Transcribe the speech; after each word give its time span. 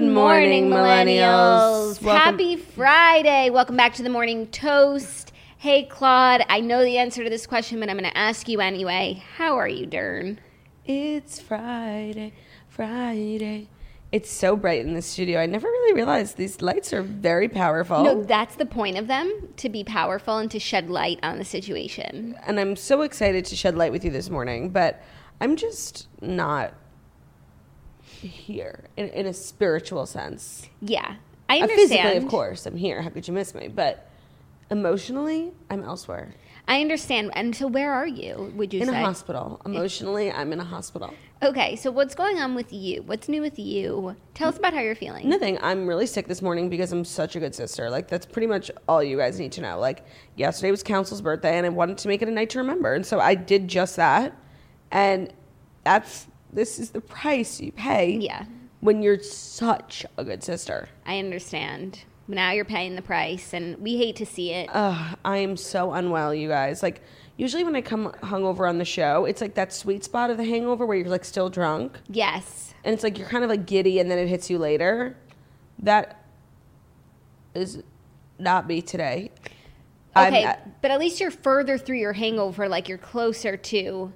Good 0.00 0.12
morning, 0.12 0.70
millennials. 0.70 2.00
Happy 2.00 2.56
Friday. 2.56 3.50
Welcome 3.50 3.76
back 3.76 3.92
to 3.96 4.02
the 4.02 4.08
Morning 4.08 4.46
Toast. 4.46 5.30
Hey, 5.58 5.84
Claude, 5.84 6.42
I 6.48 6.60
know 6.60 6.82
the 6.82 6.96
answer 6.96 7.22
to 7.22 7.28
this 7.28 7.46
question, 7.46 7.80
but 7.80 7.90
I'm 7.90 7.98
going 7.98 8.10
to 8.10 8.16
ask 8.16 8.48
you 8.48 8.62
anyway. 8.62 9.22
How 9.36 9.58
are 9.58 9.68
you, 9.68 9.84
Dern? 9.84 10.40
It's 10.86 11.38
Friday, 11.38 12.32
Friday. 12.66 13.68
It's 14.10 14.30
so 14.30 14.56
bright 14.56 14.86
in 14.86 14.94
the 14.94 15.02
studio. 15.02 15.38
I 15.38 15.44
never 15.44 15.68
really 15.68 15.92
realized 15.92 16.38
these 16.38 16.62
lights 16.62 16.94
are 16.94 17.02
very 17.02 17.50
powerful. 17.50 18.02
No, 18.02 18.22
that's 18.22 18.56
the 18.56 18.64
point 18.64 18.96
of 18.96 19.06
them 19.06 19.50
to 19.58 19.68
be 19.68 19.84
powerful 19.84 20.38
and 20.38 20.50
to 20.50 20.58
shed 20.58 20.88
light 20.88 21.20
on 21.22 21.36
the 21.36 21.44
situation. 21.44 22.38
And 22.46 22.58
I'm 22.58 22.74
so 22.74 23.02
excited 23.02 23.44
to 23.44 23.54
shed 23.54 23.76
light 23.76 23.92
with 23.92 24.02
you 24.06 24.10
this 24.10 24.30
morning, 24.30 24.70
but 24.70 25.02
I'm 25.42 25.56
just 25.56 26.08
not 26.22 26.72
here 28.28 28.84
in, 28.96 29.08
in 29.08 29.26
a 29.26 29.32
spiritual 29.32 30.06
sense. 30.06 30.68
Yeah, 30.80 31.16
I 31.48 31.58
Uh, 31.58 31.62
understand. 31.62 31.90
Physically, 31.90 32.16
of 32.18 32.28
course, 32.28 32.66
I'm 32.66 32.76
here. 32.76 33.02
How 33.02 33.10
could 33.10 33.26
you 33.26 33.34
miss 33.34 33.54
me? 33.54 33.68
But 33.68 34.08
emotionally, 34.70 35.52
I'm 35.70 35.82
elsewhere. 35.82 36.34
I 36.68 36.80
understand. 36.80 37.32
And 37.34 37.56
so, 37.56 37.66
where 37.66 37.92
are 37.92 38.06
you? 38.06 38.52
Would 38.54 38.72
you 38.72 38.80
say 38.80 38.86
In 38.86 38.92
say? 38.92 39.00
a 39.02 39.04
hospital. 39.04 39.60
Emotionally, 39.66 40.30
I'm 40.30 40.52
in 40.52 40.60
a 40.60 40.64
hospital. 40.64 41.12
Okay, 41.42 41.74
so 41.74 41.90
what's 41.90 42.14
going 42.14 42.38
on 42.38 42.54
with 42.54 42.72
you? 42.72 43.02
What's 43.02 43.28
new 43.28 43.40
with 43.40 43.58
you? 43.58 44.14
Tell 44.34 44.48
us 44.50 44.58
about 44.58 44.74
how 44.74 44.80
you're 44.80 44.94
feeling. 44.94 45.28
Nothing. 45.28 45.58
I'm 45.62 45.86
really 45.86 46.06
sick 46.06 46.28
this 46.28 46.42
morning 46.42 46.68
because 46.68 46.92
I'm 46.92 47.04
such 47.04 47.34
a 47.34 47.40
good 47.40 47.54
sister. 47.54 47.90
Like 47.90 48.06
that's 48.08 48.26
pretty 48.26 48.46
much 48.46 48.70
all 48.86 49.02
you 49.02 49.16
guys 49.16 49.40
need 49.40 49.50
to 49.52 49.62
know. 49.62 49.80
Like 49.80 50.04
yesterday 50.36 50.70
was 50.70 50.82
Council's 50.82 51.22
birthday, 51.22 51.56
and 51.56 51.66
I 51.66 51.70
wanted 51.70 51.98
to 51.98 52.08
make 52.08 52.22
it 52.22 52.28
a 52.28 52.30
night 52.30 52.50
to 52.50 52.58
remember, 52.58 52.94
and 52.94 53.04
so 53.04 53.18
I 53.18 53.34
did 53.34 53.66
just 53.66 53.96
that. 53.96 54.36
And 54.92 55.32
that's 55.82 56.26
this 56.52 56.78
is 56.78 56.90
the 56.90 57.00
price 57.00 57.60
you 57.60 57.72
pay. 57.72 58.16
Yeah. 58.16 58.44
When 58.80 59.02
you're 59.02 59.22
such 59.22 60.06
a 60.16 60.24
good 60.24 60.42
sister. 60.42 60.88
I 61.06 61.18
understand. 61.18 62.04
Now 62.28 62.52
you're 62.52 62.64
paying 62.64 62.94
the 62.96 63.02
price, 63.02 63.52
and 63.52 63.76
we 63.78 63.96
hate 63.98 64.16
to 64.16 64.26
see 64.26 64.52
it. 64.52 64.68
Ugh, 64.72 65.18
I 65.24 65.36
am 65.38 65.56
so 65.56 65.92
unwell, 65.92 66.32
you 66.34 66.48
guys. 66.48 66.82
Like 66.82 67.02
usually 67.36 67.64
when 67.64 67.74
I 67.76 67.80
come 67.82 68.12
hungover 68.22 68.68
on 68.68 68.78
the 68.78 68.84
show, 68.84 69.24
it's 69.24 69.40
like 69.40 69.54
that 69.54 69.72
sweet 69.72 70.04
spot 70.04 70.30
of 70.30 70.36
the 70.36 70.44
hangover 70.44 70.86
where 70.86 70.96
you're 70.96 71.08
like 71.08 71.24
still 71.24 71.50
drunk. 71.50 71.98
yes. 72.08 72.72
and 72.84 72.94
it's 72.94 73.02
like 73.02 73.18
you're 73.18 73.28
kind 73.28 73.44
of 73.44 73.50
like 73.50 73.66
giddy 73.66 73.98
and 73.98 74.10
then 74.10 74.18
it 74.18 74.26
hits 74.28 74.48
you 74.48 74.56
later 74.58 75.14
that 75.80 76.24
is 77.54 77.82
not 78.38 78.66
me 78.66 78.80
today 78.80 79.30
Okay, 80.16 80.44
at- 80.44 80.80
but 80.82 80.90
at 80.90 80.98
least 80.98 81.20
you're 81.20 81.30
further 81.30 81.78
through 81.78 81.98
your 81.98 82.12
hangover, 82.12 82.68
like 82.68 82.88
you're 82.88 82.98
closer 82.98 83.56
to 83.56 84.12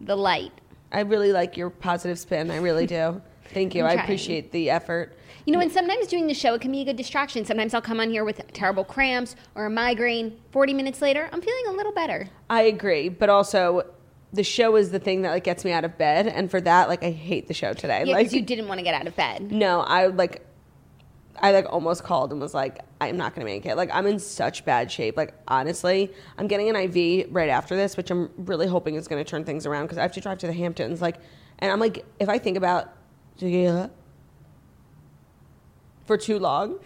the 0.00 0.16
light. 0.16 0.52
I 0.92 1.00
really 1.00 1.32
like 1.32 1.56
your 1.56 1.70
positive 1.70 2.18
spin 2.18 2.50
i 2.50 2.56
really 2.58 2.86
do 2.86 3.20
thank 3.52 3.74
you 3.74 3.84
i 3.84 3.92
appreciate 3.94 4.52
the 4.52 4.70
effort 4.70 5.16
You 5.46 5.54
know, 5.54 5.60
and 5.60 5.72
sometimes 5.72 6.06
doing 6.06 6.26
the 6.26 6.34
show, 6.34 6.52
it 6.54 6.60
can 6.60 6.70
be 6.70 6.82
a 6.82 6.84
good 6.84 6.96
distraction. 6.96 7.46
Sometimes 7.46 7.72
I'll 7.72 7.80
come 7.80 7.98
on 7.98 8.10
here 8.10 8.24
with 8.24 8.40
terrible 8.52 8.84
cramps 8.84 9.34
or 9.54 9.64
a 9.64 9.70
migraine. 9.70 10.38
40 10.52 10.74
minutes 10.74 11.00
later, 11.00 11.30
I'm 11.32 11.40
feeling 11.40 11.64
a 11.66 11.72
little 11.72 11.92
better. 11.92 12.28
i 12.50 12.60
agree 12.62 13.08
but 13.08 13.28
also 13.30 13.82
the 14.34 14.44
show 14.44 14.76
is 14.76 14.90
the 14.90 14.98
thing 15.00 15.22
that 15.22 15.30
like 15.30 15.42
gets 15.44 15.64
me 15.64 15.72
out 15.72 15.84
of 15.84 15.96
bed 15.98 16.26
and 16.28 16.50
for 16.50 16.60
that 16.60 16.88
like 16.88 17.02
i 17.02 17.10
hate 17.10 17.48
the 17.48 17.54
show 17.54 17.72
today 17.72 18.04
Yeah, 18.04 18.12
like 18.14 18.26
because 18.26 18.34
you 18.34 18.42
didn't 18.42 18.68
want 18.68 18.78
to 18.78 18.84
get 18.84 18.94
out 18.94 19.06
of 19.06 19.16
bed. 19.16 19.50
no 19.50 19.80
i 19.80 20.06
like 20.06 20.44
i 21.40 21.52
like 21.52 21.66
almost 21.70 22.04
called 22.04 22.32
and 22.32 22.40
was 22.40 22.54
like 22.54 22.80
i'm 23.00 23.16
not 23.16 23.34
gonna 23.34 23.44
make 23.44 23.66
it. 23.66 23.76
Like 23.76 23.90
i'm 23.92 24.06
in 24.06 24.18
such 24.18 24.64
bad 24.64 24.90
shape. 24.90 25.16
Like 25.16 25.34
honestly 25.48 26.12
i'm 26.38 26.46
getting 26.46 26.68
an 26.68 26.76
iv 26.76 27.26
right 27.30 27.48
after 27.48 27.76
this 27.76 27.96
which 27.96 28.10
i'm 28.10 28.30
really 28.36 28.66
hoping 28.66 28.94
is 28.94 29.08
gonna 29.08 29.24
turn 29.24 29.44
things 29.44 29.66
around 29.66 29.84
because 29.84 29.98
i 29.98 30.02
have 30.02 30.12
to 30.12 30.20
drive 30.20 30.38
to 30.38 30.46
the 30.46 30.52
hamptons 30.52 31.00
like 31.00 31.16
and 31.58 31.72
i'm 31.72 31.80
like 31.80 32.04
if 32.18 32.28
i 32.28 32.38
think 32.38 32.56
about 32.56 32.92
tequila 33.38 33.90
for 36.06 36.16
too 36.16 36.38
long 36.38 36.78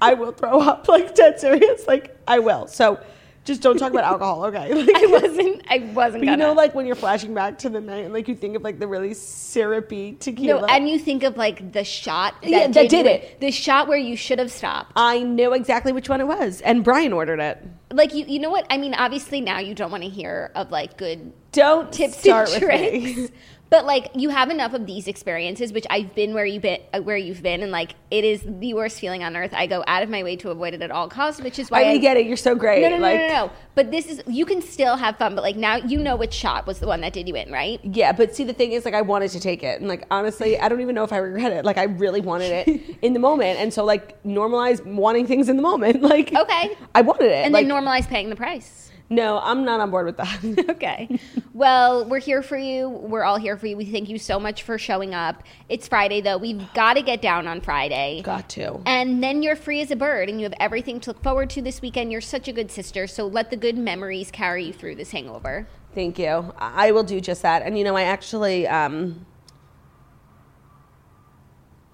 i 0.00 0.14
will 0.14 0.32
throw 0.32 0.60
up 0.60 0.88
like 0.88 1.14
dead 1.14 1.38
serious 1.40 1.86
like 1.86 2.16
i 2.28 2.38
will. 2.38 2.66
So 2.66 3.00
just 3.46 3.62
don't 3.62 3.78
talk 3.78 3.90
about 3.92 4.04
alcohol 4.12 4.44
okay 4.44 4.74
Like- 4.74 4.94
I 4.96 5.06
wasn't. 5.06 5.62
I 5.70 5.78
wasn't. 5.94 6.24
but 6.24 6.30
you 6.30 6.36
know 6.36 6.52
like 6.52 6.74
when 6.74 6.84
you're 6.84 6.94
flashing 6.96 7.32
back 7.32 7.58
to 7.60 7.68
the 7.70 7.80
night 7.80 8.04
and 8.04 8.12
like 8.12 8.28
you 8.28 8.34
think 8.34 8.56
of 8.56 8.62
like 8.62 8.78
the 8.78 8.86
really 8.86 9.14
syrupy 9.14 10.12
tequila 10.20 10.60
no, 10.60 10.66
and 10.66 10.88
you 10.88 10.98
think 10.98 11.22
of 11.22 11.36
like 11.36 11.72
the 11.72 11.84
shot 11.84 12.34
that, 12.42 12.50
Yeah, 12.50 12.66
that 12.68 12.88
did 12.90 13.06
it. 13.06 13.40
The 13.40 13.50
shot 13.50 13.88
where 13.88 13.96
you 13.98 14.16
should 14.16 14.38
have 14.38 14.52
stopped. 14.52 14.92
I 14.96 15.22
knew 15.22 15.54
exactly 15.54 15.92
which 15.92 16.08
one 16.08 16.20
it 16.20 16.26
was, 16.26 16.60
and 16.60 16.84
Brian 16.84 17.12
ordered 17.12 17.40
it. 17.40 17.62
like 17.90 18.12
you, 18.14 18.24
you 18.26 18.38
know 18.38 18.50
what? 18.50 18.66
I 18.68 18.76
mean, 18.78 18.94
obviously 18.94 19.40
now 19.40 19.58
you 19.60 19.74
don't 19.74 19.90
want 19.90 20.02
to 20.02 20.08
hear 20.10 20.50
of 20.54 20.70
like 20.70 20.96
good 20.98 21.32
Don't 21.52 21.90
tips 21.92 22.18
start 22.18 22.50
and 22.52 22.60
with 22.60 22.70
tricks. 22.70 23.30
But 23.68 23.84
like 23.84 24.10
you 24.14 24.28
have 24.28 24.50
enough 24.50 24.74
of 24.74 24.86
these 24.86 25.08
experiences, 25.08 25.72
which 25.72 25.86
I've 25.90 26.14
been 26.14 26.34
where 26.34 26.44
you 26.44 26.60
been, 26.60 26.80
uh, 26.94 27.00
where 27.00 27.16
you've 27.16 27.42
been, 27.42 27.62
and 27.62 27.72
like 27.72 27.94
it 28.10 28.24
is 28.24 28.42
the 28.46 28.74
worst 28.74 29.00
feeling 29.00 29.24
on 29.24 29.36
earth. 29.36 29.52
I 29.52 29.66
go 29.66 29.82
out 29.86 30.02
of 30.02 30.08
my 30.08 30.22
way 30.22 30.36
to 30.36 30.50
avoid 30.50 30.74
it 30.74 30.82
at 30.82 30.90
all 30.90 31.08
costs, 31.08 31.40
which 31.40 31.58
is 31.58 31.70
why 31.70 31.84
I, 31.84 31.98
get 31.98 32.16
it. 32.16 32.26
You're 32.26 32.36
so 32.36 32.54
great. 32.54 32.82
No, 32.82 32.90
no, 32.90 32.96
no, 32.96 33.02
like, 33.02 33.20
no, 33.20 33.26
no, 33.26 33.46
no. 33.46 33.52
But 33.74 33.90
this 33.90 34.06
is 34.06 34.22
you 34.28 34.46
can 34.46 34.62
still 34.62 34.96
have 34.96 35.16
fun, 35.16 35.34
but 35.34 35.42
like 35.42 35.56
now 35.56 35.76
you 35.76 35.98
know 35.98 36.14
which 36.16 36.32
shot 36.32 36.66
was 36.66 36.78
the 36.78 36.86
one 36.86 37.00
that 37.00 37.12
did 37.12 37.26
you 37.26 37.34
in, 37.34 37.50
right? 37.50 37.80
Yeah, 37.82 38.12
but 38.12 38.36
see, 38.36 38.44
the 38.44 38.52
thing 38.52 38.72
is, 38.72 38.84
like, 38.84 38.94
I 38.94 39.02
wanted 39.02 39.30
to 39.32 39.40
take 39.40 39.62
it, 39.62 39.80
and 39.80 39.88
like, 39.88 40.04
honestly, 40.10 40.58
I 40.58 40.68
don't 40.68 40.80
even 40.80 40.94
know 40.94 41.04
if 41.04 41.12
I 41.12 41.18
regret 41.18 41.52
it. 41.52 41.64
Like, 41.64 41.78
I 41.78 41.84
really 41.84 42.20
wanted 42.20 42.52
it 42.68 42.98
in 43.02 43.14
the 43.14 43.18
moment, 43.20 43.58
and 43.58 43.74
so 43.74 43.84
like, 43.84 44.22
normalize 44.22 44.84
wanting 44.84 45.26
things 45.26 45.48
in 45.48 45.56
the 45.56 45.62
moment. 45.62 46.02
Like, 46.06 46.32
Okay. 46.32 46.76
I 46.94 47.00
wanted 47.02 47.26
it, 47.32 47.44
And 47.44 47.52
like, 47.52 47.66
then 47.66 47.76
normalize 47.76 48.06
paying 48.06 48.30
the 48.30 48.36
price. 48.36 48.85
No, 49.08 49.38
I'm 49.38 49.64
not 49.64 49.80
on 49.80 49.90
board 49.90 50.06
with 50.06 50.16
that. 50.16 50.68
okay. 50.70 51.18
Well, 51.54 52.04
we're 52.08 52.20
here 52.20 52.42
for 52.42 52.56
you. 52.56 52.88
We're 52.88 53.22
all 53.22 53.36
here 53.36 53.56
for 53.56 53.66
you. 53.66 53.76
We 53.76 53.84
thank 53.84 54.08
you 54.08 54.18
so 54.18 54.40
much 54.40 54.64
for 54.64 54.78
showing 54.78 55.14
up. 55.14 55.42
It's 55.68 55.86
Friday, 55.86 56.20
though. 56.20 56.38
We've 56.38 56.62
got 56.74 56.94
to 56.94 57.02
get 57.02 57.22
down 57.22 57.46
on 57.46 57.60
Friday. 57.60 58.22
Got 58.22 58.48
to. 58.50 58.80
And 58.84 59.22
then 59.22 59.42
you're 59.42 59.56
free 59.56 59.80
as 59.80 59.90
a 59.90 59.96
bird 59.96 60.28
and 60.28 60.40
you 60.40 60.44
have 60.44 60.54
everything 60.58 60.98
to 61.00 61.10
look 61.10 61.22
forward 61.22 61.50
to 61.50 61.62
this 61.62 61.80
weekend. 61.80 62.10
You're 62.10 62.20
such 62.20 62.48
a 62.48 62.52
good 62.52 62.70
sister. 62.70 63.06
So 63.06 63.26
let 63.26 63.50
the 63.50 63.56
good 63.56 63.78
memories 63.78 64.30
carry 64.30 64.64
you 64.64 64.72
through 64.72 64.96
this 64.96 65.12
hangover. 65.12 65.68
Thank 65.94 66.18
you. 66.18 66.52
I 66.58 66.90
will 66.90 67.04
do 67.04 67.20
just 67.20 67.42
that. 67.42 67.62
And 67.62 67.78
you 67.78 67.84
know, 67.84 67.96
I 67.96 68.02
actually, 68.02 68.66
um, 68.66 69.24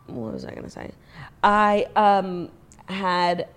what 0.06 0.32
was 0.32 0.44
I 0.44 0.50
going 0.50 0.64
to 0.64 0.70
say? 0.70 0.90
I 1.44 1.86
um, 1.94 2.50
had 2.86 3.48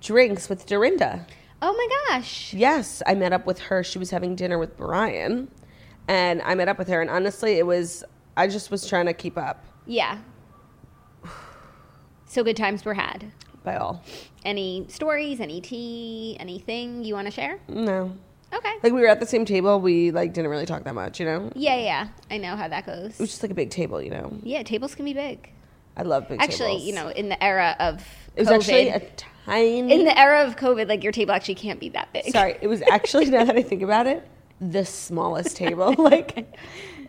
drinks 0.00 0.48
with 0.48 0.66
Dorinda. 0.66 1.26
Oh 1.66 1.72
my 1.72 1.88
gosh. 2.18 2.52
Yes, 2.52 3.02
I 3.06 3.14
met 3.14 3.32
up 3.32 3.46
with 3.46 3.58
her. 3.58 3.82
She 3.82 3.98
was 3.98 4.10
having 4.10 4.36
dinner 4.36 4.58
with 4.58 4.76
Brian, 4.76 5.50
and 6.08 6.42
I 6.42 6.54
met 6.54 6.68
up 6.68 6.76
with 6.78 6.88
her. 6.88 7.00
And 7.00 7.08
honestly, 7.08 7.52
it 7.54 7.66
was 7.66 8.04
I 8.36 8.48
just 8.48 8.70
was 8.70 8.86
trying 8.86 9.06
to 9.06 9.14
keep 9.14 9.38
up 9.38 9.64
Yeah. 9.86 10.18
So 12.26 12.42
good 12.44 12.56
times 12.56 12.84
were 12.84 12.94
had. 12.94 13.30
by 13.62 13.76
all. 13.76 14.02
Any 14.44 14.84
stories, 14.88 15.40
any 15.40 15.60
tea, 15.62 16.36
anything 16.38 17.02
you 17.04 17.14
want 17.14 17.26
to 17.28 17.30
share? 17.30 17.58
No, 17.68 18.14
Okay. 18.52 18.72
like 18.82 18.92
we 18.92 19.00
were 19.00 19.06
at 19.08 19.20
the 19.20 19.26
same 19.26 19.44
table. 19.46 19.80
We 19.80 20.10
like 20.10 20.34
didn't 20.34 20.50
really 20.50 20.66
talk 20.66 20.84
that 20.84 20.94
much. 20.94 21.18
You 21.20 21.26
know, 21.26 21.50
Yeah, 21.54 21.76
yeah. 21.76 22.08
I 22.30 22.36
know 22.36 22.56
how 22.56 22.68
that 22.68 22.84
goes. 22.84 23.12
It 23.14 23.20
was 23.20 23.30
just 23.30 23.42
like 23.42 23.52
a 23.52 23.54
big 23.54 23.70
table. 23.70 24.02
You 24.02 24.10
know, 24.10 24.32
Yeah, 24.42 24.62
tables 24.64 24.94
can 24.94 25.04
be 25.06 25.14
big. 25.14 25.50
I 25.96 26.02
love 26.02 26.28
big 26.28 26.42
Actually, 26.42 26.72
tables. 26.72 26.84
you 26.84 26.94
know, 26.94 27.08
in 27.08 27.28
the 27.30 27.42
era 27.42 27.74
of 27.78 28.02
it 28.36 28.40
was 28.40 28.48
COVID, 28.48 28.54
actually 28.54 28.88
a 28.88 29.00
tiny. 29.46 29.92
in 29.92 30.04
the 30.04 30.18
era 30.18 30.44
of 30.44 30.56
COVID, 30.56 30.88
like 30.88 31.02
your 31.02 31.12
table 31.12 31.32
actually 31.32 31.54
can't 31.54 31.80
be 31.80 31.88
that 31.90 32.12
big. 32.12 32.30
Sorry, 32.30 32.56
it 32.60 32.66
was 32.66 32.82
actually 32.90 33.26
now 33.26 33.44
that 33.44 33.56
I 33.56 33.62
think 33.62 33.82
about 33.82 34.06
it, 34.06 34.26
the 34.60 34.84
smallest 34.84 35.56
table. 35.56 35.94
like 35.98 36.56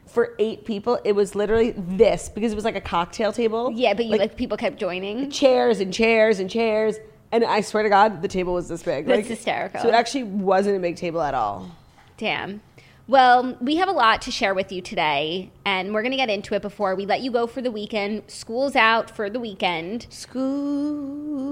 for 0.05 0.35
eight 0.39 0.65
people, 0.65 0.99
it 1.03 1.13
was 1.13 1.35
literally 1.35 1.71
this 1.75 2.29
because 2.29 2.51
it 2.51 2.55
was 2.55 2.65
like 2.65 2.75
a 2.75 2.81
cocktail 2.81 3.33
table. 3.33 3.71
Yeah, 3.73 3.93
but 3.93 4.05
you 4.05 4.17
like, 4.17 4.35
people 4.35 4.57
kept 4.57 4.77
joining. 4.77 5.29
chairs 5.29 5.79
and 5.79 5.93
chairs 5.93 6.39
and 6.39 6.49
chairs. 6.49 6.97
And 7.31 7.43
I 7.43 7.61
swear 7.61 7.83
to 7.83 7.89
God, 7.89 8.21
the 8.21 8.27
table 8.27 8.53
was 8.53 8.69
this 8.69 8.83
big. 8.83 9.07
That's 9.07 9.27
hysterical. 9.27 9.81
So 9.81 9.89
it 9.89 9.93
actually 9.93 10.23
wasn't 10.23 10.77
a 10.77 10.79
big 10.79 10.95
table 10.95 11.21
at 11.21 11.33
all. 11.33 11.69
Damn. 12.17 12.61
Well, 13.07 13.55
we 13.61 13.75
have 13.75 13.87
a 13.87 13.91
lot 13.91 14.23
to 14.23 14.31
share 14.31 14.55
with 14.55 14.71
you 14.71 14.81
today, 14.81 15.51
and 15.63 15.93
we're 15.93 16.01
going 16.01 16.11
to 16.11 16.17
get 16.17 16.31
into 16.31 16.55
it 16.55 16.63
before 16.63 16.95
we 16.95 17.05
let 17.05 17.21
you 17.21 17.29
go 17.29 17.45
for 17.45 17.61
the 17.61 17.69
weekend. 17.69 18.23
School's 18.27 18.75
out 18.75 19.11
for 19.11 19.29
the 19.29 19.39
weekend. 19.39 20.07
School's 20.09 21.45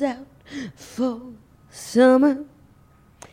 out 0.00 0.26
for 0.74 1.20
summer. 1.68 2.44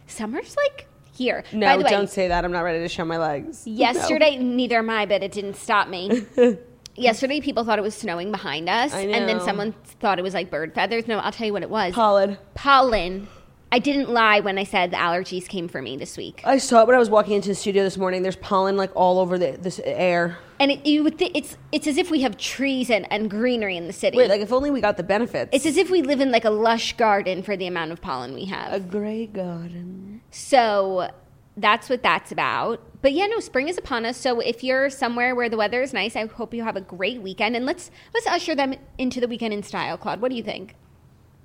Summer's 0.08 0.58
like 0.58 0.88
here. 1.14 1.46
No, 1.54 1.68
By 1.68 1.78
the 1.78 1.86
way, 1.86 1.90
don't 1.90 2.10
say 2.10 2.28
that. 2.28 2.44
I'm 2.44 2.52
not 2.52 2.62
ready 2.62 2.80
to 2.80 2.90
show 2.90 3.06
my 3.06 3.18
legs. 3.18 3.66
Yesterday, 3.66 4.36
neither 4.38 4.80
am 4.80 4.90
I, 4.90 5.06
but 5.06 5.24
it 5.24 5.32
didn't 5.32 5.56
stop 5.56 5.88
me. 5.88 6.26
yesterday, 6.96 7.40
people 7.40 7.64
thought 7.64 7.80
it 7.80 7.84
was 7.84 7.96
snowing 7.96 8.30
behind 8.30 8.68
us, 8.68 8.94
and 8.94 9.30
then 9.30 9.40
someone 9.40 9.74
thought 10.02 10.20
it 10.20 10.24
was 10.24 10.34
like 10.34 10.52
bird 10.52 10.74
feathers. 10.76 11.08
No, 11.08 11.20
I'll 11.20 11.32
tell 11.32 11.48
you 11.48 11.54
what 11.54 11.64
it 11.64 11.70
was. 11.70 11.94
Pollen. 11.94 12.38
Pollen. 12.56 13.30
I 13.72 13.80
didn't 13.80 14.10
lie 14.10 14.40
when 14.40 14.58
I 14.58 14.64
said 14.64 14.92
the 14.92 14.98
allergies 14.98 15.48
came 15.48 15.68
for 15.68 15.82
me 15.82 15.98
this 15.98 16.16
week. 16.16 16.42
I 16.46 16.58
saw 16.58 16.82
it 16.82 16.88
when 16.88 16.96
I 16.96 17.00
was 17.00 17.10
walking 17.10 17.34
into 17.34 17.50
the 17.50 17.56
studio 17.56 17.84
this 17.84 17.98
morning. 17.98 18.24
There's 18.24 18.38
pollen 18.38 18.78
like 18.78 18.92
all 18.96 19.20
over 19.20 19.38
the 19.38 19.58
this 19.60 19.82
air. 19.84 20.38
And 20.60 20.72
it, 20.72 20.86
you 20.86 21.04
would 21.04 21.18
think 21.18 21.34
it's 21.36 21.58
it's 21.72 21.86
as 21.86 21.98
if 21.98 22.10
we 22.10 22.22
have 22.22 22.38
trees 22.38 22.90
and, 22.90 23.12
and 23.12 23.30
greenery 23.30 23.76
in 23.76 23.88
the 23.88 23.94
city. 23.94 24.18
Wait, 24.18 24.30
like 24.30 24.42
if 24.42 24.54
only 24.54 24.72
we 24.72 24.80
got 24.80 24.98
the 24.98 25.04
benefits. 25.04 25.50
it's 25.54 25.66
as 25.66 25.78
if 25.78 25.90
we 25.90 26.02
live 26.02 26.22
in 26.22 26.32
like 26.32 26.46
a 26.46 26.50
lush 26.50 26.96
garden 26.96 27.44
for 27.44 27.58
the 27.58 27.68
amount 27.68 27.92
of 27.92 28.02
pollen 28.02 28.34
we 28.34 28.46
have. 28.46 28.72
a 28.74 28.80
gray 28.80 29.28
garden. 29.28 30.22
So 30.32 31.10
that's 31.58 31.90
what 31.90 32.02
that's 32.02 32.32
about. 32.32 32.82
But 33.02 33.12
yeah, 33.14 33.26
no, 33.26 33.40
spring 33.40 33.68
is 33.68 33.78
upon 33.78 34.06
us. 34.06 34.18
So 34.18 34.40
if 34.40 34.64
you're 34.64 34.90
somewhere 34.90 35.36
where 35.36 35.50
the 35.50 35.58
weather 35.58 35.82
is 35.82 35.94
nice, 35.94 36.16
I 36.16 36.26
hope 36.26 36.54
you 36.54 36.64
have 36.64 36.76
a 36.76 36.82
great 36.82 37.22
weekend. 37.22 37.56
And 37.56 37.66
let's 37.66 37.92
let's 38.14 38.28
usher 38.28 38.56
them 38.56 38.76
into 38.98 39.20
the 39.20 39.28
weekend 39.28 39.54
in 39.54 39.62
style, 39.62 39.98
Claude. 39.98 40.22
What 40.22 40.30
do 40.30 40.38
you 40.38 40.44
think? 40.44 40.76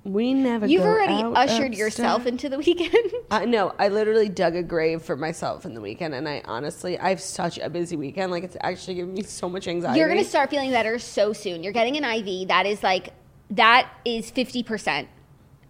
We 0.03 0.33
never. 0.33 0.65
You've 0.65 0.83
already 0.83 1.23
ushered 1.23 1.73
yourself 1.73 2.25
into 2.25 2.49
the 2.49 2.57
weekend. 2.57 3.11
I 3.31 3.45
know. 3.45 3.73
I 3.79 3.87
literally 3.87 4.27
dug 4.27 4.55
a 4.55 4.63
grave 4.63 5.01
for 5.01 5.15
myself 5.15 5.65
in 5.65 5.73
the 5.73 5.79
weekend, 5.81 6.13
and 6.13 6.27
I 6.27 6.41
honestly, 6.45 6.99
I 6.99 7.09
have 7.09 7.21
such 7.21 7.57
a 7.57 7.69
busy 7.69 7.95
weekend. 7.95 8.31
Like 8.31 8.43
it's 8.43 8.57
actually 8.61 8.95
giving 8.95 9.13
me 9.13 9.23
so 9.23 9.47
much 9.47 9.67
anxiety. 9.67 9.99
you're 9.99 10.09
gonna 10.09 10.23
start 10.25 10.49
feeling 10.49 10.71
better 10.71 10.99
so 10.99 11.31
soon. 11.31 11.63
You're 11.63 11.73
getting 11.73 11.95
an 11.95 12.03
IV. 12.03 12.49
That 12.49 12.65
is 12.65 12.83
like 12.83 13.13
that 13.51 13.89
is 14.03 14.29
fifty 14.29 14.61
percent 14.61 15.07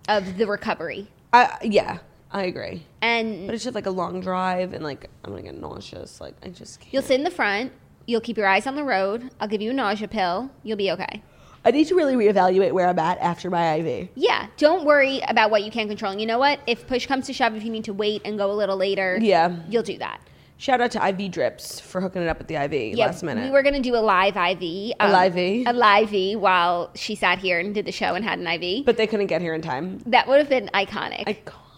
of 0.10 0.38
the 0.38 0.48
recovery. 0.48 1.08
I, 1.32 1.58
yeah, 1.64 2.00
I 2.32 2.44
agree. 2.44 2.86
And 3.02 3.46
But 3.48 3.54
it's 3.56 3.64
just 3.64 3.76
like 3.76 3.86
a 3.86 3.92
long 3.92 4.20
drive, 4.20 4.74
and 4.74 4.84
like 4.84 5.10
I'm 5.24 5.32
gonna 5.32 5.44
get 5.44 5.60
nauseous. 5.60 6.20
Like 6.20 6.36
I 6.44 6.50
just 6.50 6.80
can't. 6.80 6.92
you'll 6.92 7.04
sit 7.04 7.16
in 7.20 7.24
the 7.24 7.32
front. 7.32 7.72
You'll 8.08 8.22
keep 8.22 8.38
your 8.38 8.48
eyes 8.48 8.66
on 8.66 8.76
the 8.76 8.84
road. 8.84 9.30
I'll 9.40 9.48
give 9.48 9.62
you 9.62 9.70
a 9.70 9.74
nausea 9.74 10.08
pill. 10.08 10.50
You'll 10.64 10.78
be 10.78 10.92
okay. 10.92 11.22
I 11.66 11.72
need 11.72 11.86
to 11.88 11.96
really 11.96 12.16
reevaluate 12.16 12.74
where 12.74 12.88
I'm 12.88 13.00
at 13.00 13.18
after 13.20 13.50
my 13.50 13.76
IV. 13.76 14.10
Yeah, 14.16 14.48
don't 14.58 14.86
worry 14.86 15.22
about 15.28 15.50
what 15.50 15.64
you 15.64 15.72
can't 15.72 15.88
control. 15.90 16.12
And 16.12 16.20
you 16.20 16.28
know 16.28 16.40
what? 16.40 16.60
If 16.68 16.88
push 16.88 17.06
comes 17.08 17.26
to 17.28 17.34
shove, 17.34 17.56
if 17.56 17.64
you 17.64 17.70
need 17.72 17.86
to 17.86 17.94
wait 17.94 18.22
and 18.26 18.38
go 18.38 18.52
a 18.52 18.54
little 18.54 18.76
later, 18.78 19.18
Yeah. 19.22 19.56
you'll 19.70 19.84
do 19.84 19.98
that. 20.00 20.20
Shout 20.58 20.82
out 20.82 20.92
to 20.92 21.06
IV 21.08 21.32
Drips 21.32 21.80
for 21.80 22.00
hooking 22.00 22.22
it 22.22 22.28
up 22.28 22.38
with 22.38 22.48
the 22.48 22.56
IV 22.56 22.96
Yeah, 22.98 23.06
last 23.08 23.24
minute. 23.24 23.44
we 23.46 23.50
were 23.52 23.64
gonna 23.64 23.82
do 23.82 23.96
a 23.96 23.98
live 23.98 24.38
um, 24.38 24.48
IV, 24.62 24.94
A 25.00 25.10
live 25.10 25.38
IV? 25.38 25.68
a 25.68 25.74
live 25.74 26.14
IV, 26.14 26.40
while 26.40 26.92
she 26.96 27.16
sat 27.16 27.40
here 27.40 27.60
and 27.60 27.74
did 27.74 27.86
the 27.86 27.92
show 27.92 28.14
and 28.16 28.24
had 28.24 28.40
an 28.40 28.48
IV. 28.48 28.86
but 28.86 28.96
they 28.98 29.08
couldn't 29.08 29.28
get 29.28 29.42
here 29.42 29.54
in 29.54 29.62
time. 29.62 30.00
that 30.06 30.28
would 30.28 30.40
have 30.40 30.50
been 30.50 30.70
iconic. 30.74 31.26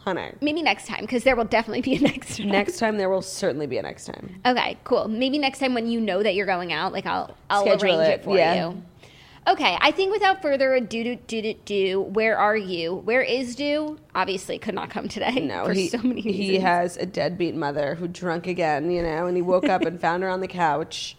Iconic. 0.05 0.35
Maybe 0.41 0.61
next 0.61 0.85
time, 0.87 1.01
because 1.01 1.23
there 1.23 1.35
will 1.35 1.45
definitely 1.45 1.81
be 1.81 1.95
a 1.95 1.99
next 2.11 2.37
time. 2.37 2.49
Next 2.49 2.77
time 2.77 2.97
there 2.97 3.09
will 3.09 3.23
certainly 3.23 3.65
be 3.65 3.77
a 3.79 3.81
next 3.81 4.05
time. 4.05 4.39
Okay, 4.45 4.77
cool. 4.83 5.07
Maybe 5.07 5.39
next 5.39 5.57
time 5.59 5.73
when 5.73 5.87
you 5.87 5.99
know 5.99 6.21
that 6.21 6.35
you're 6.35 6.45
going 6.45 6.71
out, 6.73 6.93
like 6.93 7.07
I'll 7.07 7.35
I'll 7.49 7.61
Schedule 7.65 7.85
arrange 7.99 8.09
it, 8.09 8.19
it, 8.19 8.23
for 8.23 8.37
yeah. 8.37 8.69
you. 8.69 8.83
Okay, 9.47 9.77
I 9.79 9.91
think 9.91 10.11
without 10.11 10.41
further 10.41 10.73
ado, 10.73 11.03
do, 11.03 11.15
do, 11.27 11.41
do, 11.41 11.53
do, 11.65 12.01
where 12.01 12.37
are 12.37 12.57
you? 12.57 12.95
Where 12.95 13.21
is 13.21 13.55
do? 13.55 13.99
Obviously, 14.15 14.57
could 14.57 14.73
not 14.73 14.89
come 14.89 15.07
today. 15.07 15.39
No, 15.39 15.65
for 15.65 15.73
he, 15.73 15.89
so 15.89 15.99
many 15.99 16.23
reasons. 16.23 16.35
he 16.35 16.57
has 16.57 16.97
a 16.97 17.05
deadbeat 17.05 17.53
mother 17.53 17.93
who 17.95 18.07
drunk 18.07 18.47
again, 18.47 18.89
you 18.89 19.03
know, 19.03 19.27
and 19.27 19.35
he 19.35 19.43
woke 19.43 19.65
up 19.65 19.83
and 19.83 20.01
found 20.01 20.23
her 20.23 20.29
on 20.29 20.41
the 20.41 20.47
couch. 20.47 21.15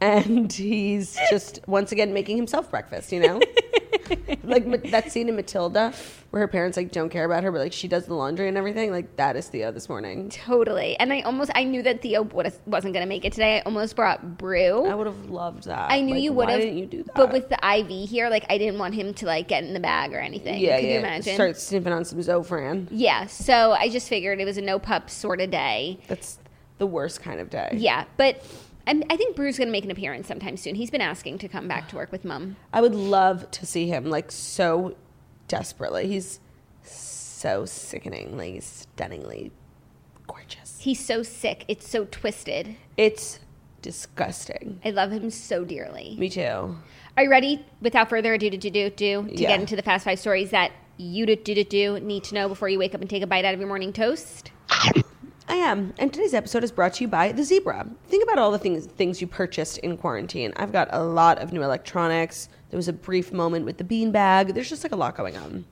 And 0.00 0.52
he's 0.52 1.18
just 1.30 1.60
once 1.66 1.90
again 1.92 2.12
making 2.12 2.36
himself 2.36 2.70
breakfast, 2.70 3.10
you 3.12 3.20
know? 3.20 3.40
like 4.44 4.90
that 4.90 5.10
scene 5.12 5.28
in 5.28 5.36
Matilda 5.36 5.92
where 6.30 6.40
her 6.40 6.48
parents 6.48 6.76
like 6.76 6.92
don't 6.92 7.08
care 7.10 7.24
about 7.24 7.42
her, 7.42 7.50
but 7.52 7.58
like 7.58 7.72
she 7.72 7.88
does 7.88 8.06
the 8.06 8.14
laundry 8.14 8.48
and 8.48 8.56
everything. 8.56 8.90
Like 8.90 9.16
that 9.16 9.36
is 9.36 9.48
Theo 9.48 9.72
this 9.72 9.88
morning. 9.88 10.28
Totally. 10.30 10.96
And 10.98 11.12
I 11.12 11.22
almost 11.22 11.50
I 11.54 11.64
knew 11.64 11.82
that 11.82 12.00
Theo 12.02 12.22
wasn't 12.22 12.64
going 12.94 12.94
to 12.94 13.06
make 13.06 13.24
it 13.24 13.32
today. 13.32 13.58
I 13.58 13.60
almost 13.62 13.96
brought 13.96 14.38
brew. 14.38 14.86
I 14.86 14.94
would 14.94 15.06
have 15.06 15.30
loved 15.30 15.64
that. 15.64 15.90
I 15.90 16.00
knew 16.00 16.14
Like, 16.14 16.22
you 16.22 16.32
would 16.32 16.46
Why 16.46 16.52
have. 16.52 16.60
didn't 16.60 16.78
you 16.78 16.86
do 16.86 17.02
that? 17.02 17.14
But 17.14 17.32
with 17.32 17.48
the 17.48 17.58
IV 17.62 18.08
here, 18.08 18.28
like 18.30 18.44
I 18.48 18.56
didn't 18.58 18.78
want 18.78 18.94
him 18.94 19.14
to 19.14 19.26
like 19.26 19.48
get 19.48 19.64
in 19.64 19.74
the 19.74 19.80
bag 19.80 20.12
or 20.12 20.18
anything. 20.18 20.60
yeah, 20.60 20.76
Could 20.76 20.84
yeah, 20.86 20.92
you 20.92 20.98
imagine? 21.00 21.34
start 21.34 21.56
sniffing 21.58 21.92
on 21.92 22.04
some 22.04 22.18
Zofran. 22.20 22.86
Yeah. 22.90 23.26
So 23.26 23.72
I 23.72 23.88
just 23.88 24.08
figured 24.08 24.40
it 24.40 24.44
was 24.44 24.58
a 24.58 24.62
no 24.62 24.78
pup 24.78 25.10
sort 25.10 25.40
of 25.40 25.50
day. 25.50 25.98
That's 26.08 26.38
the 26.78 26.86
worst 26.86 27.20
kind 27.22 27.40
of 27.40 27.50
day. 27.50 27.70
Yeah, 27.76 28.04
but 28.16 28.44
I'm, 28.88 29.04
I 29.10 29.16
think 29.16 29.36
Brew's 29.36 29.58
going 29.58 29.68
to 29.68 29.72
make 29.72 29.84
an 29.84 29.90
appearance 29.90 30.26
sometime 30.26 30.56
soon. 30.56 30.74
He's 30.74 30.90
been 30.90 31.00
asking 31.02 31.38
to 31.38 31.48
come 31.48 31.68
back 31.68 31.88
to 31.90 31.96
work 31.96 32.10
with 32.10 32.24
Mum. 32.24 32.56
I 32.72 32.80
would 32.80 32.94
love 32.94 33.48
to 33.52 33.66
see 33.66 33.86
him 33.86 34.06
like 34.06 34.32
so 34.32 34.96
desperately. 35.46 36.08
He's 36.08 36.40
so 36.82 37.64
sickeningly, 37.66 38.60
stunningly 38.60 39.52
gorgeous. 40.26 40.80
He's 40.80 41.04
so 41.04 41.22
sick. 41.22 41.64
It's 41.68 41.88
so 41.88 42.06
twisted. 42.06 42.76
It's 42.96 43.40
disgusting. 43.82 44.80
I 44.84 44.90
love 44.90 45.12
him 45.12 45.30
so 45.30 45.64
dearly. 45.64 46.16
Me 46.18 46.28
too. 46.30 46.76
Are 47.16 47.22
you 47.24 47.30
ready? 47.30 47.64
Without 47.82 48.08
further 48.08 48.34
ado, 48.34 48.48
to 48.50 48.56
do 48.56 48.70
do 48.70 48.90
do 48.90 49.22
to 49.28 49.34
Yeah. 49.34 49.48
get 49.48 49.60
into 49.60 49.76
the 49.76 49.82
fast 49.82 50.04
five 50.04 50.18
stories 50.18 50.50
that 50.50 50.72
you 50.96 51.26
do 51.26 51.36
do 51.36 51.54
do 51.54 51.64
do 51.64 52.00
need 52.00 52.24
to 52.24 52.34
know 52.34 52.48
before 52.48 52.68
you 52.68 52.78
wake 52.78 52.94
up 52.94 53.00
and 53.00 53.10
take 53.10 53.22
a 53.22 53.26
bite 53.26 53.44
out 53.44 53.54
of 53.54 53.60
your 53.60 53.68
morning 53.68 53.92
toast. 53.92 54.50
I 55.50 55.54
am. 55.54 55.94
And 55.98 56.12
today's 56.12 56.34
episode 56.34 56.62
is 56.62 56.70
brought 56.70 56.92
to 56.94 57.04
you 57.04 57.08
by 57.08 57.32
The 57.32 57.42
Zebra. 57.42 57.86
Think 58.08 58.22
about 58.22 58.38
all 58.38 58.50
the 58.50 58.58
things 58.58 58.84
things 58.84 59.22
you 59.22 59.26
purchased 59.26 59.78
in 59.78 59.96
quarantine. 59.96 60.52
I've 60.56 60.72
got 60.72 60.88
a 60.90 61.02
lot 61.02 61.38
of 61.38 61.54
new 61.54 61.62
electronics. 61.62 62.50
There 62.68 62.76
was 62.76 62.88
a 62.88 62.92
brief 62.92 63.32
moment 63.32 63.64
with 63.64 63.78
the 63.78 63.84
beanbag. 63.84 64.52
There's 64.52 64.68
just 64.68 64.84
like 64.84 64.92
a 64.92 64.96
lot 64.96 65.16
going 65.16 65.38
on. 65.38 65.64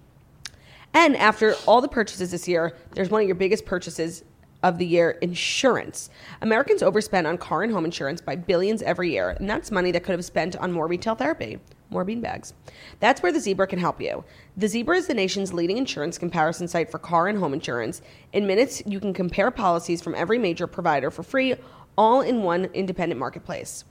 And 0.95 1.15
after 1.15 1.55
all 1.67 1.83
the 1.83 1.89
purchases 1.89 2.31
this 2.31 2.49
year, 2.49 2.75
there's 2.95 3.11
one 3.11 3.21
of 3.21 3.29
your 3.29 3.35
biggest 3.37 3.67
purchases 3.67 4.25
of 4.63 4.79
the 4.79 4.87
year 4.87 5.11
insurance. 5.21 6.09
Americans 6.41 6.81
overspend 6.81 7.29
on 7.29 7.37
car 7.37 7.63
and 7.63 7.71
home 7.71 7.85
insurance 7.85 8.23
by 8.23 8.35
billions 8.35 8.81
every 8.81 9.13
year, 9.13 9.31
and 9.31 9.49
that's 9.49 9.71
money 9.71 9.93
that 9.93 10.05
could 10.05 10.13
have 10.13 10.25
spent 10.25 10.57
on 10.57 10.73
more 10.73 10.87
retail 10.87 11.15
therapy, 11.15 11.59
more 11.91 12.05
beanbags. 12.05 12.53
That's 13.01 13.23
where 13.23 13.33
the 13.33 13.41
Zebra 13.41 13.67
can 13.67 13.79
help 13.79 14.01
you. 14.01 14.25
The 14.57 14.69
Zebra 14.69 14.97
is 14.97 15.07
the 15.07 15.15
nation's 15.15 15.53
leading 15.53 15.79
insurance 15.79 16.19
comparison 16.19 16.69
site 16.69 16.91
for 16.91 16.99
car 16.99 17.29
and 17.29 17.39
home 17.39 17.55
insurance. 17.55 18.03
In 18.33 18.47
minutes, 18.47 18.83
you 18.87 19.01
can 19.01 19.15
compare 19.15 19.51
policies 19.51 20.03
from 20.03 20.15
every 20.15 20.39
major 20.39 20.67
provider 20.67 21.11
for 21.11 21.23
free, 21.23 21.55
all 21.97 22.21
in 22.21 22.43
one 22.43 22.67
independent 22.67 23.19
marketplace. 23.19 23.85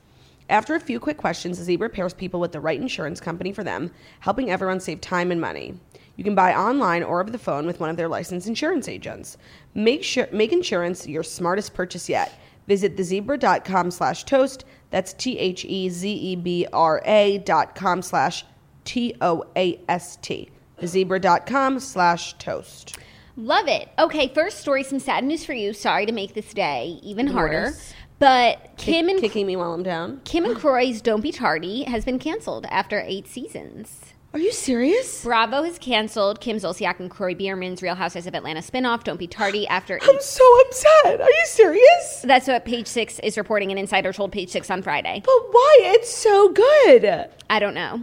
After 0.50 0.76
a 0.76 0.80
few 0.80 1.00
quick 1.00 1.18
questions, 1.18 1.58
the 1.58 1.64
Zebra 1.64 1.90
pairs 1.90 2.14
people 2.14 2.40
with 2.40 2.52
the 2.52 2.60
right 2.60 2.80
insurance 2.80 3.20
company 3.20 3.52
for 3.52 3.64
them, 3.64 3.92
helping 4.20 4.52
everyone 4.52 4.80
save 4.80 5.02
time 5.02 5.32
and 5.32 5.42
money. 5.42 5.74
You 6.18 6.24
can 6.24 6.36
buy 6.36 6.54
online 6.54 7.04
or 7.04 7.20
over 7.20 7.32
the 7.32 7.38
phone 7.38 7.66
with 7.66 7.80
one 7.80 7.90
of 7.90 7.98
their 7.98 8.08
licensed 8.08 8.48
insurance 8.48 8.88
agents. 8.88 9.38
Make 9.74 10.04
sure 10.04 10.28
make 10.32 10.54
insurance 10.54 11.08
your 11.08 11.24
smartest 11.24 11.74
purchase 11.74 12.08
yet. 12.08 12.40
Visit 12.68 12.98
thezebra.com 12.98 13.92
slash 13.92 14.24
toast. 14.24 14.66
That's 14.90 15.14
T 15.14 15.38
H 15.38 15.66
E 15.66 15.90
Z 15.90 16.10
E 16.10 16.36
B 16.36 16.66
R 16.74 17.02
A 17.06 17.38
dot 17.40 17.76
com 17.76 18.02
slash 18.02 18.46
T 18.86 19.16
O 19.22 19.44
A 19.56 19.80
S 19.88 20.16
T. 20.18 20.50
Thezebra.com 20.82 21.80
slash 21.80 22.34
toast. 22.38 22.98
Love 23.38 23.68
it. 23.68 23.90
Okay, 24.00 24.30
first 24.34 24.60
story. 24.60 24.84
Some 24.84 25.00
sad 25.00 25.24
news 25.24 25.44
for 25.46 25.54
you. 25.54 25.74
Sorry 25.74 26.06
to 26.06 26.12
make 26.12 26.34
this 26.34 26.54
day 26.54 27.00
even 27.04 27.28
harder, 27.28 27.64
Worse. 27.64 27.94
but 28.20 28.72
Kim 28.78 29.10
and 29.10 29.20
Kicking 29.20 29.46
me 29.46 29.56
while 29.58 29.74
I'm 29.74 29.84
down. 29.84 30.22
Kim 30.24 30.46
and 30.46 30.56
Kroy's 30.60 31.02
"Don't 31.02 31.22
Be 31.22 31.32
Tardy" 31.34 31.84
has 31.84 32.06
been 32.06 32.18
canceled 32.20 32.66
after 32.70 33.02
eight 33.02 33.28
seasons. 33.28 34.14
Are 34.36 34.40
you 34.40 34.52
serious? 34.52 35.24
Bravo 35.24 35.64
has 35.64 35.80
canceled 35.80 36.42
Kim 36.42 36.58
Zolciak 36.58 37.00
and 37.00 37.10
Kroy 37.10 37.36
Biermann's 37.36 37.82
Real 37.82 37.96
Housewives 37.96 38.28
of 38.28 38.36
Atlanta 38.36 38.60
spinoff 38.60 39.06
"Don't 39.06 39.16
Be 39.16 39.28
Tardy" 39.28 39.66
after 39.66 39.98
I'm 40.04 40.16
eight. 40.16 40.22
so 40.22 40.44
upset. 40.68 41.22
Are 41.22 41.30
you 41.30 41.44
serious? 41.46 42.22
That's 42.22 42.46
what 42.46 42.66
Page 42.66 42.86
Six 42.86 43.18
is 43.20 43.38
reporting. 43.38 43.72
An 43.72 43.78
insider 43.78 44.12
told 44.12 44.34
Page 44.34 44.50
Six 44.50 44.70
on 44.70 44.82
Friday. 44.82 45.22
But 45.24 45.40
why? 45.52 45.78
It's 45.84 46.14
so 46.14 46.52
good. 46.52 47.30
I 47.50 47.60
don't 47.60 47.76
know. 47.76 48.02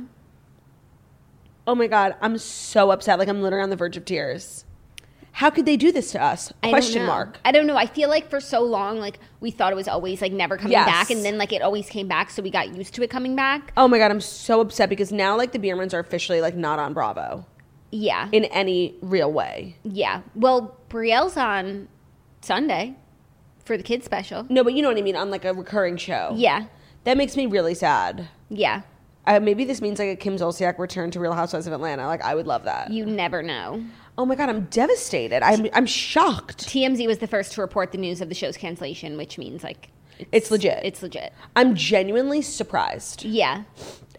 Oh 1.67 1.75
my 1.75 1.87
god, 1.87 2.15
I'm 2.23 2.39
so 2.39 2.91
upset. 2.93 3.19
Like 3.19 3.29
I'm 3.29 3.43
literally 3.43 3.65
on 3.65 3.69
the 3.69 3.77
verge 3.77 3.99
of 3.99 4.07
tears. 4.07 4.65
How 5.35 5.49
could 5.51 5.65
they 5.65 5.77
do 5.79 5.91
this 5.93 6.13
to 6.13 6.23
us? 6.23 6.53
I 6.63 6.67
don't 6.67 6.75
Question 6.75 7.03
know. 7.03 7.09
mark. 7.09 7.39
I 7.45 7.53
don't 7.53 7.67
know. 7.67 7.77
I 7.77 7.87
feel 7.87 8.09
like 8.11 8.29
for 8.29 8.39
so 8.41 8.61
long, 8.61 8.99
like 8.99 9.19
we 9.41 9.51
thought 9.51 9.73
it 9.73 9.77
was 9.77 9.89
always 9.89 10.21
like 10.21 10.31
never 10.33 10.57
coming 10.57 10.73
Yes. 10.73 10.87
back, 10.87 11.11
and 11.11 11.25
then 11.25 11.39
like 11.39 11.53
it 11.53 11.63
always 11.63 11.89
came 11.89 12.07
back, 12.07 12.31
so 12.31 12.43
we 12.43 12.51
got 12.51 12.75
used 12.77 12.95
to 12.95 13.03
it 13.03 13.09
coming 13.11 13.35
back. 13.35 13.73
Oh 13.77 13.89
my 13.89 13.99
god, 13.99 14.11
I'm 14.11 14.21
so 14.21 14.61
upset 14.61 14.89
because 14.91 15.11
now 15.11 15.37
like 15.37 15.53
the 15.53 15.59
Biermanns 15.59 15.95
are 15.95 15.99
officially 16.01 16.41
like 16.43 16.55
not 16.55 16.79
on 16.79 16.93
Bravo 16.93 17.47
Yeah, 17.91 18.29
in 18.31 18.45
any 18.47 18.95
real 19.01 19.33
way. 19.33 19.77
yeah. 19.85 20.21
Well, 20.35 20.77
Brielle's 20.91 21.37
on 21.39 21.89
Sunday. 22.43 22.95
for 23.65 23.77
the 23.77 23.83
kids 23.83 24.05
special. 24.05 24.45
No, 24.51 24.63
but 24.65 24.75
you 24.75 24.83
know 24.83 24.89
what 24.89 24.99
I 24.99 25.03
mean 25.03 25.17
on 25.17 25.31
like 25.31 25.45
a 25.45 25.55
recurring 25.55 25.97
show. 25.97 26.33
Yeah, 26.35 26.67
That 27.05 27.17
makes 27.17 27.37
me 27.37 27.47
really 27.47 27.75
sad. 27.75 28.29
yeah. 28.51 28.83
Uh, 29.25 29.39
maybe 29.39 29.65
this 29.65 29.81
means 29.81 30.01
like 30.01 30.09
a 30.09 30.17
Kim 30.17 30.35
Zolciak 30.37 30.81
return 30.81 31.13
to 31.13 31.21
Real 31.21 31.33
Housewives 31.33 31.69
of 31.69 31.73
Atlanta. 31.73 32.07
Like 32.09 32.23
I 32.23 32.35
would 32.35 32.49
love 32.49 32.65
that. 32.65 32.91
You 32.91 33.07
never 33.07 33.41
know. 33.41 33.81
Oh 34.19 34.27
my 34.27 34.35
god, 34.35 34.49
I'm 34.49 34.65
devastated. 34.67 35.43
I'm 35.43 35.69
I'm 35.73 35.87
shocked. 35.87 36.67
TMZ 36.69 37.07
was 37.07 37.19
the 37.19 37.27
first 37.27 37.53
to 37.53 37.61
report 37.61 37.93
the 37.93 37.99
news 37.99 38.21
of 38.21 38.29
the 38.29 38.35
show's 38.35 38.57
cancellation, 38.57 39.17
which 39.17 39.39
means 39.39 39.63
like 39.65 39.89
It's 40.33 40.51
legit. 40.51 40.81
it's 40.85 41.03
legit. 41.03 41.33
I'm 41.57 41.75
genuinely 41.75 42.43
surprised 42.43 43.25
Yeah, 43.25 43.65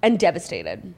and 0.02 0.20
devastated. 0.20 0.94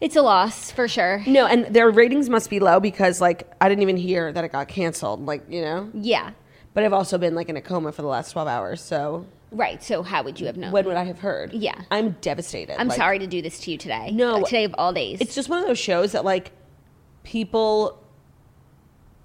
it's 0.00 0.16
a 0.16 0.22
loss 0.22 0.70
for 0.70 0.88
sure. 0.88 1.22
No, 1.26 1.46
and 1.46 1.66
their 1.74 1.90
ratings 1.90 2.28
must 2.30 2.48
be 2.50 2.58
low 2.60 2.80
because 2.80 3.20
like 3.20 3.50
I 3.60 3.68
didn't 3.68 3.82
even 3.82 3.96
hear 3.96 4.32
that 4.32 4.44
it 4.44 4.52
got 4.52 4.68
canceled. 4.68 5.26
Like 5.26 5.44
you 5.48 5.62
know, 5.62 5.90
Yeah, 5.94 6.30
but 6.74 6.84
I've 6.84 6.92
also 6.94 7.18
been 7.18 7.34
like 7.34 7.48
in 7.48 7.56
a 7.56 7.62
coma 7.62 7.92
for 7.92 8.02
the 8.02 8.08
last 8.08 8.32
12 8.32 8.48
hours. 8.48 8.80
So 8.80 9.26
right. 9.52 9.82
So 9.82 10.02
how 10.02 10.22
would 10.22 10.40
you 10.40 10.46
have 10.46 10.56
known? 10.56 10.72
when 10.72 10.86
would 10.86 10.96
I 10.96 11.04
have 11.04 11.18
heard? 11.18 11.52
Yeah. 11.52 11.78
I'm 11.90 12.12
devastated. 12.22 12.80
I'm 12.80 12.88
Like, 12.88 12.96
sorry 12.96 13.18
to 13.18 13.26
do 13.26 13.42
this 13.42 13.58
to 13.60 13.72
you 13.72 13.76
today. 13.78 14.10
No. 14.12 14.42
Today 14.44 14.64
of 14.64 14.74
all 14.78 14.92
days. 14.92 15.18
It's 15.20 15.34
just 15.34 15.48
one 15.50 15.58
of 15.60 15.66
those 15.66 15.78
shows 15.78 16.12
that 16.12 16.24
like 16.24 16.52
people 17.30 18.02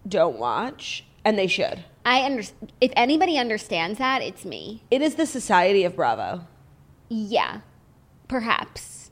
don't 0.08 0.38
watch 0.38 1.04
and 1.26 1.40
they 1.40 1.48
should. 1.48 1.84
I 2.06 2.22
understand. 2.22 2.72
If 2.80 2.92
anybody 2.96 3.36
understands 3.36 3.98
that, 3.98 4.22
it's 4.22 4.46
me. 4.46 4.84
It 4.92 5.02
is 5.02 5.16
the 5.16 5.26
Society 5.26 5.84
of 5.84 5.96
Bravo. 5.96 6.46
Yeah, 7.10 7.62
perhaps. 8.28 9.10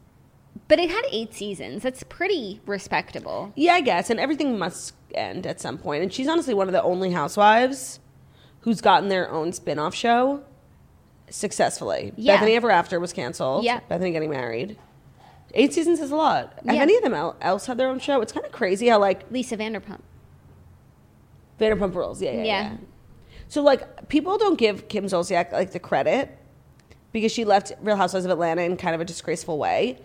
But 0.67 0.77
it 0.77 0.91
had 0.91 1.01
eight 1.11 1.33
seasons. 1.33 1.81
That's 1.81 2.03
pretty 2.03 2.61
respectable. 2.67 3.51
Yeah, 3.55 3.73
I 3.73 3.81
guess, 3.81 4.11
and 4.11 4.19
everything 4.19 4.59
must 4.59 4.93
end 5.15 5.47
at 5.47 5.59
some 5.59 5.79
point. 5.79 6.03
And 6.03 6.13
she's 6.13 6.27
honestly 6.27 6.53
one 6.53 6.67
of 6.67 6.73
the 6.73 6.83
only 6.83 7.11
housewives 7.11 7.99
who's 8.59 8.79
gotten 8.79 9.09
their 9.09 9.29
own 9.31 9.53
spin-off 9.53 9.95
show 9.95 10.43
successfully. 11.31 12.13
Yeah. 12.15 12.35
Bethany 12.35 12.53
Ever 12.53 12.69
After 12.69 12.99
was 12.99 13.11
canceled. 13.11 13.65
Yeah. 13.65 13.79
Bethany 13.89 14.11
getting 14.11 14.29
married. 14.29 14.77
Eight 15.53 15.73
seasons 15.73 15.99
is 15.99 16.11
a 16.11 16.15
lot. 16.15 16.53
Have 16.65 16.75
Yeah. 16.75 16.81
any 16.81 16.95
of 16.95 17.03
them 17.03 17.13
el- 17.13 17.35
else 17.41 17.65
had 17.67 17.77
their 17.77 17.87
own 17.89 17.99
show? 17.99 18.21
It's 18.21 18.31
kind 18.31 18.45
of 18.45 18.51
crazy 18.51 18.87
how 18.87 18.99
like 18.99 19.29
Lisa 19.31 19.55
Vanderpump. 19.57 20.01
Vanderpump 21.59 21.93
Rules. 21.95 22.21
Yeah, 22.21 22.31
yeah, 22.31 22.37
Yeah. 22.37 22.43
yeah. 22.71 22.77
So 23.47 23.61
like 23.61 24.07
people 24.09 24.37
don't 24.37 24.57
give 24.57 24.87
Kim 24.87 25.05
Zolciak 25.05 25.51
like 25.51 25.71
the 25.71 25.79
credit 25.79 26.35
because 27.11 27.31
she 27.31 27.45
left 27.45 27.71
Real 27.81 27.95
Housewives 27.95 28.25
of 28.25 28.31
Atlanta 28.31 28.63
in 28.63 28.77
kind 28.77 28.95
of 28.95 29.01
a 29.01 29.05
disgraceful 29.05 29.57
way. 29.59 29.99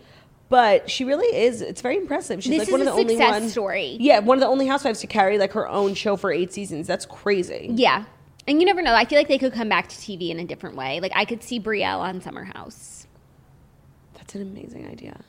But 0.50 0.90
she 0.90 1.04
really 1.04 1.26
is. 1.36 1.60
It's 1.60 1.82
very 1.82 1.96
impressive. 1.96 2.42
She's 2.42 2.52
This 2.52 2.60
like 2.68 2.72
one 2.72 2.80
of 2.80 2.86
the 2.86 2.92
only 2.92 3.08
success 3.16 3.40
ones. 3.40 3.52
story. 3.52 3.96
Yeah, 4.00 4.20
one 4.20 4.38
of 4.38 4.40
the 4.40 4.46
only 4.46 4.66
housewives 4.66 5.00
to 5.00 5.06
carry 5.06 5.38
like 5.38 5.52
her 5.52 5.68
own 5.68 5.94
show 5.94 6.16
for 6.16 6.30
eight 6.32 6.52
seasons. 6.54 6.86
That's 6.86 7.04
crazy. 7.06 7.68
Yeah. 7.74 8.04
And 8.46 8.60
you 8.60 8.66
never 8.66 8.80
know. 8.80 8.94
I 8.94 9.04
feel 9.04 9.18
like 9.18 9.28
they 9.28 9.36
could 9.36 9.52
come 9.52 9.68
back 9.68 9.88
to 9.88 9.96
TV 9.96 10.30
in 10.30 10.38
a 10.40 10.44
different 10.44 10.74
way. 10.76 11.00
Like 11.00 11.12
I 11.14 11.26
could 11.26 11.42
see 11.42 11.60
Brielle 11.60 11.98
on 12.00 12.22
Summer 12.22 12.44
House. 12.44 13.06
That's 14.14 14.34
an 14.34 14.42
amazing 14.42 14.86
idea. 14.88 15.20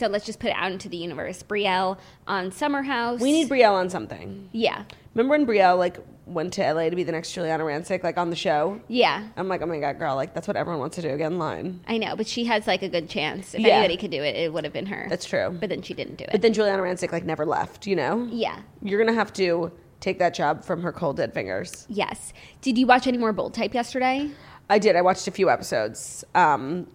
So 0.00 0.06
let's 0.06 0.24
just 0.24 0.40
put 0.40 0.48
it 0.48 0.56
out 0.56 0.72
into 0.72 0.88
the 0.88 0.96
universe. 0.96 1.42
Brielle 1.42 1.98
on 2.26 2.50
Summer 2.52 2.82
House. 2.82 3.20
We 3.20 3.32
need 3.32 3.50
Brielle 3.50 3.74
on 3.74 3.90
something. 3.90 4.48
Yeah. 4.50 4.84
Remember 5.14 5.32
when 5.32 5.46
Brielle 5.46 5.76
like 5.76 5.98
went 6.24 6.54
to 6.54 6.62
LA 6.72 6.88
to 6.88 6.96
be 6.96 7.02
the 7.04 7.12
next 7.12 7.34
Giuliana 7.34 7.60
Rancic, 7.64 8.02
like 8.02 8.16
on 8.16 8.30
the 8.30 8.36
show? 8.36 8.80
Yeah. 8.88 9.28
I'm 9.36 9.46
like, 9.46 9.60
oh 9.60 9.66
my 9.66 9.78
god, 9.78 9.98
girl, 9.98 10.16
like 10.16 10.32
that's 10.32 10.48
what 10.48 10.56
everyone 10.56 10.80
wants 10.80 10.96
to 10.96 11.02
do. 11.02 11.14
Get 11.18 11.30
in 11.30 11.38
line. 11.38 11.80
I 11.86 11.98
know, 11.98 12.16
but 12.16 12.26
she 12.26 12.46
has 12.46 12.66
like 12.66 12.80
a 12.82 12.88
good 12.88 13.10
chance. 13.10 13.52
If 13.52 13.60
Yeah. 13.60 13.74
anybody 13.74 13.98
could 13.98 14.10
do 14.10 14.22
it, 14.22 14.36
it 14.36 14.50
would 14.54 14.64
have 14.64 14.72
been 14.72 14.86
her. 14.86 15.04
That's 15.10 15.26
true. 15.26 15.54
But 15.60 15.68
then 15.68 15.82
she 15.82 15.92
didn't 15.92 16.14
do 16.16 16.24
it. 16.24 16.30
But 16.32 16.40
then 16.40 16.54
Giuliana 16.54 16.78
Rancic 16.82 17.12
like 17.12 17.26
never 17.26 17.44
left. 17.44 17.86
You 17.86 17.96
know? 17.96 18.26
yeah. 18.30 18.60
You're 18.80 19.04
gonna 19.04 19.18
have 19.18 19.34
to 19.34 19.70
take 20.00 20.18
that 20.20 20.32
job 20.32 20.64
from 20.64 20.80
her 20.80 20.92
cold 20.92 21.18
dead 21.18 21.34
fingers. 21.34 21.84
Yes. 21.90 22.32
Did 22.62 22.78
you 22.78 22.86
watch 22.86 23.06
any 23.06 23.18
more 23.18 23.34
Bold 23.34 23.52
Type 23.52 23.74
yesterday? 23.74 24.30
I 24.70 24.78
did. 24.78 24.96
I 24.96 25.02
watched 25.02 25.28
a 25.28 25.30
few 25.30 25.50
episodes. 25.50 26.24
Um, 26.34 26.86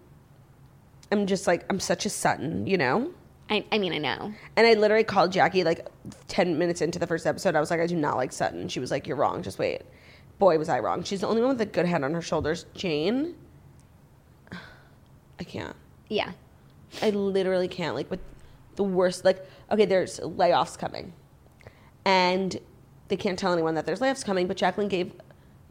I'm 1.12 1.26
just 1.26 1.46
like 1.46 1.64
I'm 1.70 1.80
such 1.80 2.06
a 2.06 2.10
Sutton, 2.10 2.66
you 2.66 2.76
know. 2.78 3.10
I, 3.48 3.64
I 3.70 3.78
mean, 3.78 3.92
I 3.92 3.98
know. 3.98 4.32
And 4.56 4.66
I 4.66 4.74
literally 4.74 5.04
called 5.04 5.30
Jackie 5.30 5.62
like 5.62 5.86
10 6.28 6.58
minutes 6.58 6.80
into 6.80 6.98
the 6.98 7.06
first 7.06 7.26
episode. 7.26 7.54
I 7.54 7.60
was 7.60 7.70
like, 7.70 7.78
I 7.78 7.86
do 7.86 7.94
not 7.94 8.16
like 8.16 8.32
Sutton. 8.32 8.68
She 8.68 8.80
was 8.80 8.90
like, 8.90 9.06
You're 9.06 9.16
wrong. 9.16 9.42
Just 9.42 9.58
wait. 9.58 9.82
Boy, 10.38 10.58
was 10.58 10.68
I 10.68 10.80
wrong. 10.80 11.02
She's 11.02 11.20
the 11.20 11.28
only 11.28 11.40
one 11.40 11.50
with 11.50 11.60
a 11.60 11.66
good 11.66 11.86
head 11.86 12.02
on 12.04 12.12
her 12.12 12.20
shoulders. 12.20 12.66
Jane, 12.74 13.34
I 15.40 15.44
can't. 15.44 15.76
Yeah. 16.08 16.32
I 17.00 17.10
literally 17.10 17.68
can't. 17.68 17.94
Like, 17.94 18.10
with 18.10 18.20
the 18.74 18.84
worst, 18.84 19.24
like, 19.24 19.46
okay, 19.70 19.86
there's 19.86 20.20
layoffs 20.20 20.78
coming. 20.78 21.14
And 22.04 22.58
they 23.08 23.16
can't 23.16 23.38
tell 23.38 23.52
anyone 23.52 23.74
that 23.76 23.86
there's 23.86 24.00
layoffs 24.00 24.24
coming, 24.24 24.46
but 24.46 24.56
Jacqueline 24.56 24.88
gave 24.88 25.12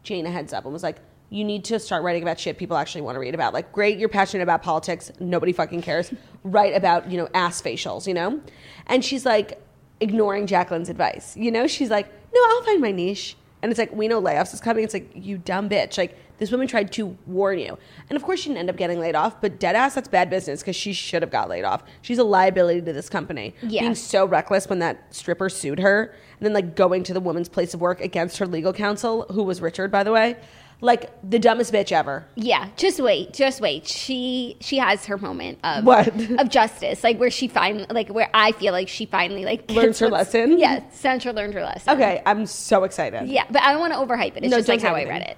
Jane 0.04 0.25
a 0.25 0.32
heads 0.32 0.51
up 0.51 0.63
and 0.63 0.74
was 0.74 0.84
like, 0.84 0.98
you 1.29 1.44
need 1.44 1.65
to 1.65 1.79
start 1.79 2.03
writing 2.03 2.22
about 2.22 2.39
shit 2.39 2.58
people 2.58 2.77
actually 2.77 3.01
want 3.01 3.15
to 3.15 3.20
read 3.20 3.34
about. 3.34 3.53
Like, 3.53 3.72
great, 3.72 3.98
you're 3.98 4.10
passionate 4.10 4.44
about 4.44 4.62
politics. 4.62 5.12
Nobody 5.20 5.53
fucking 5.53 5.82
cares. 5.82 6.13
Write 6.44 6.75
about, 6.75 7.10
you 7.10 7.17
know, 7.17 7.27
ass 7.34 7.62
facials, 7.62 8.08
you 8.08 8.13
know? 8.13 8.39
And 8.88 9.03
she's 9.03 9.25
like 9.25 9.62
ignoring 10.00 10.48
Jacqueline's 10.48 10.89
advice. 10.89 11.36
You 11.36 11.51
know, 11.51 11.67
she's 11.67 11.89
like, 11.89 12.08
no, 12.34 12.41
I'll 12.50 12.63
find 12.63 12.82
my 12.82 12.91
niche. 12.91 13.36
And 13.62 13.72
it's 13.72 13.79
like, 13.79 13.91
we 13.91 14.08
know 14.08 14.22
layoffs 14.22 14.53
is 14.53 14.62
coming. 14.62 14.84
It's 14.84 14.94
like, 14.94 15.10
you 15.15 15.39
dumb 15.39 15.67
bitch. 15.70 15.98
Like, 15.98 16.15
this 16.38 16.51
woman 16.51 16.67
tried 16.67 16.91
to 16.94 17.17
warn 17.25 17.60
you. 17.60 17.77
And 18.10 18.17
of 18.17 18.24
course, 18.24 18.41
she 18.41 18.50
didn't 18.50 18.60
end 18.60 18.70
up 18.70 18.75
getting 18.75 19.00
laid 19.00 19.15
off, 19.15 19.39
but 19.41 19.60
dead 19.60 19.75
ass, 19.75 19.96
that's 19.96 20.08
bad 20.08 20.29
business 20.29 20.62
because 20.62 20.75
she 20.75 20.94
should 20.94 21.22
have 21.22 21.32
got 21.32 21.50
laid 21.50 21.63
off. 21.63 21.84
She's 22.01 22.17
a 22.17 22.24
liability 22.24 22.82
to 22.82 22.94
this 22.94 23.10
company. 23.10 23.55
Yeah. 23.63 23.82
Being 23.82 23.96
so 23.96 24.25
reckless 24.25 24.67
when 24.67 24.79
that 24.79 25.15
stripper 25.15 25.50
sued 25.50 25.79
her 25.79 26.13
and 26.39 26.46
then 26.46 26.53
like 26.53 26.75
going 26.75 27.03
to 27.03 27.13
the 27.13 27.22
woman's 27.22 27.50
place 27.50 27.74
of 27.74 27.82
work 27.82 28.01
against 28.01 28.38
her 28.38 28.46
legal 28.46 28.74
counsel, 28.74 29.25
who 29.32 29.44
was 29.44 29.62
Richard, 29.62 29.91
by 29.91 30.03
the 30.03 30.12
way. 30.12 30.36
Like 30.82 31.12
the 31.27 31.39
dumbest 31.39 31.74
bitch 31.74 31.91
ever. 31.91 32.25
Yeah, 32.36 32.70
just 32.75 33.00
wait, 33.00 33.34
just 33.34 33.62
wait. 33.62 33.88
She 33.88 34.58
she 34.60 34.77
has 34.77 35.05
her 35.05 35.17
moment 35.17 35.60
of 35.63 35.86
What? 35.86 36.08
of 36.39 36.50
justice, 36.50 37.03
like 37.03 37.17
where 37.20 37.32
she 37.32 37.48
finally, 37.48 37.86
like 37.89 38.10
where 38.10 38.29
I 38.34 38.51
feel 38.51 38.74
like 38.74 38.88
she 38.89 39.05
finally 39.05 39.46
like 39.46 39.70
Learns 39.72 40.00
her 40.00 40.10
lesson? 40.10 40.60
Yeah, 40.60 40.82
Central 40.91 41.34
learned 41.34 41.53
her 41.53 41.63
lesson. 41.63 41.94
Okay, 41.94 42.22
I'm 42.25 42.46
so 42.46 42.84
excited. 42.84 43.27
Yeah, 43.27 43.46
but 43.50 43.62
I 43.62 43.72
don't 43.72 43.79
want 43.79 43.94
to 43.94 44.00
overhype 44.00 44.36
it. 44.38 44.44
It's 44.44 44.51
No, 44.51 44.58
just 44.58 44.67
like 44.67 44.82
how 44.82 44.94
say 44.94 45.05
I 45.05 45.10
read 45.10 45.22
it. 45.22 45.38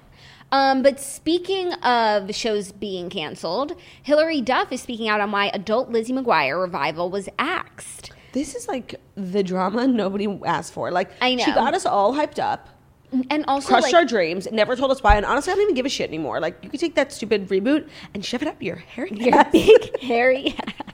Um, 0.50 0.82
but 0.82 0.98
speaking 0.98 1.72
of 1.74 2.34
shows 2.34 2.72
being 2.72 3.10
canceled, 3.10 3.74
Hilary 4.02 4.40
Duff 4.40 4.72
is 4.72 4.80
speaking 4.80 5.08
out 5.08 5.20
on 5.20 5.30
why 5.30 5.50
adult 5.52 5.90
Lizzie 5.90 6.14
McGuire 6.14 6.60
revival 6.60 7.10
was 7.10 7.28
axed. 7.38 8.12
This 8.32 8.54
is 8.54 8.66
like 8.66 8.94
the 9.14 9.42
drama 9.42 9.86
nobody 9.86 10.26
asked 10.46 10.72
for. 10.72 10.90
Like 10.90 11.10
I 11.20 11.34
know. 11.34 11.44
she 11.44 11.52
got 11.52 11.74
us 11.74 11.84
all 11.86 12.14
hyped 12.14 12.38
up, 12.38 12.68
And 13.30 13.44
also, 13.48 13.68
crushed 13.68 13.86
like, 13.86 13.94
our 13.94 14.04
dreams, 14.04 14.46
never 14.52 14.76
told 14.76 14.90
us 14.90 15.02
why. 15.02 15.16
And 15.16 15.24
honestly, 15.24 15.52
I 15.52 15.56
don't 15.56 15.62
even 15.62 15.74
give 15.74 15.86
a 15.86 15.88
shit 15.88 16.08
anymore. 16.08 16.40
Like 16.40 16.58
you 16.62 16.68
could 16.70 16.80
take 16.80 16.94
that 16.96 17.12
stupid 17.12 17.48
reboot 17.48 17.88
and 18.12 18.24
shove 18.24 18.42
it 18.42 18.48
up 18.48 18.62
your 18.62 18.76
hairy 18.76 19.10
your 19.14 19.34
ass. 19.34 19.52
big 19.52 20.00
hairy 20.02 20.54
ass. 20.58 20.92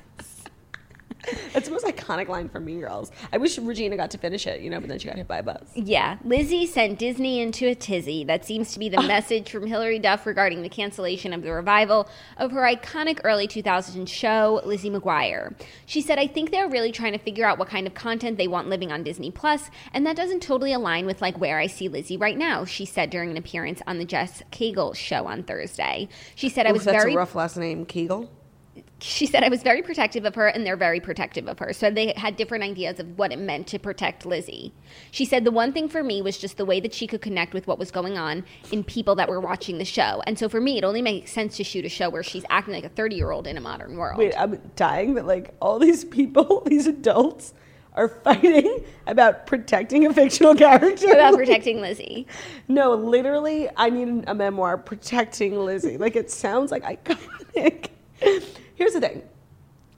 That's 1.52 1.68
the 1.68 1.72
most 1.72 1.84
iconic 1.84 2.28
line 2.28 2.48
from 2.48 2.64
Mean 2.64 2.80
Girls. 2.80 3.10
I 3.32 3.38
wish 3.38 3.58
Regina 3.58 3.96
got 3.96 4.10
to 4.12 4.18
finish 4.18 4.46
it, 4.46 4.60
you 4.60 4.70
know, 4.70 4.80
but 4.80 4.88
then 4.88 4.98
she 4.98 5.08
got 5.08 5.16
hit 5.16 5.28
by 5.28 5.38
a 5.38 5.42
bus. 5.42 5.62
Yeah, 5.74 6.18
Lizzie 6.24 6.66
sent 6.66 6.98
Disney 6.98 7.40
into 7.40 7.68
a 7.68 7.74
tizzy. 7.74 8.24
That 8.24 8.44
seems 8.44 8.72
to 8.72 8.78
be 8.78 8.88
the 8.88 9.02
message 9.06 9.50
from 9.50 9.66
Hilary 9.66 9.98
Duff 9.98 10.26
regarding 10.26 10.62
the 10.62 10.68
cancellation 10.68 11.32
of 11.32 11.42
the 11.42 11.52
revival 11.52 12.08
of 12.36 12.52
her 12.52 12.62
iconic 12.62 13.20
early 13.24 13.46
2000s 13.46 14.08
show, 14.08 14.60
Lizzie 14.64 14.90
McGuire. 14.90 15.54
She 15.86 16.00
said, 16.00 16.18
I 16.18 16.26
think 16.26 16.50
they're 16.50 16.68
really 16.68 16.92
trying 16.92 17.12
to 17.12 17.18
figure 17.18 17.44
out 17.44 17.58
what 17.58 17.68
kind 17.68 17.86
of 17.86 17.94
content 17.94 18.38
they 18.38 18.48
want 18.48 18.68
living 18.68 18.92
on 18.92 19.02
Disney 19.02 19.30
Plus, 19.30 19.70
and 19.92 20.06
that 20.06 20.16
doesn't 20.16 20.42
totally 20.42 20.72
align 20.72 21.06
with 21.06 21.22
like 21.22 21.38
where 21.38 21.58
I 21.58 21.66
see 21.66 21.88
Lizzie 21.88 22.16
right 22.16 22.36
now, 22.36 22.64
she 22.64 22.84
said 22.84 23.10
during 23.10 23.30
an 23.30 23.36
appearance 23.36 23.80
on 23.86 23.98
the 23.98 24.04
Jess 24.04 24.42
Cagle 24.50 24.94
show 24.94 25.26
on 25.26 25.42
Thursday. 25.42 26.08
She 26.34 26.48
said, 26.48 26.66
I 26.66 26.72
was 26.72 26.84
that's 26.84 26.96
very 27.02 27.14
a 27.14 27.16
rough 27.16 27.34
last 27.34 27.56
name, 27.56 27.84
Kegel. 27.86 28.30
She 29.00 29.26
said 29.26 29.42
I 29.42 29.48
was 29.48 29.62
very 29.62 29.82
protective 29.82 30.24
of 30.24 30.34
her 30.34 30.46
and 30.46 30.64
they're 30.64 30.76
very 30.76 31.00
protective 31.00 31.48
of 31.48 31.58
her. 31.58 31.72
So 31.72 31.90
they 31.90 32.14
had 32.16 32.36
different 32.36 32.64
ideas 32.64 33.00
of 33.00 33.18
what 33.18 33.32
it 33.32 33.38
meant 33.38 33.66
to 33.68 33.78
protect 33.78 34.24
Lizzie. 34.24 34.72
She 35.10 35.24
said 35.24 35.44
the 35.44 35.50
one 35.50 35.72
thing 35.72 35.88
for 35.88 36.02
me 36.02 36.22
was 36.22 36.38
just 36.38 36.56
the 36.56 36.64
way 36.64 36.80
that 36.80 36.94
she 36.94 37.06
could 37.06 37.20
connect 37.20 37.54
with 37.54 37.66
what 37.66 37.78
was 37.78 37.90
going 37.90 38.16
on 38.16 38.44
in 38.70 38.84
people 38.84 39.14
that 39.16 39.28
were 39.28 39.40
watching 39.40 39.78
the 39.78 39.84
show. 39.84 40.22
And 40.26 40.38
so 40.38 40.48
for 40.48 40.60
me, 40.60 40.78
it 40.78 40.84
only 40.84 41.02
makes 41.02 41.32
sense 41.32 41.56
to 41.56 41.64
shoot 41.64 41.84
a 41.84 41.88
show 41.88 42.08
where 42.08 42.22
she's 42.22 42.44
acting 42.50 42.74
like 42.74 42.84
a 42.84 42.88
30 42.88 43.16
year 43.16 43.30
old 43.30 43.46
in 43.46 43.56
a 43.56 43.60
modern 43.60 43.96
world. 43.96 44.18
Wait, 44.18 44.34
I'm 44.38 44.60
dying 44.76 45.14
that 45.14 45.26
like 45.26 45.54
all 45.60 45.78
these 45.78 46.04
people, 46.04 46.62
these 46.66 46.86
adults, 46.86 47.54
are 47.94 48.08
fighting 48.08 48.84
about 49.06 49.46
protecting 49.46 50.06
a 50.06 50.12
fictional 50.12 50.54
character. 50.54 51.12
About 51.12 51.34
protecting 51.36 51.80
Lizzie. 51.80 52.26
No, 52.68 52.94
literally, 52.94 53.68
I 53.76 53.90
need 53.90 54.24
a 54.26 54.34
memoir 54.34 54.78
protecting 54.78 55.56
Lizzie. 55.56 55.96
Like 55.96 56.16
it 56.16 56.30
sounds 56.30 56.72
like 56.72 56.82
iconic. 56.82 57.90
Here's 58.74 58.92
the 58.92 59.00
thing. 59.00 59.22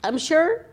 I'm 0.04 0.18
sure 0.18 0.66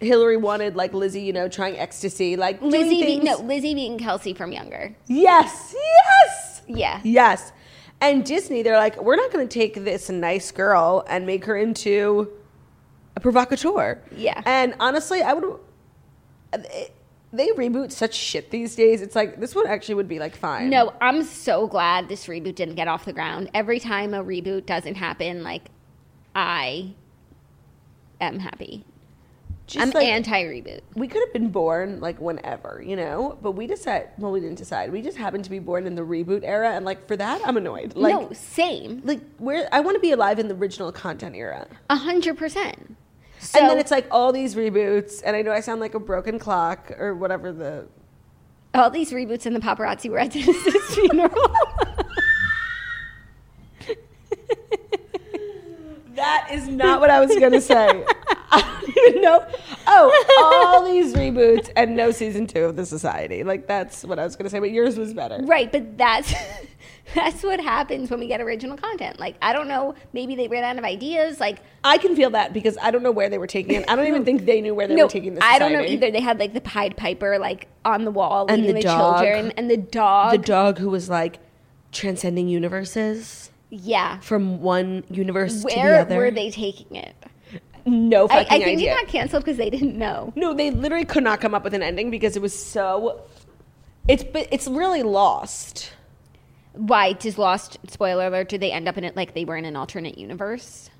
Hilary 0.00 0.36
wanted 0.36 0.76
like 0.76 0.92
Lizzie, 0.94 1.22
you 1.22 1.32
know, 1.32 1.48
trying 1.48 1.78
ecstasy, 1.78 2.36
like 2.36 2.60
Lizzie, 2.62 3.00
things- 3.02 3.24
no, 3.24 3.36
Lizzie 3.38 3.74
being 3.74 3.98
Kelsey 3.98 4.34
from 4.34 4.52
Younger. 4.52 4.94
Yes, 5.06 5.74
yes, 5.74 6.62
Yeah. 6.66 7.00
yes. 7.04 7.52
And 8.02 8.24
Disney, 8.24 8.62
they're 8.62 8.78
like, 8.78 9.00
we're 9.02 9.16
not 9.16 9.30
going 9.30 9.46
to 9.46 9.52
take 9.52 9.74
this 9.84 10.08
nice 10.08 10.50
girl 10.52 11.04
and 11.06 11.26
make 11.26 11.44
her 11.44 11.54
into 11.56 12.30
a 13.14 13.20
provocateur. 13.20 13.98
Yeah. 14.16 14.40
And 14.46 14.74
honestly, 14.80 15.20
I 15.20 15.34
would. 15.34 15.58
It, 16.54 16.94
they 17.32 17.48
reboot 17.50 17.92
such 17.92 18.14
shit 18.14 18.50
these 18.50 18.74
days. 18.74 19.02
It's 19.02 19.14
like 19.14 19.38
this 19.38 19.54
one 19.54 19.66
actually 19.66 19.96
would 19.96 20.08
be 20.08 20.18
like 20.18 20.34
fine. 20.34 20.68
No, 20.70 20.92
I'm 21.00 21.22
so 21.22 21.66
glad 21.68 22.08
this 22.08 22.26
reboot 22.26 22.54
didn't 22.56 22.74
get 22.74 22.88
off 22.88 23.04
the 23.04 23.12
ground. 23.12 23.50
Every 23.54 23.78
time 23.78 24.14
a 24.14 24.24
reboot 24.24 24.66
doesn't 24.66 24.96
happen, 24.96 25.42
like 25.44 25.66
I 26.34 26.94
am 28.20 28.38
happy. 28.38 28.84
Just 29.66 29.86
I'm 29.86 29.90
like, 29.90 30.08
anti 30.08 30.42
reboot. 30.42 30.80
we 30.96 31.06
could 31.06 31.20
have 31.20 31.32
been 31.32 31.50
born 31.50 32.00
like 32.00 32.20
whenever, 32.20 32.82
you 32.84 32.96
know, 32.96 33.38
but 33.40 33.52
we 33.52 33.68
decided. 33.68 34.08
Well, 34.18 34.32
we 34.32 34.40
didn't 34.40 34.58
decide. 34.58 34.90
We 34.90 35.00
just 35.00 35.16
happened 35.16 35.44
to 35.44 35.50
be 35.50 35.60
born 35.60 35.86
in 35.86 35.94
the 35.94 36.02
reboot 36.02 36.42
era, 36.42 36.70
and 36.70 36.84
like 36.84 37.06
for 37.06 37.16
that, 37.16 37.40
I'm 37.46 37.56
annoyed. 37.56 37.94
Like, 37.94 38.12
no, 38.14 38.32
same. 38.32 39.00
like 39.04 39.20
where 39.38 39.68
I 39.70 39.78
want 39.78 39.94
to 39.94 40.00
be 40.00 40.10
alive 40.10 40.40
in 40.40 40.48
the 40.48 40.54
original 40.56 40.90
content 40.90 41.36
era. 41.36 41.68
A 41.88 41.94
hundred 41.94 42.36
percent. 42.36 42.96
And 43.54 43.70
then 43.70 43.78
it's 43.78 43.92
like 43.92 44.06
all 44.10 44.32
these 44.32 44.56
reboots, 44.56 45.22
and 45.24 45.36
I 45.36 45.42
know 45.42 45.52
I 45.52 45.60
sound 45.60 45.80
like 45.80 45.94
a 45.94 46.00
broken 46.00 46.38
clock 46.40 46.90
or 46.98 47.14
whatever 47.14 47.52
the. 47.52 47.86
all 48.74 48.90
these 48.90 49.12
reboots 49.12 49.46
and 49.46 49.54
the 49.54 49.60
paparazzi 49.60 50.10
were 50.10 50.18
at 50.18 50.32
Dennis's 50.32 50.94
funeral. 50.94 51.54
That 56.20 56.48
is 56.52 56.68
not 56.68 57.00
what 57.00 57.08
I 57.08 57.18
was 57.24 57.34
gonna 57.38 57.62
say. 57.62 58.04
I 58.52 58.60
don't 58.60 58.98
even 59.08 59.22
know. 59.22 59.46
Oh, 59.86 60.74
all 60.74 60.84
these 60.84 61.14
reboots 61.14 61.70
and 61.76 61.96
no 61.96 62.10
season 62.10 62.46
two 62.46 62.64
of 62.64 62.76
the 62.76 62.84
Society. 62.84 63.42
Like 63.42 63.66
that's 63.66 64.04
what 64.04 64.18
I 64.18 64.24
was 64.24 64.36
gonna 64.36 64.50
say, 64.50 64.58
but 64.58 64.70
yours 64.70 64.98
was 64.98 65.14
better. 65.14 65.40
right, 65.44 65.72
but 65.72 65.96
that's 65.96 66.34
that's 67.14 67.42
what 67.42 67.58
happens 67.58 68.10
when 68.10 68.20
we 68.20 68.26
get 68.26 68.42
original 68.42 68.76
content. 68.76 69.18
Like 69.18 69.36
I 69.40 69.54
don't 69.54 69.66
know, 69.66 69.94
maybe 70.12 70.34
they 70.36 70.46
ran 70.48 70.62
out 70.62 70.76
of 70.76 70.84
ideas. 70.84 71.40
Like 71.40 71.60
I 71.84 71.96
can 71.96 72.14
feel 72.14 72.30
that 72.30 72.52
because 72.52 72.76
I 72.82 72.90
don't 72.90 73.02
know 73.02 73.12
where 73.12 73.30
they 73.30 73.38
were 73.38 73.46
taking 73.46 73.76
it. 73.76 73.88
I 73.88 73.96
don't 73.96 74.06
even 74.06 74.24
think 74.26 74.44
they 74.44 74.60
knew 74.60 74.74
where 74.74 74.86
they 74.86 74.96
no, 74.96 75.04
were 75.04 75.10
taking 75.10 75.36
the 75.36 75.42
I 75.42 75.58
don't 75.58 75.72
know 75.72 75.80
either. 75.80 76.10
They 76.10 76.20
had 76.20 76.38
like 76.38 76.52
the 76.52 76.60
Pied 76.60 76.98
Piper 76.98 77.38
like 77.38 77.66
on 77.86 78.04
the 78.04 78.10
wall 78.10 78.44
And 78.50 78.64
the 78.64 78.74
the, 78.74 78.82
dog. 78.82 79.22
children 79.22 79.52
and 79.56 79.70
the 79.70 79.78
dog. 79.78 80.32
The 80.32 80.38
dog 80.38 80.78
who 80.78 80.90
was 80.90 81.08
like 81.08 81.38
transcending 81.92 82.48
universes 82.48 83.49
yeah. 83.70 84.18
from 84.20 84.60
one 84.60 85.04
universe 85.10 85.62
to 85.62 85.68
the 85.68 85.80
other. 85.80 86.16
Where 86.16 86.26
were 86.26 86.30
they 86.30 86.50
taking 86.50 86.96
it? 86.96 87.14
No 87.86 88.26
I, 88.28 88.40
I 88.40 88.44
think 88.44 88.66
idea. 88.66 88.92
it 88.92 88.96
got 88.96 89.08
canceled 89.08 89.44
because 89.44 89.56
they 89.56 89.70
didn't 89.70 89.96
know. 89.96 90.32
No, 90.36 90.52
they 90.52 90.70
literally 90.70 91.06
could 91.06 91.24
not 91.24 91.40
come 91.40 91.54
up 91.54 91.64
with 91.64 91.74
an 91.74 91.82
ending 91.82 92.10
because 92.10 92.36
it 92.36 92.42
was 92.42 92.56
so. 92.56 93.22
It's 94.06 94.22
but 94.22 94.48
it's 94.50 94.68
really 94.68 95.02
lost. 95.02 95.92
Why 96.72 97.14
does 97.14 97.36
Lost? 97.36 97.78
Spoiler 97.88 98.26
alert! 98.26 98.48
Did 98.48 98.60
they 98.60 98.70
end 98.70 98.88
up 98.88 98.96
in 98.96 99.04
it 99.04 99.16
like 99.16 99.34
they 99.34 99.44
were 99.44 99.56
in 99.56 99.64
an 99.64 99.76
alternate 99.76 100.18
universe? 100.18 100.90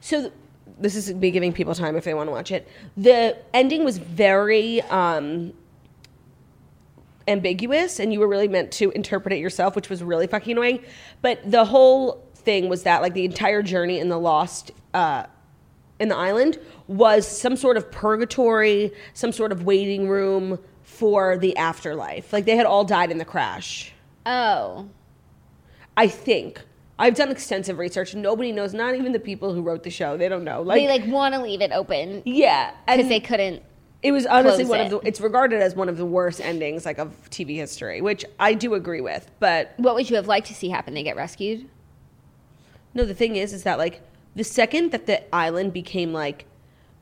So 0.00 0.22
th- 0.22 0.32
this 0.78 0.96
is 0.96 1.12
me 1.14 1.30
giving 1.30 1.52
people 1.52 1.74
time 1.74 1.96
if 1.96 2.04
they 2.04 2.14
want 2.14 2.28
to 2.28 2.32
watch 2.32 2.50
it. 2.50 2.68
The 2.96 3.36
ending 3.54 3.84
was 3.84 3.98
very 3.98 4.80
um, 4.82 5.52
ambiguous, 7.28 8.00
and 8.00 8.12
you 8.12 8.20
were 8.20 8.28
really 8.28 8.48
meant 8.48 8.72
to 8.72 8.90
interpret 8.90 9.32
it 9.32 9.38
yourself, 9.38 9.76
which 9.76 9.88
was 9.88 10.02
really 10.02 10.26
fucking 10.26 10.52
annoying. 10.52 10.80
But 11.22 11.38
the 11.48 11.64
whole 11.64 12.24
thing 12.34 12.68
was 12.68 12.82
that 12.84 13.02
like 13.02 13.14
the 13.14 13.24
entire 13.24 13.62
journey 13.62 13.98
in 13.98 14.08
the 14.08 14.18
Lost. 14.18 14.72
Uh, 14.94 15.26
in 16.00 16.08
the 16.08 16.16
island 16.16 16.58
was 16.86 17.26
some 17.26 17.56
sort 17.56 17.76
of 17.76 17.90
purgatory, 17.90 18.92
some 19.14 19.32
sort 19.32 19.52
of 19.52 19.64
waiting 19.64 20.08
room 20.08 20.58
for 20.82 21.36
the 21.38 21.56
afterlife. 21.56 22.32
Like 22.32 22.44
they 22.44 22.56
had 22.56 22.66
all 22.66 22.84
died 22.84 23.10
in 23.10 23.18
the 23.18 23.24
crash. 23.24 23.92
Oh, 24.26 24.88
I 25.96 26.08
think. 26.08 26.62
I've 27.00 27.14
done 27.14 27.30
extensive 27.30 27.78
research. 27.78 28.14
Nobody 28.14 28.50
knows, 28.50 28.74
not 28.74 28.96
even 28.96 29.12
the 29.12 29.20
people 29.20 29.54
who 29.54 29.62
wrote 29.62 29.84
the 29.84 29.90
show. 29.90 30.16
They 30.16 30.28
don't 30.28 30.42
know. 30.42 30.62
Like, 30.62 30.80
they 30.80 30.88
like 30.88 31.06
want 31.06 31.34
to 31.34 31.40
leave 31.40 31.60
it 31.60 31.70
open 31.70 32.22
yeah, 32.24 32.72
because 32.88 33.08
they 33.08 33.20
couldn't. 33.20 33.62
It 34.02 34.12
was 34.12 34.26
honestly 34.26 34.64
one 34.64 34.80
it. 34.80 34.84
of 34.84 34.90
the. 35.02 35.08
It's 35.08 35.20
regarded 35.20 35.60
as 35.60 35.74
one 35.74 35.88
of 35.88 35.96
the 35.96 36.06
worst 36.06 36.40
endings 36.40 36.84
like 36.86 36.98
of 36.98 37.12
TV 37.30 37.56
history, 37.56 38.00
which 38.00 38.24
I 38.38 38.54
do 38.54 38.74
agree 38.74 39.00
with. 39.00 39.30
But 39.40 39.74
What 39.76 39.94
would 39.94 40.08
you 40.08 40.16
have 40.16 40.26
liked 40.28 40.46
to 40.48 40.54
see 40.54 40.68
happen? 40.68 40.94
They 40.94 41.02
get 41.02 41.16
rescued. 41.16 41.68
no, 42.94 43.04
the 43.04 43.14
thing 43.14 43.36
is, 43.36 43.52
is 43.52 43.62
that 43.64 43.78
like 43.78 44.00
the 44.36 44.44
second 44.44 44.92
that 44.92 45.06
the 45.06 45.34
island 45.34 45.72
became 45.72 46.12
like 46.12 46.44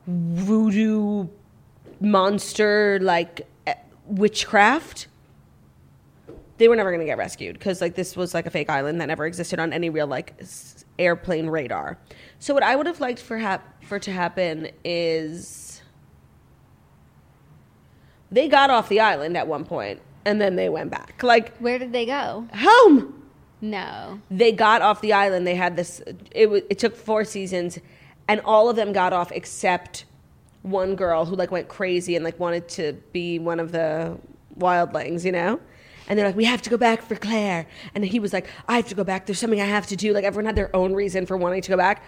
voodoo 0.07 1.27
monster 1.99 2.97
like 3.01 3.47
witchcraft 4.05 5.07
they 6.57 6.67
were 6.67 6.75
never 6.75 6.89
going 6.91 6.99
to 6.99 7.05
get 7.05 7.17
rescued 7.17 7.57
because 7.57 7.81
like 7.81 7.95
this 7.95 8.15
was 8.15 8.33
like 8.33 8.45
a 8.45 8.49
fake 8.49 8.69
island 8.69 9.01
that 9.01 9.07
never 9.07 9.25
existed 9.25 9.59
on 9.59 9.73
any 9.73 9.89
real 9.89 10.07
like 10.07 10.33
s- 10.39 10.85
airplane 10.97 11.47
radar 11.47 11.97
so 12.39 12.53
what 12.53 12.63
i 12.63 12.75
would 12.75 12.85
have 12.87 12.99
liked 13.01 13.19
for 13.19 13.37
hap- 13.37 13.83
for 13.83 13.99
to 13.99 14.11
happen 14.11 14.69
is 14.85 15.66
they 18.31 18.47
got 18.47 18.69
off 18.69 18.89
the 18.89 18.99
island 18.99 19.37
at 19.37 19.47
one 19.47 19.63
point 19.65 19.99
and 20.25 20.41
then 20.41 20.55
they 20.55 20.69
went 20.69 20.91
back 20.91 21.21
like 21.23 21.55
Where 21.57 21.79
did 21.79 21.93
they 21.93 22.05
go? 22.05 22.47
home 22.53 23.23
No. 23.61 24.19
they 24.29 24.51
got 24.51 24.81
off 24.81 25.01
the 25.01 25.13
island. 25.13 25.47
They 25.47 25.55
had 25.55 25.75
this. 25.75 26.01
It 26.31 26.47
it 26.69 26.77
took 26.79 26.95
four 26.95 27.23
seasons, 27.25 27.79
and 28.27 28.39
all 28.41 28.69
of 28.69 28.75
them 28.75 28.93
got 28.93 29.13
off 29.13 29.31
except 29.31 30.05
one 30.61 30.95
girl 30.95 31.25
who 31.25 31.35
like 31.35 31.49
went 31.49 31.67
crazy 31.69 32.15
and 32.15 32.23
like 32.25 32.39
wanted 32.39 32.67
to 32.69 32.93
be 33.13 33.39
one 33.39 33.59
of 33.59 33.71
the 33.71 34.17
wildlings, 34.59 35.23
you 35.25 35.31
know. 35.31 35.59
And 36.09 36.17
they're 36.17 36.27
like, 36.27 36.35
we 36.37 36.45
have 36.45 36.61
to 36.61 36.69
go 36.69 36.77
back 36.77 37.01
for 37.01 37.15
Claire, 37.15 37.65
and 37.95 38.05
he 38.05 38.19
was 38.19 38.31
like, 38.31 38.47
I 38.67 38.75
have 38.77 38.87
to 38.89 38.95
go 38.95 39.03
back. 39.03 39.25
There's 39.25 39.39
something 39.39 39.59
I 39.59 39.65
have 39.65 39.87
to 39.87 39.95
do. 39.95 40.13
Like 40.13 40.23
everyone 40.23 40.45
had 40.45 40.55
their 40.55 40.73
own 40.75 40.93
reason 40.93 41.25
for 41.25 41.35
wanting 41.35 41.61
to 41.63 41.69
go 41.69 41.77
back. 41.77 42.03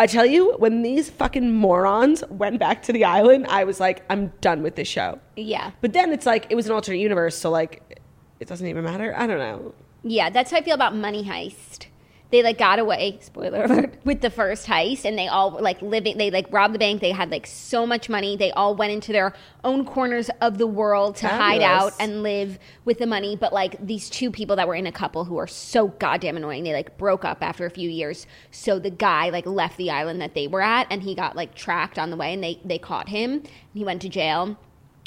I 0.00 0.06
tell 0.06 0.24
you, 0.24 0.54
when 0.54 0.80
these 0.80 1.10
fucking 1.10 1.52
morons 1.52 2.24
went 2.30 2.58
back 2.58 2.82
to 2.84 2.92
the 2.92 3.04
island, 3.04 3.46
I 3.50 3.64
was 3.64 3.80
like, 3.80 4.02
I'm 4.08 4.28
done 4.40 4.62
with 4.62 4.74
this 4.74 4.88
show. 4.88 5.20
Yeah. 5.36 5.72
But 5.82 5.92
then 5.92 6.10
it's 6.14 6.24
like 6.24 6.46
it 6.48 6.54
was 6.54 6.64
an 6.64 6.72
alternate 6.72 7.00
universe, 7.00 7.36
so 7.36 7.50
like 7.50 8.00
it 8.40 8.48
doesn't 8.48 8.66
even 8.66 8.82
matter. 8.82 9.14
I 9.14 9.26
don't 9.26 9.36
know. 9.36 9.74
Yeah, 10.02 10.30
that's 10.30 10.52
how 10.52 10.56
I 10.56 10.62
feel 10.62 10.74
about 10.74 10.96
Money 10.96 11.22
Heist. 11.22 11.88
They 12.30 12.42
like 12.42 12.58
got 12.58 12.78
away, 12.78 13.18
spoiler 13.20 13.64
alert, 13.64 13.94
with 14.04 14.20
the 14.20 14.30
first 14.30 14.66
heist, 14.66 15.04
and 15.04 15.18
they 15.18 15.26
all 15.26 15.50
were, 15.50 15.60
like 15.60 15.82
living. 15.82 16.16
They 16.16 16.30
like 16.30 16.46
robbed 16.52 16.74
the 16.74 16.78
bank. 16.78 17.00
They 17.00 17.10
had 17.10 17.30
like 17.30 17.46
so 17.46 17.86
much 17.86 18.08
money. 18.08 18.36
They 18.36 18.52
all 18.52 18.76
went 18.76 18.92
into 18.92 19.12
their 19.12 19.34
own 19.64 19.84
corners 19.84 20.30
of 20.40 20.58
the 20.58 20.66
world 20.66 21.16
to 21.16 21.28
hide 21.28 21.62
out 21.62 21.92
and 21.98 22.22
live 22.22 22.58
with 22.84 22.98
the 22.98 23.06
money. 23.06 23.36
But 23.36 23.52
like 23.52 23.84
these 23.84 24.08
two 24.08 24.30
people 24.30 24.56
that 24.56 24.68
were 24.68 24.76
in 24.76 24.86
a 24.86 24.92
couple 24.92 25.24
who 25.24 25.38
are 25.38 25.48
so 25.48 25.88
goddamn 25.88 26.36
annoying, 26.36 26.62
they 26.62 26.72
like 26.72 26.96
broke 26.98 27.24
up 27.24 27.42
after 27.42 27.66
a 27.66 27.70
few 27.70 27.90
years. 27.90 28.26
So 28.52 28.78
the 28.78 28.90
guy 28.90 29.30
like 29.30 29.46
left 29.46 29.76
the 29.76 29.90
island 29.90 30.20
that 30.20 30.34
they 30.34 30.46
were 30.46 30.62
at, 30.62 30.86
and 30.90 31.02
he 31.02 31.14
got 31.14 31.34
like 31.34 31.54
tracked 31.54 31.98
on 31.98 32.10
the 32.10 32.16
way, 32.16 32.32
and 32.32 32.42
they 32.42 32.60
they 32.64 32.78
caught 32.78 33.08
him. 33.08 33.32
And 33.32 33.48
he 33.74 33.84
went 33.84 34.02
to 34.02 34.08
jail. 34.08 34.56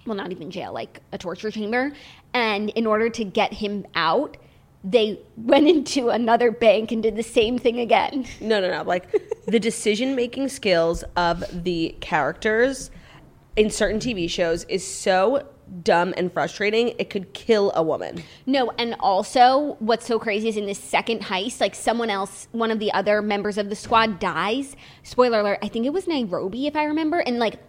Well, 0.05 0.17
not 0.17 0.31
even 0.31 0.51
jail, 0.51 0.73
like 0.73 0.99
a 1.13 1.17
torture 1.17 1.51
chamber. 1.51 1.93
And 2.33 2.69
in 2.71 2.86
order 2.86 3.09
to 3.09 3.23
get 3.23 3.53
him 3.53 3.86
out, 3.95 4.36
they 4.84 5.19
went 5.38 5.67
into 5.67 6.10
another 6.10 6.52
bank 6.52 6.91
and 6.91 7.02
did 7.02 7.15
the 7.15 7.24
same 7.24 7.58
thing 7.58 7.80
again. 7.80 8.26
No, 8.41 8.60
no, 8.60 8.69
no. 8.69 8.84
Like 8.84 9.12
the 9.46 9.60
decision 9.60 10.15
making 10.15 10.50
skills 10.50 11.04
of 11.15 11.43
the 11.63 11.96
characters 12.02 12.91
in 13.56 13.69
certain 13.69 14.00
TV 14.00 14.30
shows 14.30 14.65
is 14.65 14.86
so 14.86 15.48
dumb 15.84 16.13
and 16.17 16.32
frustrating. 16.32 16.93
It 17.00 17.10
could 17.10 17.34
kill 17.34 17.72
a 17.76 17.84
woman. 17.84 18.24
No, 18.46 18.72
and 18.78 18.96
also 19.00 19.78
what's 19.80 20.06
so 20.06 20.19
crazy 20.19 20.50
is 20.50 20.58
in 20.58 20.65
this 20.65 20.80
second 20.80 21.22
heist, 21.22 21.62
like 21.62 21.76
someone 21.76 22.10
else, 22.10 22.48
one 22.52 22.72
of 22.72 22.80
the 22.80 22.91
other 22.93 23.22
members 23.22 23.58
of 23.58 23.69
the 23.69 23.76
squad 23.76 24.19
dies. 24.19 24.76
Spoiler 25.04 25.39
alert, 25.39 25.60
I 25.62 25.67
think 25.67 25.86
it 25.86 25.93
was 25.93 26.08
Nairobi 26.08 26.67
if 26.67 26.76
I 26.76 26.84
remember, 26.84 27.19
and 27.19 27.39
like 27.39 27.60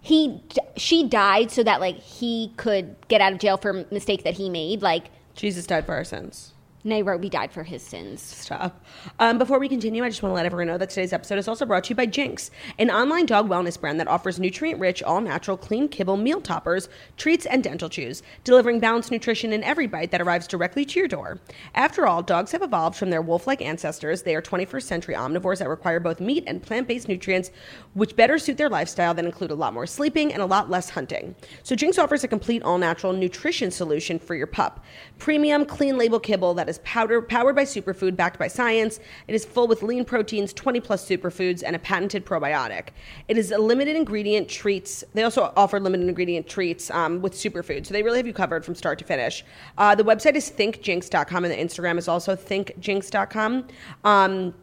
he 0.00 0.40
she 0.76 1.06
died 1.06 1.50
so 1.50 1.62
that 1.62 1.80
like 1.80 1.98
he 1.98 2.52
could 2.56 2.96
get 3.08 3.20
out 3.20 3.32
of 3.32 3.38
jail 3.38 3.56
for 3.56 3.70
a 3.70 3.86
mistake 3.92 4.24
that 4.24 4.34
he 4.34 4.48
made. 4.48 4.82
Like 4.82 5.10
Jesus 5.34 5.66
died 5.66 5.86
for 5.86 5.94
our 5.94 6.04
sins. 6.04 6.52
Nairobi 6.82 7.28
died 7.28 7.52
for 7.52 7.62
his 7.62 7.82
sins. 7.82 8.22
Stop. 8.22 8.82
Um, 9.18 9.36
before 9.36 9.58
we 9.58 9.68
continue, 9.68 10.02
I 10.02 10.08
just 10.08 10.22
want 10.22 10.30
to 10.30 10.34
let 10.34 10.46
everyone 10.46 10.68
know 10.68 10.78
that 10.78 10.88
today's 10.88 11.12
episode 11.12 11.38
is 11.38 11.46
also 11.46 11.66
brought 11.66 11.84
to 11.84 11.90
you 11.90 11.94
by 11.94 12.06
Jinx, 12.06 12.50
an 12.78 12.90
online 12.90 13.26
dog 13.26 13.48
wellness 13.48 13.78
brand 13.78 14.00
that 14.00 14.08
offers 14.08 14.40
nutrient 14.40 14.80
rich, 14.80 15.02
all 15.02 15.20
natural, 15.20 15.58
clean 15.58 15.88
kibble 15.88 16.16
meal 16.16 16.40
toppers, 16.40 16.88
treats, 17.18 17.44
and 17.44 17.62
dental 17.62 17.90
chews, 17.90 18.22
delivering 18.44 18.80
balanced 18.80 19.10
nutrition 19.10 19.52
in 19.52 19.62
every 19.62 19.86
bite 19.86 20.10
that 20.10 20.22
arrives 20.22 20.46
directly 20.46 20.86
to 20.86 20.98
your 20.98 21.08
door. 21.08 21.38
After 21.74 22.06
all, 22.06 22.22
dogs 22.22 22.52
have 22.52 22.62
evolved 22.62 22.96
from 22.96 23.10
their 23.10 23.20
wolf 23.20 23.46
like 23.46 23.60
ancestors. 23.60 24.22
They 24.22 24.34
are 24.34 24.42
21st 24.42 24.82
century 24.82 25.14
omnivores 25.14 25.58
that 25.58 25.68
require 25.68 26.00
both 26.00 26.18
meat 26.18 26.44
and 26.46 26.62
plant 26.62 26.88
based 26.88 27.08
nutrients, 27.08 27.50
which 27.92 28.16
better 28.16 28.38
suit 28.38 28.56
their 28.56 28.70
lifestyle 28.70 29.12
that 29.12 29.24
include 29.26 29.50
a 29.50 29.54
lot 29.54 29.74
more 29.74 29.86
sleeping 29.86 30.32
and 30.32 30.40
a 30.40 30.46
lot 30.46 30.70
less 30.70 30.88
hunting. 30.88 31.34
So, 31.62 31.76
Jinx 31.76 31.98
offers 31.98 32.24
a 32.24 32.28
complete 32.28 32.62
all 32.62 32.78
natural 32.78 33.12
nutrition 33.12 33.70
solution 33.70 34.18
for 34.18 34.34
your 34.34 34.46
pup. 34.46 34.82
Premium, 35.18 35.66
clean 35.66 35.98
label 35.98 36.18
kibble 36.18 36.54
that 36.54 36.69
is 36.70 36.78
powder, 36.78 37.20
powered 37.20 37.54
by 37.54 37.64
superfood 37.64 38.16
backed 38.16 38.38
by 38.38 38.48
science. 38.48 39.00
It 39.28 39.34
is 39.34 39.44
full 39.44 39.68
with 39.68 39.82
lean 39.82 40.04
proteins, 40.04 40.54
20 40.54 40.80
plus 40.80 41.06
superfoods, 41.06 41.62
and 41.64 41.76
a 41.76 41.78
patented 41.78 42.24
probiotic. 42.24 42.88
It 43.28 43.36
is 43.36 43.52
a 43.52 43.58
limited 43.58 43.96
ingredient 43.96 44.48
treats. 44.48 45.04
They 45.12 45.22
also 45.22 45.52
offer 45.56 45.78
limited 45.78 46.08
ingredient 46.08 46.48
treats 46.48 46.90
um, 46.90 47.20
with 47.20 47.34
superfood. 47.34 47.84
So 47.86 47.92
they 47.92 48.02
really 48.02 48.18
have 48.18 48.26
you 48.26 48.32
covered 48.32 48.64
from 48.64 48.74
start 48.74 48.98
to 49.00 49.04
finish. 49.04 49.44
Uh, 49.76 49.94
the 49.94 50.04
website 50.04 50.34
is 50.34 50.50
thinkjinx.com 50.50 51.44
and 51.44 51.52
the 51.52 51.58
Instagram 51.58 51.98
is 51.98 52.08
also 52.08 52.34
thinkjinx.com. 52.34 53.68
Um, 54.04 54.54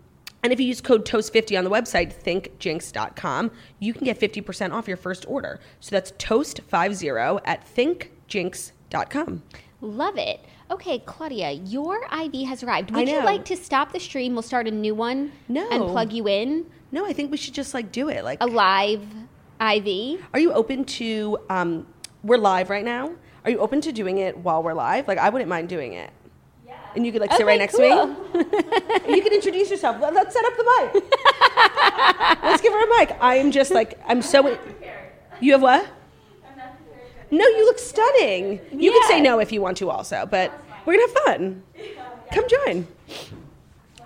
And 0.44 0.54
if 0.54 0.60
you 0.60 0.68
use 0.68 0.82
code 0.82 1.06
TOAST50 1.06 1.58
on 1.58 1.64
the 1.64 1.70
website, 1.70 2.14
thinkjinx.com, 2.24 3.52
you 3.80 3.94
can 3.94 4.06
get 4.06 4.20
50% 4.20 4.72
off 4.72 4.88
your 4.88 4.96
first 4.98 5.26
order. 5.28 5.60
So 5.80 5.90
that's 5.92 6.12
TOAST50 6.14 7.42
at 7.44 7.66
thinkjinx.com. 7.76 9.44
Love 9.82 10.18
it. 10.18 10.40
Okay, 10.72 11.00
Claudia, 11.00 11.52
your 11.52 12.00
IV 12.06 12.48
has 12.48 12.64
arrived. 12.64 12.92
Would 12.92 13.08
you 13.08 13.24
like 13.24 13.46
to 13.46 13.56
stop 13.56 13.94
the 13.94 14.00
stream? 14.00 14.34
We'll 14.34 14.42
start 14.42 14.68
a 14.68 14.72
new 14.72 14.96
one 14.96 15.32
No. 15.48 15.70
and 15.70 15.84
plug 15.86 16.12
you 16.12 16.28
in. 16.28 16.66
No, 16.92 17.06
I 17.06 17.14
think 17.14 17.32
we 17.32 17.38
should 17.38 17.54
just 17.54 17.74
like 17.74 17.92
do 17.92 18.10
it. 18.10 18.24
Like, 18.24 18.42
A 18.42 18.48
live 18.48 19.04
IV. 19.62 20.20
are 20.34 20.40
you 20.40 20.52
open 20.54 20.84
to, 20.86 21.38
um, 21.50 21.86
we're 22.24 22.38
live 22.38 22.70
right 22.70 22.84
now. 22.86 23.12
Are 23.46 23.52
you 23.52 23.60
open 23.60 23.80
to 23.82 23.92
doing 23.92 24.18
it 24.18 24.38
while 24.38 24.62
we're 24.64 24.74
live? 24.74 25.08
Like, 25.08 25.20
I 25.20 25.30
wouldn't 25.30 25.50
mind 25.50 25.70
doing 25.70 25.94
it. 25.94 26.10
Yeah. 26.66 26.74
And 26.96 27.06
you 27.06 27.12
could 27.12 27.22
like 27.22 27.32
sit 27.32 27.42
Okay, 27.42 27.46
right 27.46 27.60
next 27.60 27.76
cool. 27.76 27.88
to 27.88 28.38
me. 28.38 28.44
you 29.16 29.22
can 29.22 29.32
introduce 29.32 29.70
yourself. 29.70 30.02
Let- 30.02 30.14
Let's 30.14 30.34
set 30.34 30.44
up 30.44 30.54
the 30.58 30.92
mic. 30.94 31.04
Let's 32.44 32.62
give 32.62 32.74
her 32.74 32.84
a 32.84 33.00
mic. 33.00 33.16
I 33.22 33.36
am 33.36 33.52
just 33.52 33.72
like, 33.72 34.00
I'm 34.08 34.22
so. 34.22 34.58
You 35.40 35.52
have 35.52 35.62
what? 35.62 35.86
No, 37.32 37.46
you 37.46 37.66
look 37.66 37.80
stunning. 37.80 38.60
You 38.72 38.92
can 38.92 39.04
say 39.08 39.22
no 39.22 39.40
if 39.40 39.52
you 39.52 39.62
want 39.62 39.78
to 39.78 39.90
also, 39.90 40.28
but 40.30 40.52
we're 40.86 40.94
gonna 40.98 41.08
have 41.14 41.24
fun. 41.26 41.64
Come 42.34 42.46
join. 42.66 42.88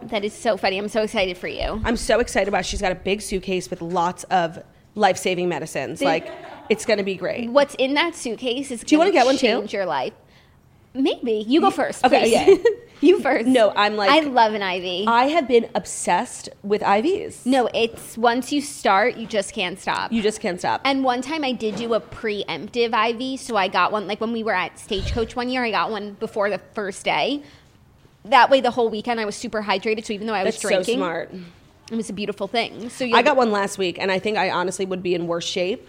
That 0.03 0.23
is 0.25 0.33
so 0.33 0.57
funny. 0.57 0.77
I'm 0.79 0.87
so 0.87 1.03
excited 1.03 1.37
for 1.37 1.47
you. 1.47 1.81
I'm 1.85 1.97
so 1.97 2.19
excited 2.19 2.47
about. 2.47 2.65
She's 2.65 2.81
got 2.81 2.91
a 2.91 2.95
big 2.95 3.21
suitcase 3.21 3.69
with 3.69 3.81
lots 3.81 4.23
of 4.25 4.63
life-saving 4.95 5.47
medicines. 5.47 6.01
Like, 6.01 6.31
it's 6.69 6.85
gonna 6.85 7.03
be 7.03 7.15
great. 7.15 7.49
What's 7.49 7.75
in 7.75 7.93
that 7.93 8.15
suitcase 8.15 8.71
is 8.71 8.81
Do 8.81 8.95
you 8.95 8.97
gonna 8.99 9.09
wanna 9.11 9.19
get 9.19 9.25
one 9.25 9.37
too? 9.37 9.47
change 9.47 9.73
your 9.73 9.85
life. 9.85 10.13
Maybe 10.93 11.43
you 11.47 11.61
go 11.61 11.71
first. 11.71 12.03
Okay, 12.05 12.21
please. 12.21 12.59
yeah. 12.63 12.71
you 13.01 13.21
first. 13.21 13.47
No, 13.47 13.71
I'm 13.75 13.95
like- 13.95 14.09
I 14.09 14.19
love 14.27 14.53
an 14.53 14.61
IV. 14.61 15.07
I 15.07 15.25
have 15.25 15.47
been 15.47 15.69
obsessed 15.73 16.49
with 16.63 16.81
IVs. 16.81 17.45
no, 17.45 17.69
it's 17.73 18.17
once 18.17 18.51
you 18.51 18.61
start, 18.61 19.15
you 19.15 19.25
just 19.25 19.53
can't 19.53 19.79
stop. 19.79 20.11
You 20.11 20.21
just 20.21 20.41
can't 20.41 20.59
stop. 20.59 20.81
And 20.83 21.03
one 21.03 21.21
time 21.21 21.43
I 21.43 21.53
did 21.53 21.75
do 21.77 21.93
a 21.93 22.01
preemptive 22.01 22.91
IV, 23.33 23.39
so 23.39 23.55
I 23.55 23.67
got 23.69 23.91
one 23.91 24.07
like 24.07 24.19
when 24.19 24.33
we 24.33 24.43
were 24.43 24.53
at 24.53 24.77
Stagecoach 24.77 25.35
one 25.35 25.49
year, 25.49 25.63
I 25.63 25.71
got 25.71 25.91
one 25.91 26.13
before 26.19 26.49
the 26.49 26.59
first 26.73 27.05
day. 27.05 27.43
That 28.25 28.49
way, 28.49 28.61
the 28.61 28.71
whole 28.71 28.89
weekend 28.89 29.19
I 29.19 29.25
was 29.25 29.35
super 29.35 29.63
hydrated. 29.63 30.05
So 30.05 30.13
even 30.13 30.27
though 30.27 30.33
I 30.33 30.43
was 30.43 30.55
That's 30.55 30.61
so 30.61 30.69
drinking, 30.69 30.97
smart. 30.99 31.31
it 31.91 31.95
was 31.95 32.09
a 32.09 32.13
beautiful 32.13 32.47
thing. 32.47 32.89
So 32.89 33.03
you 33.05 33.15
I 33.15 33.21
got 33.23 33.35
one 33.37 33.51
last 33.51 33.77
week, 33.77 33.97
and 33.97 34.11
I 34.11 34.19
think 34.19 34.37
I 34.37 34.51
honestly 34.51 34.85
would 34.85 35.01
be 35.01 35.15
in 35.15 35.25
worse 35.27 35.45
shape 35.45 35.87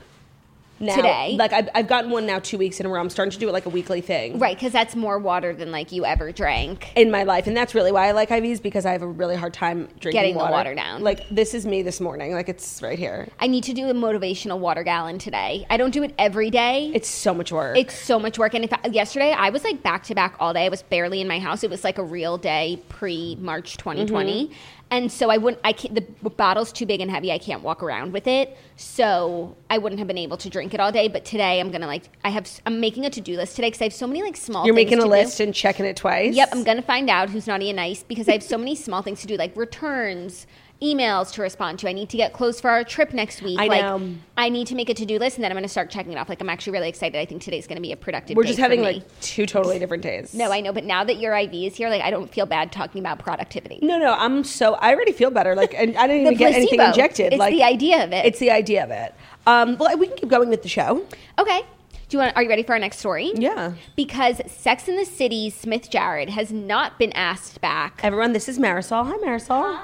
now. 0.82 0.96
Today? 0.96 1.36
Like 1.38 1.52
I've, 1.52 1.68
I've 1.74 1.88
gotten 1.88 2.10
one 2.10 2.26
now 2.26 2.38
two 2.38 2.58
weeks 2.58 2.80
in 2.80 2.86
a 2.86 2.88
row. 2.88 3.00
I'm 3.00 3.10
starting 3.10 3.32
to 3.32 3.38
do 3.38 3.48
it 3.48 3.52
like 3.52 3.66
a 3.66 3.70
weekly 3.70 4.00
thing 4.00 4.38
right 4.38 4.56
because 4.56 4.72
that's 4.72 4.94
more 4.96 5.18
water 5.18 5.54
than 5.54 5.70
like 5.70 5.92
you 5.92 6.04
ever 6.04 6.32
drank. 6.32 6.92
in 6.96 7.10
my 7.10 7.22
life, 7.22 7.46
and 7.46 7.56
that's 7.56 7.74
really 7.74 7.92
why 7.92 8.08
I 8.08 8.12
like 8.12 8.28
IVs 8.28 8.60
because 8.62 8.84
I 8.84 8.92
have 8.92 9.02
a 9.02 9.06
really 9.06 9.36
hard 9.36 9.54
time 9.54 9.88
drinking 10.00 10.12
Getting 10.12 10.34
the 10.34 10.40
water. 10.40 10.52
water 10.52 10.74
down. 10.74 11.02
Like 11.02 11.28
this 11.30 11.54
is 11.54 11.64
me 11.64 11.82
this 11.82 12.00
morning. 12.00 12.32
Like 12.32 12.48
it's 12.48 12.82
right 12.82 12.98
here. 12.98 13.28
I 13.38 13.46
need 13.46 13.64
to 13.64 13.72
do 13.72 13.88
a 13.88 13.94
motivational 13.94 14.58
water 14.58 14.82
gallon 14.82 15.18
today. 15.18 15.66
I 15.70 15.76
don't 15.76 15.92
do 15.92 16.02
it 16.02 16.14
every 16.18 16.50
day. 16.50 16.90
It's 16.94 17.08
so 17.08 17.32
much 17.32 17.52
work. 17.52 17.76
It's 17.78 17.94
so 17.94 18.18
much 18.18 18.38
work. 18.38 18.54
And 18.54 18.64
if 18.64 18.72
I, 18.72 18.88
yesterday 18.88 19.32
I 19.32 19.50
was 19.50 19.64
like 19.64 19.82
back 19.82 20.02
to 20.04 20.14
back 20.14 20.36
all 20.40 20.52
day. 20.52 20.66
I 20.66 20.68
was 20.68 20.82
barely 20.82 21.20
in 21.20 21.28
my 21.28 21.38
house. 21.38 21.62
It 21.62 21.70
was 21.70 21.84
like 21.84 21.98
a 21.98 22.04
real 22.04 22.38
day 22.38 22.82
pre 22.88 23.36
March 23.40 23.76
2020. 23.76 24.46
Mm-hmm. 24.46 24.54
And 24.92 25.10
so 25.10 25.30
I 25.30 25.38
wouldn't, 25.38 25.58
I 25.64 25.72
can't, 25.72 25.94
the 25.94 26.02
bottle's 26.28 26.70
too 26.70 26.84
big 26.84 27.00
and 27.00 27.10
heavy. 27.10 27.32
I 27.32 27.38
can't 27.38 27.62
walk 27.62 27.82
around 27.82 28.12
with 28.12 28.26
it. 28.26 28.58
So 28.76 29.56
I 29.70 29.78
wouldn't 29.78 29.98
have 29.98 30.06
been 30.06 30.18
able 30.18 30.36
to 30.36 30.50
drink 30.50 30.74
it 30.74 30.80
all 30.80 30.92
day. 30.92 31.08
But 31.08 31.24
today 31.24 31.60
I'm 31.60 31.70
to 31.80 31.86
like, 31.86 32.10
I 32.24 32.28
have, 32.28 32.46
I'm 32.66 32.78
making 32.78 33.06
a 33.06 33.10
to 33.10 33.20
do 33.22 33.38
list 33.38 33.56
today 33.56 33.68
because 33.68 33.80
I 33.80 33.84
have 33.84 33.94
so 33.94 34.06
many 34.06 34.22
like 34.22 34.36
small 34.36 34.66
You're 34.66 34.74
making 34.74 34.98
a 34.98 35.00
to 35.00 35.06
do. 35.06 35.10
list 35.10 35.40
and 35.40 35.54
checking 35.54 35.86
it 35.86 35.96
twice. 35.96 36.34
Yep, 36.34 36.50
I'm 36.52 36.62
gonna 36.62 36.82
find 36.82 37.08
out 37.08 37.30
who's 37.30 37.46
naughty 37.46 37.70
and 37.70 37.76
nice 37.76 38.02
because 38.02 38.28
I 38.28 38.32
have 38.32 38.42
so 38.42 38.58
many 38.58 38.74
small 38.74 39.00
things 39.00 39.22
to 39.22 39.26
do, 39.26 39.36
like 39.36 39.56
returns, 39.56 40.46
emails 40.82 41.32
to 41.32 41.42
respond 41.42 41.78
to. 41.78 41.88
I 41.88 41.92
need 41.92 42.08
to 42.10 42.16
get 42.16 42.32
clothes 42.32 42.60
for 42.60 42.68
our 42.68 42.84
trip 42.84 43.12
next 43.12 43.40
week. 43.42 43.58
I 43.58 43.66
like, 43.66 43.82
know. 43.82 44.14
I 44.36 44.48
need 44.48 44.66
to 44.66 44.74
make 44.74 44.90
a 44.90 44.94
to-do 44.94 45.18
list, 45.18 45.36
and 45.36 45.44
then 45.44 45.52
I'm 45.52 45.56
gonna 45.56 45.68
start 45.68 45.90
checking 45.90 46.12
it 46.12 46.16
off. 46.16 46.28
Like 46.28 46.40
I'm 46.40 46.48
actually 46.48 46.72
really 46.72 46.88
excited. 46.88 47.18
I 47.18 47.24
think 47.24 47.42
today's 47.42 47.66
gonna 47.66 47.80
be 47.80 47.92
a 47.92 47.96
productive. 47.96 48.36
We're 48.36 48.42
day 48.42 48.48
just 48.48 48.58
for 48.58 48.62
having 48.62 48.80
me. 48.80 48.86
like 48.86 49.20
two 49.20 49.46
totally 49.46 49.78
different 49.78 50.02
days. 50.02 50.34
No, 50.34 50.50
I 50.50 50.60
know, 50.60 50.72
but 50.72 50.84
now 50.84 51.04
that 51.04 51.18
your 51.18 51.36
IV 51.36 51.54
is 51.54 51.76
here, 51.76 51.88
like 51.88 52.02
I 52.02 52.10
don't 52.10 52.30
feel 52.30 52.46
bad 52.46 52.72
talking 52.72 53.00
about 53.00 53.18
productivity. 53.18 53.78
No, 53.82 53.98
no, 53.98 54.14
I'm 54.14 54.44
so 54.44 54.74
I 54.74 54.92
already 54.92 55.12
feel 55.12 55.30
better. 55.30 55.54
Like, 55.54 55.74
and 55.74 55.96
I 55.96 56.06
didn't 56.06 56.24
The 56.24 56.32
even 56.32 56.38
get 56.38 56.54
anything 56.54 56.80
injected. 56.80 57.32
It's 57.32 57.38
like 57.38 57.52
the 57.54 57.62
idea 57.62 58.04
of 58.04 58.12
it. 58.12 58.26
It's 58.26 58.38
the 58.38 58.50
idea 58.50 58.84
of 58.84 58.90
it. 58.90 59.14
Um, 59.46 59.76
well, 59.78 59.96
we 59.96 60.08
can 60.08 60.16
keep 60.16 60.28
going 60.28 60.48
with 60.48 60.62
the 60.62 60.68
show. 60.68 61.06
Okay. 61.38 61.62
Do 62.08 62.18
you 62.18 62.24
want? 62.24 62.36
Are 62.36 62.42
you 62.42 62.48
ready 62.50 62.62
for 62.62 62.72
our 62.72 62.78
next 62.78 62.98
story? 62.98 63.32
Yeah. 63.34 63.72
Because 63.96 64.40
Sex 64.46 64.86
in 64.86 64.96
the 64.96 65.06
City's 65.06 65.54
Smith 65.54 65.90
Jerrod 65.90 66.28
has 66.28 66.52
not 66.52 66.98
been 66.98 67.12
asked 67.12 67.60
back. 67.62 68.00
Everyone, 68.02 68.34
this 68.34 68.48
is 68.48 68.58
Marisol. 68.58 69.06
Hi, 69.06 69.16
Marisol. 69.16 69.80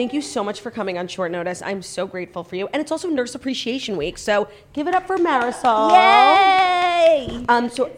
Thank 0.00 0.14
you 0.14 0.22
so 0.22 0.42
much 0.42 0.62
for 0.62 0.70
coming 0.70 0.96
on 0.96 1.08
short 1.08 1.30
notice. 1.30 1.60
I'm 1.60 1.82
so 1.82 2.06
grateful 2.06 2.42
for 2.42 2.56
you. 2.56 2.70
And 2.72 2.80
it's 2.80 2.90
also 2.90 3.10
Nurse 3.10 3.34
Appreciation 3.34 3.98
Week, 3.98 4.16
so 4.16 4.48
give 4.72 4.88
it 4.88 4.94
up 4.94 5.06
for 5.06 5.18
Marisol. 5.18 5.90
Yay! 5.90 7.44
Um, 7.50 7.68
so, 7.68 7.90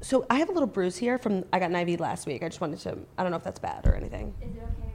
so 0.00 0.24
I 0.30 0.36
have 0.36 0.48
a 0.48 0.52
little 0.52 0.66
bruise 0.66 0.96
here 0.96 1.18
from 1.18 1.44
I 1.52 1.58
got 1.58 1.70
an 1.70 1.76
IV 1.76 2.00
last 2.00 2.26
week. 2.26 2.42
I 2.42 2.48
just 2.48 2.62
wanted 2.62 2.78
to. 2.78 2.96
I 3.18 3.22
don't 3.22 3.32
know 3.32 3.36
if 3.36 3.44
that's 3.44 3.58
bad 3.58 3.86
or 3.86 3.94
anything. 3.94 4.32
Is 4.40 4.56
it 4.56 4.62
okay? 4.62 4.94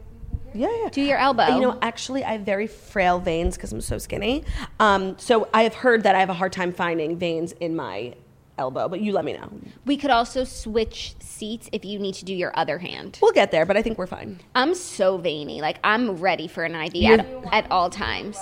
Yeah, 0.55 0.81
yeah. 0.81 0.89
Do 0.89 1.01
your 1.03 1.19
elbow. 1.19 1.53
You 1.53 1.61
know, 1.61 1.77
actually, 1.83 2.23
I 2.23 2.31
have 2.31 2.41
very 2.41 2.65
frail 2.65 3.19
veins 3.19 3.55
because 3.55 3.71
I'm 3.71 3.81
so 3.81 3.99
skinny. 3.99 4.43
Um, 4.79 5.15
so 5.19 5.47
I 5.53 5.61
have 5.61 5.75
heard 5.75 6.01
that 6.01 6.15
I 6.15 6.21
have 6.21 6.31
a 6.31 6.33
hard 6.33 6.53
time 6.53 6.73
finding 6.73 7.19
veins 7.19 7.51
in 7.51 7.75
my 7.75 8.15
elbow, 8.61 8.87
but 8.87 9.01
you 9.01 9.11
let 9.11 9.25
me 9.25 9.33
know. 9.33 9.49
We 9.85 9.97
could 9.97 10.11
also 10.11 10.43
switch 10.43 11.15
seats 11.19 11.67
if 11.71 11.83
you 11.83 11.99
need 11.99 12.13
to 12.15 12.25
do 12.25 12.33
your 12.33 12.51
other 12.57 12.77
hand. 12.77 13.17
We'll 13.21 13.31
get 13.33 13.51
there, 13.51 13.65
but 13.65 13.75
I 13.75 13.81
think 13.81 13.97
we're 13.97 14.07
fine. 14.07 14.39
I'm 14.55 14.73
so 14.75 15.17
veiny. 15.17 15.59
Like 15.61 15.79
I'm 15.83 16.11
ready 16.17 16.47
for 16.47 16.63
an 16.63 16.75
IV 16.75 17.19
at, 17.19 17.25
at 17.51 17.71
all 17.71 17.89
times. 17.89 18.37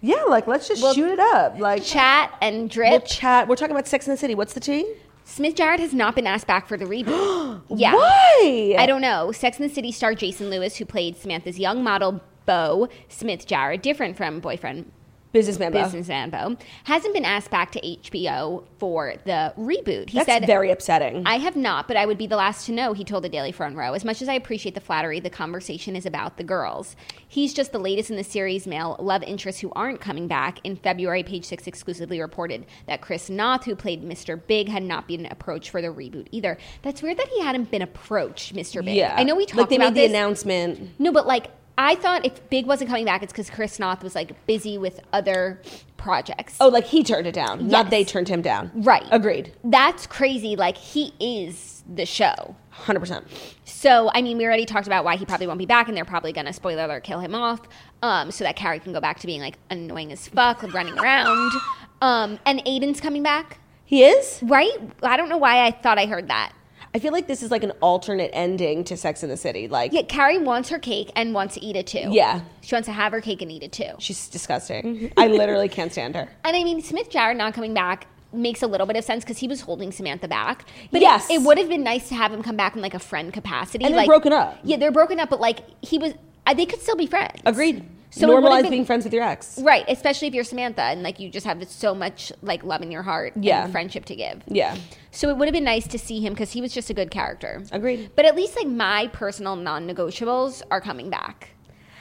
Yeah, 0.00 0.22
like 0.24 0.46
let's 0.46 0.66
just 0.68 0.82
We'll- 0.82 0.94
shoot 0.94 1.10
it 1.10 1.20
up. 1.20 1.58
Like 1.58 1.82
Chat 1.84 2.36
and 2.40 2.70
drip. 2.70 2.90
we'll 2.90 3.00
chat. 3.00 3.48
We're 3.48 3.56
talking 3.56 3.74
about 3.76 3.86
Sex 3.88 4.06
in 4.06 4.12
the 4.12 4.16
City. 4.16 4.34
What's 4.34 4.54
the 4.54 4.60
tea? 4.60 4.86
Smith 5.24 5.54
Jerrod 5.56 5.78
has 5.80 5.92
not 5.92 6.14
been 6.14 6.26
asked 6.26 6.46
back 6.46 6.66
for 6.66 6.76
the 6.78 6.86
reboot. 6.86 7.60
yeah. 7.68 7.92
Why? 7.94 8.76
I 8.78 8.86
don't 8.86 9.02
know. 9.02 9.30
Sex 9.32 9.58
and 9.60 9.68
the 9.68 9.74
City 9.74 9.92
star 9.92 10.14
Jason 10.14 10.48
Lewis, 10.50 10.76
who 10.76 10.84
played 10.86 11.16
Samantha's 11.16 11.58
young 11.58 11.82
model 11.84 12.20
Bo 12.46 12.88
Smith 13.08 13.46
Jerrod, 13.46 13.82
different 13.82 14.16
from 14.16 14.40
boyfriend 14.40 14.90
Businessman. 15.32 15.72
Bo. 15.72 15.82
businessman 15.82 16.30
Bo, 16.30 16.56
hasn't 16.84 17.12
been 17.14 17.24
asked 17.24 17.50
back 17.50 17.70
to 17.72 17.80
HBO 17.80 18.64
for 18.78 19.14
the 19.24 19.52
reboot. 19.58 20.10
He 20.10 20.18
That's 20.18 20.26
said, 20.26 20.46
very 20.46 20.70
upsetting. 20.70 21.24
I 21.26 21.36
have 21.38 21.56
not, 21.56 21.86
but 21.86 21.96
I 21.96 22.06
would 22.06 22.18
be 22.18 22.26
the 22.26 22.36
last 22.36 22.66
to 22.66 22.72
know, 22.72 22.92
he 22.92 23.04
told 23.04 23.24
the 23.24 23.28
Daily 23.28 23.52
Front 23.52 23.76
Row. 23.76 23.92
As 23.94 24.04
much 24.04 24.22
as 24.22 24.28
I 24.28 24.34
appreciate 24.34 24.74
the 24.74 24.80
flattery, 24.80 25.20
the 25.20 25.30
conversation 25.30 25.96
is 25.96 26.06
about 26.06 26.36
the 26.38 26.44
girls. 26.44 26.96
He's 27.26 27.52
just 27.52 27.72
the 27.72 27.78
latest 27.78 28.10
in 28.10 28.16
the 28.16 28.24
series' 28.24 28.66
male 28.66 28.96
love 28.98 29.22
interests 29.22 29.60
who 29.60 29.70
aren't 29.76 30.00
coming 30.00 30.28
back. 30.28 30.60
In 30.64 30.76
February, 30.76 31.22
Page 31.22 31.44
Six 31.44 31.66
exclusively 31.66 32.20
reported 32.20 32.64
that 32.86 33.00
Chris 33.02 33.28
Noth, 33.28 33.64
who 33.64 33.76
played 33.76 34.02
Mr. 34.02 34.40
Big, 34.46 34.68
had 34.68 34.82
not 34.82 35.06
been 35.06 35.26
approached 35.26 35.70
for 35.70 35.82
the 35.82 35.88
reboot 35.88 36.28
either. 36.32 36.56
That's 36.82 37.02
weird 37.02 37.18
that 37.18 37.28
he 37.28 37.40
hadn't 37.42 37.70
been 37.70 37.82
approached, 37.82 38.54
Mr. 38.54 38.84
Big. 38.84 38.96
yeah, 38.96 39.14
I 39.16 39.24
know 39.24 39.34
we 39.36 39.44
talked 39.44 39.58
like 39.58 39.68
they 39.68 39.76
about 39.76 39.92
made 39.92 39.94
the 39.96 40.00
this. 40.02 40.10
announcement. 40.10 40.98
No, 40.98 41.12
but 41.12 41.26
like 41.26 41.50
I 41.80 41.94
thought 41.94 42.26
if 42.26 42.50
Big 42.50 42.66
wasn't 42.66 42.90
coming 42.90 43.04
back, 43.04 43.22
it's 43.22 43.32
because 43.32 43.48
Chris 43.48 43.78
Noth 43.78 44.02
was 44.02 44.14
like 44.14 44.46
busy 44.46 44.76
with 44.78 45.00
other 45.12 45.62
projects. 45.96 46.56
Oh, 46.60 46.68
like 46.68 46.84
he 46.84 47.02
turned 47.04 47.26
it 47.26 47.32
down, 47.34 47.68
not 47.68 47.88
they 47.90 48.04
turned 48.04 48.28
him 48.28 48.42
down. 48.42 48.70
right. 48.74 49.04
Agreed. 49.10 49.52
That's 49.64 50.06
crazy. 50.06 50.56
Like 50.56 50.76
he 50.76 51.12
is 51.20 51.84
the 51.92 52.04
show. 52.04 52.56
Hundred 52.70 53.00
percent. 53.00 53.26
So, 53.64 54.10
I 54.12 54.22
mean, 54.22 54.38
we 54.38 54.44
already 54.44 54.64
talked 54.66 54.86
about 54.88 55.04
why 55.04 55.16
he 55.16 55.24
probably 55.24 55.46
won't 55.46 55.58
be 55.58 55.66
back, 55.66 55.86
and 55.88 55.96
they're 55.96 56.04
probably 56.04 56.32
going 56.32 56.46
to, 56.46 56.52
spoiler 56.52 56.84
alert, 56.84 57.04
kill 57.04 57.20
him 57.20 57.34
off 57.34 57.60
um, 58.02 58.30
so 58.32 58.42
that 58.44 58.56
Carrie 58.56 58.80
can 58.80 58.92
go 58.92 59.00
back 59.00 59.20
to 59.20 59.26
being 59.26 59.40
like 59.40 59.56
annoying 59.70 60.10
as 60.12 60.26
fuck, 60.26 60.62
like, 60.64 60.74
running 60.74 60.98
around. 60.98 61.52
Um, 62.00 62.38
and 62.46 62.64
Aiden's 62.64 63.00
coming 63.00 63.22
back, 63.22 63.58
He 63.84 64.04
is. 64.04 64.40
right? 64.42 64.72
I 65.02 65.16
don't 65.16 65.28
know 65.28 65.36
why 65.38 65.64
I 65.64 65.70
thought 65.72 65.98
I 65.98 66.06
heard 66.06 66.28
that. 66.28 66.52
I 66.98 67.00
feel 67.00 67.12
like 67.12 67.28
this 67.28 67.44
is 67.44 67.52
like 67.52 67.62
an 67.62 67.70
alternate 67.80 68.30
ending 68.32 68.82
to 68.82 68.96
Sex 68.96 69.22
in 69.22 69.28
the 69.28 69.36
City. 69.36 69.68
Like, 69.68 69.92
Yeah, 69.92 70.02
Carrie 70.02 70.38
wants 70.38 70.68
her 70.70 70.80
cake 70.80 71.12
and 71.14 71.32
wants 71.32 71.54
to 71.54 71.64
eat 71.64 71.76
it 71.76 71.86
too. 71.86 72.08
Yeah. 72.10 72.40
She 72.60 72.74
wants 72.74 72.86
to 72.86 72.92
have 72.92 73.12
her 73.12 73.20
cake 73.20 73.40
and 73.40 73.52
eat 73.52 73.62
it 73.62 73.70
too. 73.70 73.92
she's 74.00 74.26
disgusting. 74.28 75.12
I 75.16 75.28
literally 75.28 75.68
can't 75.68 75.92
stand 75.92 76.16
her. 76.16 76.28
And 76.44 76.56
I 76.56 76.64
mean, 76.64 76.82
Smith 76.82 77.08
Jerrod 77.08 77.36
not 77.36 77.54
coming 77.54 77.72
back 77.72 78.08
makes 78.32 78.62
a 78.62 78.66
little 78.66 78.84
bit 78.88 78.96
of 78.96 79.04
sense 79.04 79.22
because 79.22 79.38
he 79.38 79.46
was 79.46 79.60
holding 79.60 79.92
Samantha 79.92 80.26
back. 80.26 80.66
But 80.90 81.02
Yes. 81.02 81.30
it, 81.30 81.34
it 81.34 81.42
would 81.42 81.56
have 81.56 81.68
been 81.68 81.84
nice 81.84 82.08
to 82.08 82.16
have 82.16 82.32
him 82.32 82.42
come 82.42 82.56
back 82.56 82.74
in 82.74 82.82
like 82.82 82.94
a 82.94 82.98
friend 82.98 83.32
capacity. 83.32 83.84
And 83.84 83.94
they're 83.94 84.00
like, 84.00 84.08
broken 84.08 84.32
up. 84.32 84.58
Yeah, 84.64 84.76
they're 84.76 84.90
broken 84.90 85.20
up, 85.20 85.30
but 85.30 85.38
like 85.40 85.60
he 85.84 85.98
was, 85.98 86.14
uh, 86.48 86.54
they 86.54 86.66
could 86.66 86.80
still 86.80 86.96
be 86.96 87.06
friends. 87.06 87.40
Agreed. 87.46 87.84
So 88.10 88.26
Normalize 88.28 88.62
been- 88.62 88.70
being 88.70 88.84
friends 88.86 89.04
with 89.04 89.12
your 89.12 89.22
ex. 89.22 89.58
Right, 89.58 89.84
especially 89.88 90.28
if 90.28 90.34
you're 90.34 90.44
Samantha 90.44 90.82
and 90.82 91.02
like 91.02 91.20
you 91.20 91.28
just 91.28 91.44
have 91.46 91.62
so 91.68 91.94
much 91.94 92.32
like 92.42 92.64
love 92.64 92.80
in 92.82 92.90
your 92.90 93.02
heart 93.02 93.34
Yeah. 93.38 93.64
and 93.64 93.72
friendship 93.72 94.06
to 94.06 94.16
give. 94.16 94.42
Yeah. 94.46 94.76
So 95.10 95.28
it 95.28 95.36
would 95.36 95.46
have 95.46 95.52
been 95.52 95.64
nice 95.64 95.86
to 95.88 95.98
see 95.98 96.20
him 96.20 96.32
because 96.32 96.52
he 96.52 96.60
was 96.62 96.72
just 96.72 96.88
a 96.90 96.94
good 96.94 97.10
character. 97.10 97.62
Agreed. 97.70 98.10
But 98.16 98.24
at 98.24 98.34
least 98.34 98.56
like 98.56 98.66
my 98.66 99.08
personal 99.12 99.56
non-negotiables 99.56 100.62
are 100.70 100.80
coming 100.80 101.10
back. 101.10 101.50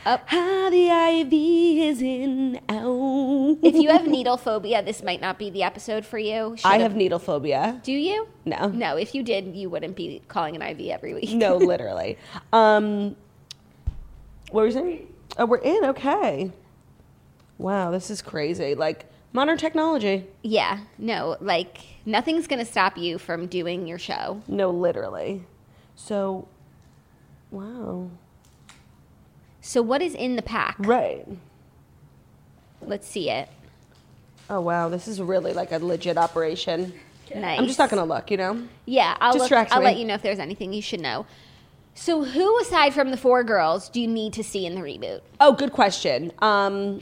Up. 0.05 0.23
How 0.27 0.69
the 0.69 0.89
ivy 0.89 1.81
is 1.85 2.01
in 2.01 2.61
out. 2.69 3.57
If 3.61 3.75
you 3.75 3.89
have 3.89 4.07
needle 4.07 4.37
phobia, 4.37 4.81
this 4.81 5.03
might 5.03 5.19
not 5.19 5.37
be 5.37 5.49
the 5.49 5.63
episode 5.63 6.05
for 6.05 6.17
you. 6.17 6.53
I 6.63 6.75
Should've- 6.77 6.81
have 6.83 6.95
needle 6.95 7.19
phobia. 7.19 7.81
Do 7.83 7.91
you? 7.91 8.29
No. 8.45 8.69
No. 8.69 8.95
If 8.95 9.13
you 9.13 9.21
did, 9.23 9.53
you 9.57 9.69
wouldn't 9.69 9.97
be 9.97 10.21
calling 10.29 10.55
an 10.55 10.61
IV 10.61 10.87
every 10.89 11.13
week. 11.13 11.31
No, 11.33 11.57
literally. 11.57 12.17
Um, 12.53 13.17
What 14.51 14.61
were 14.61 14.65
you 14.67 14.71
saying? 14.71 15.07
Oh, 15.37 15.45
we're 15.45 15.57
in. 15.57 15.85
Okay. 15.85 16.51
Wow, 17.57 17.91
this 17.91 18.09
is 18.09 18.21
crazy. 18.21 18.75
Like 18.75 19.05
modern 19.33 19.57
technology. 19.57 20.25
Yeah, 20.41 20.79
no, 20.97 21.37
like 21.39 21.79
nothing's 22.05 22.47
gonna 22.47 22.65
stop 22.65 22.97
you 22.97 23.17
from 23.17 23.47
doing 23.47 23.87
your 23.87 23.99
show. 23.99 24.41
No, 24.47 24.69
literally. 24.69 25.43
So, 25.95 26.47
wow. 27.51 28.09
So, 29.61 29.81
what 29.81 30.01
is 30.01 30.13
in 30.15 30.35
the 30.35 30.41
pack? 30.41 30.75
Right. 30.79 31.27
Let's 32.81 33.07
see 33.07 33.29
it. 33.29 33.49
Oh 34.49 34.61
wow, 34.61 34.89
this 34.89 35.07
is 35.07 35.21
really 35.21 35.53
like 35.53 35.71
a 35.71 35.79
legit 35.79 36.17
operation. 36.17 36.93
Nice. 37.35 37.59
I'm 37.59 37.67
just 37.67 37.79
not 37.79 37.89
gonna 37.89 38.05
look, 38.05 38.31
you 38.31 38.37
know. 38.37 38.65
Yeah, 38.85 39.17
I'll 39.19 39.33
look, 39.33 39.41
Distracts 39.41 39.73
I'll 39.73 39.79
me. 39.79 39.85
let 39.85 39.97
you 39.97 40.05
know 40.05 40.13
if 40.13 40.21
there's 40.21 40.39
anything 40.39 40.71
you 40.71 40.81
should 40.81 41.01
know. 41.01 41.25
So, 41.99 42.23
who 42.23 42.59
aside 42.61 42.93
from 42.93 43.09
the 43.11 43.17
four 43.17 43.43
girls 43.43 43.89
do 43.89 43.99
you 43.99 44.07
need 44.07 44.31
to 44.33 44.43
see 44.43 44.65
in 44.67 44.75
the 44.75 44.81
reboot? 44.81 45.21
Oh, 45.41 45.51
good 45.53 45.71
question. 45.73 46.31
Um, 46.39 47.01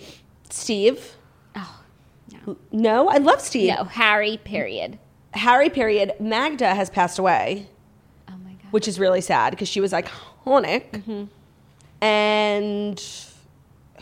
Steve. 0.50 1.16
Oh, 1.56 1.82
no, 2.48 2.58
No, 2.72 3.10
I 3.10 3.18
love 3.18 3.42
Steve. 3.42 3.74
no, 3.76 3.84
Harry. 3.84 4.38
Period. 4.44 4.98
Harry. 5.34 5.70
Period. 5.70 6.14
Magda 6.20 6.74
has 6.74 6.90
passed 6.90 7.20
away, 7.20 7.68
Oh 8.30 8.34
my 8.44 8.52
god. 8.52 8.72
which 8.72 8.88
is 8.88 8.98
really 8.98 9.20
sad 9.22 9.52
because 9.52 9.68
she 9.68 9.82
was 9.82 9.92
iconic. 9.92 10.90
Mm-hmm. 10.92 11.26
And 12.02 13.04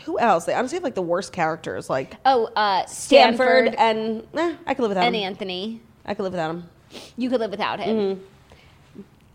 who 0.04 0.18
else? 0.20 0.44
They 0.44 0.54
honestly 0.54 0.76
have 0.76 0.84
like 0.84 0.94
the 0.94 1.02
worst 1.02 1.32
characters, 1.32 1.90
like 1.90 2.14
Oh, 2.24 2.46
uh, 2.54 2.86
Stanford, 2.86 3.74
Stanford, 3.74 3.74
and 3.78 4.22
eh, 4.34 4.56
I 4.66 4.74
could 4.74 4.82
live 4.82 4.90
without 4.90 5.06
and 5.06 5.16
him. 5.16 5.22
Anthony. 5.24 5.80
I 6.06 6.14
could 6.14 6.22
live 6.22 6.32
without 6.32 6.50
him. 6.50 6.68
You 7.16 7.30
could 7.30 7.40
live 7.40 7.50
without 7.50 7.80
him. 7.80 7.96
Mm-hmm. 7.96 8.24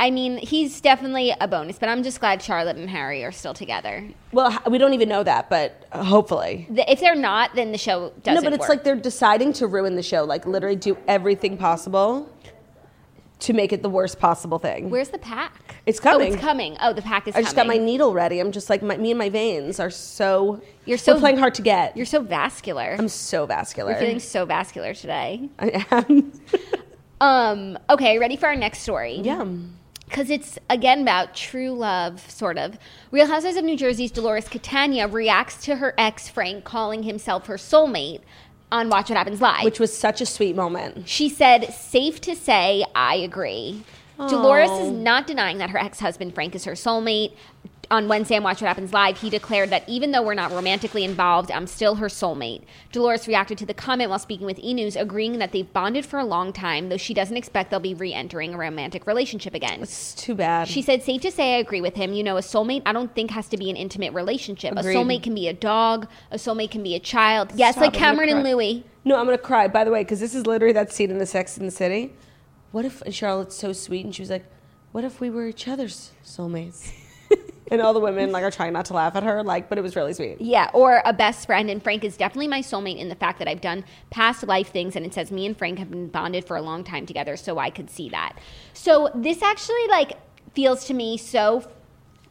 I 0.02 0.12
mean, 0.12 0.38
he's 0.38 0.80
definitely 0.80 1.34
a 1.42 1.48
bonus, 1.48 1.78
but 1.78 1.90
I'm 1.90 2.04
just 2.04 2.20
glad 2.22 2.42
Charlotte 2.42 2.78
and 2.78 2.90
Harry 2.90 3.24
are 3.26 3.34
still 3.34 3.54
together. 3.54 4.08
Well, 4.32 4.58
we 4.70 4.78
don't 4.78 4.94
even 4.94 5.10
know 5.10 5.24
that, 5.24 5.50
but 5.50 5.86
hopefully. 5.92 6.68
The- 6.70 6.90
If 6.90 7.02
they're 7.02 7.16
not, 7.16 7.54
then 7.56 7.72
the 7.74 7.78
show 7.78 8.14
doesn't 8.24 8.44
no, 8.44 8.50
but 8.50 8.54
it's 8.54 8.62
work. 8.62 8.70
like 8.70 8.84
they're 8.86 8.96
deciding 8.96 9.52
to 9.54 9.68
ruin 9.68 9.96
the 9.96 10.04
show, 10.04 10.24
like 10.24 10.46
literally 10.46 10.78
do 10.78 10.98
everything 11.08 11.58
possible 11.58 12.30
to 13.40 13.54
make 13.54 13.72
it 13.74 13.82
the 13.82 13.90
worst 13.90 14.20
possible 14.20 14.60
thing. 14.60 14.90
Where's 14.90 15.10
the 15.10 15.18
pack? 15.18 15.76
It's 15.86 16.00
Oh, 16.00 16.04
coming. 16.04 16.34
it's 16.34 16.42
coming. 16.42 16.78
Oh, 16.82 16.92
the 16.94 17.02
pack 17.02 17.28
is 17.28 17.36
I 17.36 17.42
just 17.42 17.56
got 17.56 17.68
my 17.68 17.74
coming. 17.76 17.86
needle 17.86 18.14
ready. 18.14 18.40
I'm 18.40 18.52
just 18.52 18.70
like 18.70 18.82
my, 18.82 18.96
me 18.98 19.12
and 19.12 19.18
my 19.18 19.30
veins 19.30 19.80
are 19.82 19.90
so. 19.90 20.62
You're 20.86 20.98
so- 20.98 21.14
we're 21.14 21.20
playing 21.20 21.38
hard 21.38 21.56
to 21.56 21.62
get. 21.62 21.96
You're 21.98 22.06
so 22.06 22.22
vascular. 22.22 22.96
I'm 23.00 23.08
so 23.10 23.46
vascular. 23.46 23.92
You're 23.92 24.00
feeling 24.00 24.20
so 24.20 24.46
vascular 24.46 24.94
today. 24.94 25.50
I 25.60 25.86
am. 25.92 26.32
Um, 27.22 27.78
okay, 27.90 28.18
ready 28.18 28.38
for 28.38 28.46
our 28.48 28.56
next 28.56 28.80
story? 28.80 29.20
yeah. 29.22 29.46
Because 30.10 30.30
it's 30.30 30.58
again 30.70 31.02
about 31.04 31.36
true 31.36 31.72
love, 31.72 32.20
sort 32.30 32.58
of. 32.58 32.78
Real 33.12 33.28
Housewives 33.28 33.58
of 33.58 33.64
New 33.64 33.78
Jersey's 33.78 34.12
Dolores 34.12 34.50
Catania 34.50 35.08
reacts 35.08 35.64
to 35.66 35.76
her 35.78 35.94
ex 35.98 36.28
Frank 36.28 36.64
calling 36.64 37.04
himself 37.04 37.46
her 37.46 37.56
soulmate 37.56 38.22
on 38.72 38.90
Watch 38.90 39.10
What 39.10 39.18
Happens 39.18 39.40
Live. 39.40 39.64
Which 39.64 39.80
was 39.80 39.96
such 39.96 40.20
a 40.20 40.26
sweet 40.26 40.56
moment. 40.56 41.08
She 41.08 41.30
said, 41.30 41.74
safe 41.74 42.20
to 42.22 42.36
say, 42.36 42.86
I 42.96 43.16
agree. 43.16 43.84
Dolores 44.18 44.70
is 44.72 44.92
not 44.92 45.28
denying 45.28 45.60
that 45.60 45.70
her 45.70 45.78
ex 45.78 46.00
husband 46.00 46.36
Frank 46.36 46.54
is 46.54 46.66
her 46.66 46.74
soulmate. 46.74 47.34
On 47.92 48.08
Wednesday 48.08 48.38
on 48.38 48.44
Watch 48.44 48.62
What 48.62 48.68
Happens 48.68 48.94
Live, 48.94 49.20
he 49.20 49.32
declared 49.32 49.72
that 49.72 49.88
even 49.90 50.12
though 50.12 50.22
we're 50.22 50.36
not 50.36 50.52
romantically 50.52 51.04
involved, 51.04 51.50
I'm 51.50 51.66
still 51.66 51.96
her 51.96 52.06
soulmate. 52.06 52.62
Dolores 52.92 53.28
reacted 53.28 53.58
to 53.58 53.66
the 53.66 53.74
comment 53.74 54.12
while 54.12 54.20
speaking 54.20 54.46
with 54.46 54.60
E! 54.60 54.76
News, 54.76 54.96
agreeing 54.96 55.40
that 55.40 55.52
they've 55.52 55.74
bonded 55.74 56.06
for 56.06 56.20
a 56.20 56.24
long 56.24 56.54
time, 56.54 56.90
though 56.90 56.98
she 56.98 57.16
doesn't 57.16 57.36
expect 57.36 57.72
they'll 57.72 57.80
be 57.80 57.96
re 57.96 58.14
entering 58.14 58.54
a 58.54 58.58
romantic 58.58 59.08
relationship 59.08 59.56
again. 59.56 59.82
It's 59.82 60.14
too 60.14 60.36
bad. 60.36 60.68
She 60.68 60.84
said, 60.84 61.02
safe 61.02 61.22
to 61.22 61.32
say, 61.32 61.56
I 61.56 61.58
agree 61.58 61.82
with 61.82 61.96
him. 61.96 62.14
You 62.14 62.24
know, 62.24 62.38
a 62.38 62.42
soulmate, 62.42 62.84
I 62.86 62.94
don't 62.94 63.14
think 63.16 63.32
has 63.32 63.48
to 63.48 63.58
be 63.58 63.72
an 63.72 63.76
intimate 63.76 64.14
relationship. 64.14 64.78
Agreed. 64.78 64.96
A 64.96 64.96
soulmate 64.96 65.24
can 65.24 65.34
be 65.34 65.48
a 65.48 65.54
dog, 65.54 66.08
a 66.30 66.36
soulmate 66.36 66.70
can 66.70 66.84
be 66.84 66.94
a 66.94 67.00
child. 67.00 67.52
Yes, 67.56 67.74
Stop, 67.74 67.86
like 67.86 67.94
Cameron 67.94 68.30
and 68.30 68.44
cry. 68.44 68.52
Louis. 68.52 68.84
No, 69.04 69.18
I'm 69.18 69.26
gonna 69.26 69.40
cry. 69.40 69.68
By 69.68 69.84
the 69.84 69.90
way, 69.90 70.04
because 70.04 70.20
this 70.20 70.36
is 70.36 70.46
literally 70.46 70.74
that 70.74 70.94
scene 70.94 71.10
in 71.10 71.18
the 71.18 71.26
Sex 71.26 71.58
in 71.58 71.66
the 71.66 71.72
City. 71.72 72.14
What 72.72 72.86
if 72.86 73.02
Charlotte's 73.10 73.56
so 73.56 73.74
sweet 73.74 74.06
and 74.06 74.14
she 74.14 74.22
was 74.22 74.30
like, 74.30 74.46
"What 74.92 75.04
if 75.04 75.20
we 75.20 75.32
were 75.32 75.48
each 75.48 75.68
other's 75.68 76.12
soulmates?" 76.24 76.92
And 77.72 77.82
all 77.82 77.94
the 77.94 78.00
women 78.00 78.32
like 78.32 78.44
are 78.44 78.52
trying 78.52 78.74
not 78.74 78.86
to 78.86 78.94
laugh 78.94 79.16
at 79.16 79.24
her, 79.24 79.44
like, 79.44 79.70
but 79.70 79.78
it 79.78 79.82
was 79.82 79.96
really 79.96 80.14
sweet. 80.14 80.40
Yeah, 80.40 80.70
or 80.74 81.02
a 81.06 81.14
best 81.14 81.46
friend. 81.46 81.70
And 81.70 81.84
Frank 81.84 82.04
is 82.04 82.18
definitely 82.18 82.48
my 82.48 82.62
soulmate 82.62 82.98
in 82.98 83.10
the 83.10 83.16
fact 83.16 83.40
that 83.40 83.48
I've 83.48 83.62
done 83.62 83.86
past 84.10 84.44
life 84.44 84.72
things, 84.72 84.96
and 84.96 85.06
it 85.06 85.14
says 85.14 85.32
me 85.32 85.46
and 85.46 85.58
Frank 85.58 85.80
have 85.80 85.90
been 85.90 86.08
bonded 86.08 86.46
for 86.46 86.58
a 86.58 86.62
long 86.62 86.84
time 86.84 87.06
together, 87.06 87.38
so 87.38 87.58
I 87.58 87.70
could 87.70 87.90
see 87.90 88.10
that. 88.10 88.38
So 88.74 89.10
this 89.14 89.42
actually 89.42 89.88
like 89.90 90.14
feels 90.54 90.86
to 90.86 90.94
me 90.94 91.18
so 91.18 91.70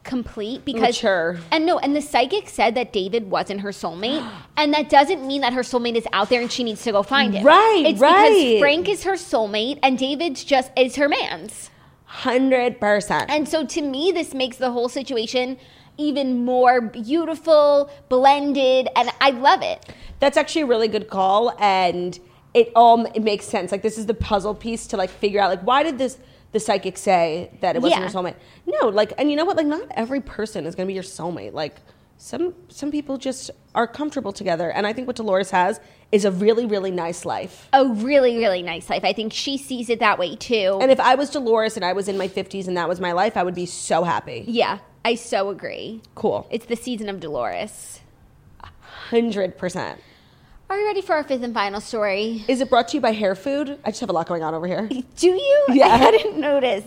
complete 0.03 0.63
because 0.65 0.95
Mature. 0.95 1.37
and 1.51 1.65
no 1.65 1.77
and 1.77 1.95
the 1.95 2.01
psychic 2.01 2.47
said 2.47 2.73
that 2.73 2.93
david 2.93 3.29
wasn't 3.29 3.59
her 3.59 3.69
soulmate 3.69 4.27
and 4.57 4.73
that 4.73 4.89
doesn't 4.89 5.27
mean 5.27 5.41
that 5.41 5.51
her 5.51 5.61
soulmate 5.61 5.95
is 5.95 6.07
out 6.13 6.29
there 6.29 6.41
and 6.41 6.51
she 6.51 6.63
needs 6.63 6.81
to 6.83 6.91
go 6.91 7.03
find 7.03 7.35
it. 7.35 7.43
Right, 7.43 7.83
it's 7.85 7.99
right. 7.99 8.29
because 8.29 8.59
frank 8.59 8.89
is 8.89 9.03
her 9.03 9.13
soulmate 9.13 9.77
and 9.83 9.99
david's 9.99 10.43
just 10.43 10.71
is 10.77 10.95
her 10.95 11.09
man's 11.09 11.69
Hundred 12.11 12.79
percent. 12.79 13.29
and 13.29 13.47
so 13.47 13.63
to 13.67 13.81
me, 13.83 14.11
this 14.11 14.33
makes 14.33 14.57
the 14.57 14.71
whole 14.71 14.89
situation 14.89 15.57
even 15.97 16.43
more 16.43 16.81
beautiful, 16.81 17.89
blended, 18.09 18.87
and 18.95 19.11
I 19.21 19.29
love 19.29 19.61
it. 19.61 19.85
That's 20.19 20.35
actually 20.35 20.63
a 20.63 20.65
really 20.65 20.87
good 20.87 21.07
call, 21.07 21.55
and 21.59 22.17
it 22.55 22.71
all 22.75 23.05
it 23.05 23.21
makes 23.21 23.45
sense. 23.45 23.71
Like 23.71 23.83
this 23.83 23.97
is 23.99 24.07
the 24.07 24.15
puzzle 24.15 24.55
piece 24.55 24.87
to 24.87 24.97
like 24.97 25.11
figure 25.11 25.39
out 25.39 25.49
like 25.51 25.61
why 25.61 25.83
did 25.83 25.99
this 25.99 26.17
the 26.51 26.59
psychic 26.59 26.97
say 26.97 27.51
that 27.61 27.75
it 27.75 27.81
wasn't 27.83 28.01
Yeah. 28.01 28.09
your 28.11 28.23
soulmate? 28.23 28.35
No, 28.65 28.87
like 28.89 29.13
and 29.19 29.29
you 29.29 29.35
know 29.37 29.45
what? 29.45 29.55
Like 29.55 29.67
not 29.67 29.83
every 29.91 30.19
person 30.19 30.65
is 30.65 30.73
gonna 30.73 30.87
be 30.87 30.93
your 30.95 31.03
soulmate. 31.03 31.53
Like 31.53 31.75
some 32.17 32.55
some 32.69 32.89
people 32.89 33.17
just 33.19 33.51
are 33.75 33.85
comfortable 33.85 34.31
together, 34.33 34.71
and 34.71 34.87
I 34.87 34.93
think 34.93 35.05
what 35.05 35.15
Dolores 35.15 35.51
has 35.51 35.79
is 36.11 36.25
a 36.25 36.31
really 36.31 36.65
really 36.65 36.91
nice 36.91 37.25
life. 37.25 37.67
A 37.73 37.85
really, 37.85 38.37
really 38.37 38.63
nice 38.63 38.89
life. 38.89 39.03
I 39.03 39.13
think 39.13 39.33
she 39.33 39.57
sees 39.57 39.89
it 39.89 39.99
that 39.99 40.17
way 40.17 40.35
too. 40.35 40.79
And 40.81 40.91
if 40.91 40.99
I 40.99 41.15
was 41.15 41.29
Dolores 41.29 41.75
and 41.75 41.85
I 41.85 41.93
was 41.93 42.07
in 42.07 42.17
my 42.17 42.27
50s 42.27 42.67
and 42.67 42.75
that 42.77 42.89
was 42.89 42.99
my 42.99 43.11
life, 43.11 43.37
I 43.37 43.43
would 43.43 43.55
be 43.55 43.65
so 43.65 44.03
happy. 44.03 44.43
yeah, 44.47 44.79
I 45.05 45.15
so 45.15 45.49
agree. 45.49 46.01
Cool. 46.15 46.47
It's 46.49 46.65
the 46.65 46.75
season 46.75 47.09
of 47.09 47.19
Dolores. 47.19 48.01
100%. 49.11 49.97
Are 50.69 50.77
you 50.77 50.85
ready 50.85 51.01
for 51.01 51.15
our 51.15 51.23
fifth 51.23 51.41
and 51.41 51.51
final 51.51 51.81
story? 51.81 52.45
Is 52.47 52.61
it 52.61 52.69
brought 52.69 52.89
to 52.89 52.97
you 52.97 53.01
by 53.01 53.11
Hair 53.11 53.33
Food? 53.33 53.79
I 53.83 53.89
just 53.89 54.01
have 54.01 54.09
a 54.11 54.13
lot 54.13 54.27
going 54.27 54.43
on 54.43 54.53
over 54.53 54.67
here. 54.67 54.87
Do 55.17 55.27
you? 55.27 55.65
Yeah. 55.69 55.87
I 55.87 56.11
didn't 56.11 56.39
notice. 56.39 56.83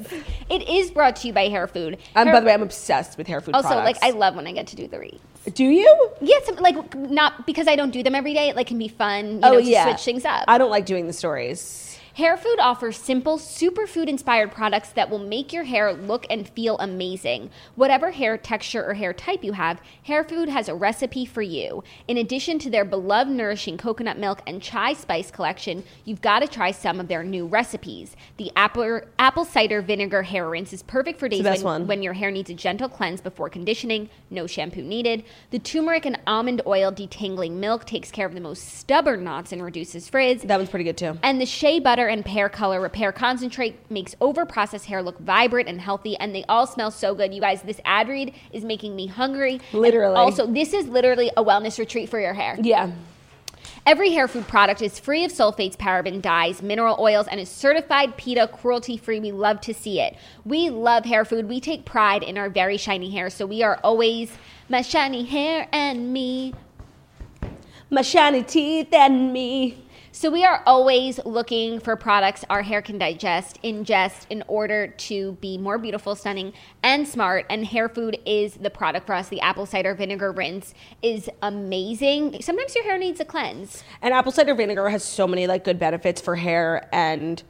It 0.49 0.69
is 0.69 0.93
brought 0.93 1.17
to 1.17 1.27
you 1.27 1.33
by 1.33 1.49
Hair 1.49 1.67
Food. 1.67 1.99
Um, 2.15 2.27
Hair- 2.27 2.37
by 2.37 2.41
the 2.41 2.47
way, 2.47 2.55
I'm 2.55 2.63
obsessed 2.63 3.19
with 3.19 3.27
hair 3.27 3.41
food 3.41 3.57
also, 3.57 3.69
products. 3.71 4.01
like, 4.01 4.15
I 4.15 4.17
love 4.17 4.37
when 4.37 4.47
I 4.47 4.53
get 4.53 4.69
to 4.69 4.77
do 4.77 4.87
the 4.87 5.01
reads. 5.01 5.19
Do 5.55 5.65
you? 5.65 6.11
Yeah, 6.21 6.37
some, 6.45 6.57
like 6.57 6.95
not 6.95 7.45
because 7.45 7.67
I 7.67 7.75
don't 7.75 7.91
do 7.91 8.05
them 8.05 8.15
every 8.15 8.35
day. 8.35 8.51
It 8.51 8.55
like 8.57 8.69
can 8.69 8.79
be 8.79 8.87
fun. 8.87 9.33
You 9.33 9.41
oh 9.43 9.53
know, 9.55 9.59
to 9.61 9.65
yeah. 9.65 9.85
switch 9.87 10.05
things 10.05 10.25
up. 10.25 10.45
I 10.47 10.59
don't 10.59 10.71
like 10.71 10.87
doing 10.87 11.09
the 11.09 11.13
stories. 11.13 11.92
Hair 12.15 12.37
Food 12.37 12.59
offers 12.61 12.99
simple, 12.99 13.39
superfood 13.39 14.07
inspired 14.07 14.53
products 14.53 14.91
that 14.91 15.09
will 15.09 15.19
make 15.19 15.51
your 15.51 15.65
hair 15.65 15.95
look 15.95 16.27
and 16.29 16.47
feel 16.47 16.77
amazing. 16.77 17.49
Whatever 17.75 18.11
hair 18.11 18.37
texture 18.37 18.85
or 18.85 18.93
hair 18.93 19.15
type 19.15 19.43
you 19.43 19.53
have, 19.53 19.81
Hair 20.03 20.25
Food 20.25 20.51
has 20.51 20.69
a 20.69 20.75
recipe 20.75 21.25
for 21.25 21.41
you. 21.41 21.83
In 22.07 22.19
addition 22.19 22.59
to 22.59 22.71
their 22.71 22.85
beloved 22.85 23.31
nourishing 23.31 23.79
coconut 23.79 24.19
milk 24.19 24.43
and 24.47 24.61
chai 24.61 24.93
spice 24.93 25.31
collection, 25.31 25.85
you've 26.05 26.21
got 26.21 26.41
to 26.41 26.49
try 26.49 26.71
some 26.71 27.01
of 27.01 27.09
their 27.09 27.25
new 27.25 27.47
recipes. 27.47 28.15
The 28.37 28.53
apple, 28.57 29.01
apple 29.19 29.47
cider 29.47 29.81
vinegar 29.81 30.23
hair 30.23 30.51
rinse 30.51 30.75
is 30.75 30.83
perfect 30.83 31.19
for 31.19 31.31
days 31.31 31.65
when, 31.65 31.87
when 31.87 32.03
your 32.03 32.13
hair 32.13 32.31
needs 32.31 32.51
a 32.51 32.55
gentle 32.55 32.91
cleanse 32.91 33.23
before 33.23 33.49
conditioning, 33.49 34.11
no 34.29 34.47
shampoo 34.47 34.83
needed. 34.83 35.25
The 35.51 35.61
turmeric 35.61 36.05
and 36.05 36.21
almond 36.27 36.61
oil 36.67 36.93
detangling 36.93 37.53
milk 37.53 37.87
takes 37.87 38.11
care 38.11 38.27
of 38.27 38.35
the 38.35 38.41
most 38.41 38.69
stubborn 38.75 39.25
knots 39.25 39.53
and 39.53 39.63
reduces 39.63 40.11
frizz. 40.11 40.43
That 40.43 40.59
one's 40.59 40.69
pretty 40.69 40.85
good 40.85 40.99
too. 40.99 41.19
And 41.23 41.41
the 41.41 41.47
shea 41.47 41.81
butter 41.81 42.02
and 42.09 42.25
pear 42.25 42.49
color 42.49 42.81
repair 42.81 43.13
concentrate 43.13 43.91
makes 43.91 44.15
overprocessed 44.17 44.85
hair 44.87 45.03
look 45.03 45.19
vibrant 45.19 45.69
and 45.69 45.81
healthy, 45.81 46.17
and 46.17 46.35
they 46.35 46.45
all 46.49 46.67
smell 46.67 46.91
so 46.91 47.15
good. 47.15 47.35
You 47.35 47.41
guys, 47.41 47.63
this 47.63 47.81
ad 47.85 48.09
read 48.09 48.35
is 48.53 48.65
making 48.65 48.97
me 48.97 49.07
hungry. 49.07 49.61
And 49.73 49.81
Literally. 49.81 50.17
also, 50.17 50.47
this 50.47 50.73
is 50.73 50.87
literally 50.87 51.31
a 51.37 51.45
wellness 51.45 51.79
retreat 51.79 52.09
for 52.09 52.21
your 52.21 52.35
hair. 52.35 52.57
Yeah. 52.61 52.93
Every 53.85 54.13
hair 54.13 54.29
food 54.29 54.47
product 54.47 54.81
is 54.81 55.01
free 55.01 55.25
of 55.25 55.33
sulfates, 55.33 55.77
paraben, 55.77 56.23
dyes, 56.23 56.63
mineral 56.63 56.97
oils, 57.01 57.27
and 57.27 57.41
is 57.41 57.49
certified 57.49 58.17
PETA 58.17 58.49
cruelty 58.53 58.97
free. 58.97 59.19
We 59.19 59.33
love 59.33 59.61
to 59.63 59.75
see 59.75 60.01
it. 60.01 60.17
We 60.45 60.71
love 60.71 61.05
hair 61.05 61.25
food. 61.25 61.49
We 61.49 61.61
take 61.61 61.85
pride 61.85 62.23
in 62.23 62.39
our 62.39 62.49
very 62.49 62.77
shiny 62.77 63.11
hair, 63.11 63.29
so 63.29 63.45
we 63.45 63.63
are 63.65 63.81
always 63.83 64.31
my 64.69 64.83
shiny 64.83 65.25
hair 65.25 65.69
and 65.73 66.13
me. 66.13 66.55
My 67.91 68.03
shiny 68.03 68.45
teeth 68.45 68.93
and 68.93 69.33
me. 69.33 69.85
So 70.23 70.31
we 70.31 70.45
are 70.45 70.63
always 70.67 71.19
looking 71.25 71.81
for 71.81 71.97
products 71.97 72.45
our 72.49 72.63
hair 72.63 72.81
can 72.81 72.97
digest, 72.97 73.61
ingest 73.65 74.27
in 74.31 74.45
order 74.47 74.87
to 74.87 75.33
be 75.41 75.59
more 75.59 75.79
beautiful, 75.79 76.15
stunning, 76.15 76.53
and 76.85 77.09
smart. 77.09 77.45
And 77.51 77.67
hair 77.67 77.89
food 77.89 78.17
is 78.25 78.55
the 78.55 78.71
product 78.71 79.05
for 79.05 79.17
us. 79.17 79.29
The 79.29 79.41
apple 79.41 79.67
cider 79.67 79.97
vinegar 79.97 80.31
rinse 80.31 80.75
is 81.03 81.29
amazing. 81.43 82.41
Sometimes 82.41 82.73
your 82.77 82.85
hair 82.85 82.99
needs 82.99 83.19
a 83.19 83.25
cleanse. 83.25 83.83
And 84.01 84.15
apple 84.15 84.31
cider 84.31 84.55
vinegar 84.55 84.89
has 84.91 85.03
so 85.03 85.27
many 85.27 85.49
like 85.49 85.65
good 85.65 85.81
benefits 85.81 86.21
for 86.21 86.37
hair 86.37 86.89
and 86.93 87.43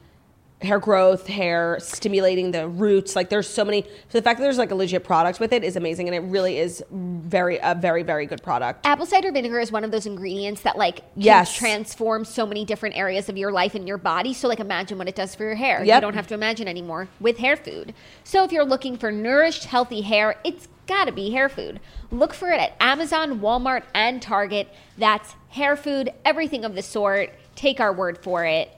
hair 0.63 0.79
growth, 0.79 1.27
hair 1.27 1.77
stimulating 1.79 2.51
the 2.51 2.67
roots. 2.67 3.15
Like 3.15 3.29
there's 3.29 3.47
so 3.47 3.63
many. 3.65 3.83
So 3.83 4.17
the 4.17 4.21
fact 4.21 4.39
that 4.39 4.43
there's 4.43 4.57
like 4.57 4.71
a 4.71 4.75
legit 4.75 5.03
product 5.03 5.39
with 5.39 5.53
it 5.53 5.63
is 5.63 5.75
amazing, 5.75 6.07
and 6.07 6.15
it 6.15 6.21
really 6.29 6.57
is 6.57 6.83
very 6.91 7.59
a 7.61 7.75
very 7.75 8.03
very 8.03 8.25
good 8.25 8.41
product. 8.41 8.85
Apple 8.85 9.05
cider 9.05 9.31
vinegar 9.31 9.59
is 9.59 9.71
one 9.71 9.83
of 9.83 9.91
those 9.91 10.05
ingredients 10.05 10.61
that 10.61 10.77
like 10.77 10.97
can 10.97 11.03
Yes. 11.15 11.55
transform 11.55 12.25
so 12.25 12.45
many 12.45 12.65
different 12.65 12.95
areas 12.97 13.29
of 13.29 13.37
your 13.37 13.51
life 13.51 13.75
and 13.75 13.87
your 13.87 13.97
body. 13.97 14.33
So 14.33 14.47
like 14.47 14.59
imagine 14.59 14.97
what 14.97 15.07
it 15.07 15.15
does 15.15 15.35
for 15.35 15.43
your 15.43 15.55
hair. 15.55 15.83
You 15.83 15.99
don't 16.01 16.15
have 16.15 16.27
to 16.27 16.33
imagine 16.33 16.67
anymore 16.67 17.07
with 17.19 17.37
hair 17.37 17.55
food. 17.57 17.93
So 18.23 18.43
if 18.43 18.51
you're 18.51 18.65
looking 18.65 18.97
for 18.97 19.11
nourished, 19.11 19.65
healthy 19.65 20.01
hair, 20.01 20.35
it's 20.43 20.67
gotta 20.87 21.11
be 21.11 21.31
hair 21.31 21.49
food. 21.49 21.79
Look 22.11 22.33
for 22.33 22.49
it 22.49 22.59
at 22.59 22.73
Amazon, 22.79 23.39
Walmart, 23.39 23.83
and 23.93 24.21
Target. 24.21 24.67
That's 24.97 25.35
hair 25.49 25.75
food, 25.75 26.11
everything 26.25 26.65
of 26.65 26.75
the 26.75 26.81
sort. 26.81 27.31
Take 27.55 27.79
our 27.79 27.93
word 27.93 28.17
for 28.23 28.45
it. 28.45 28.71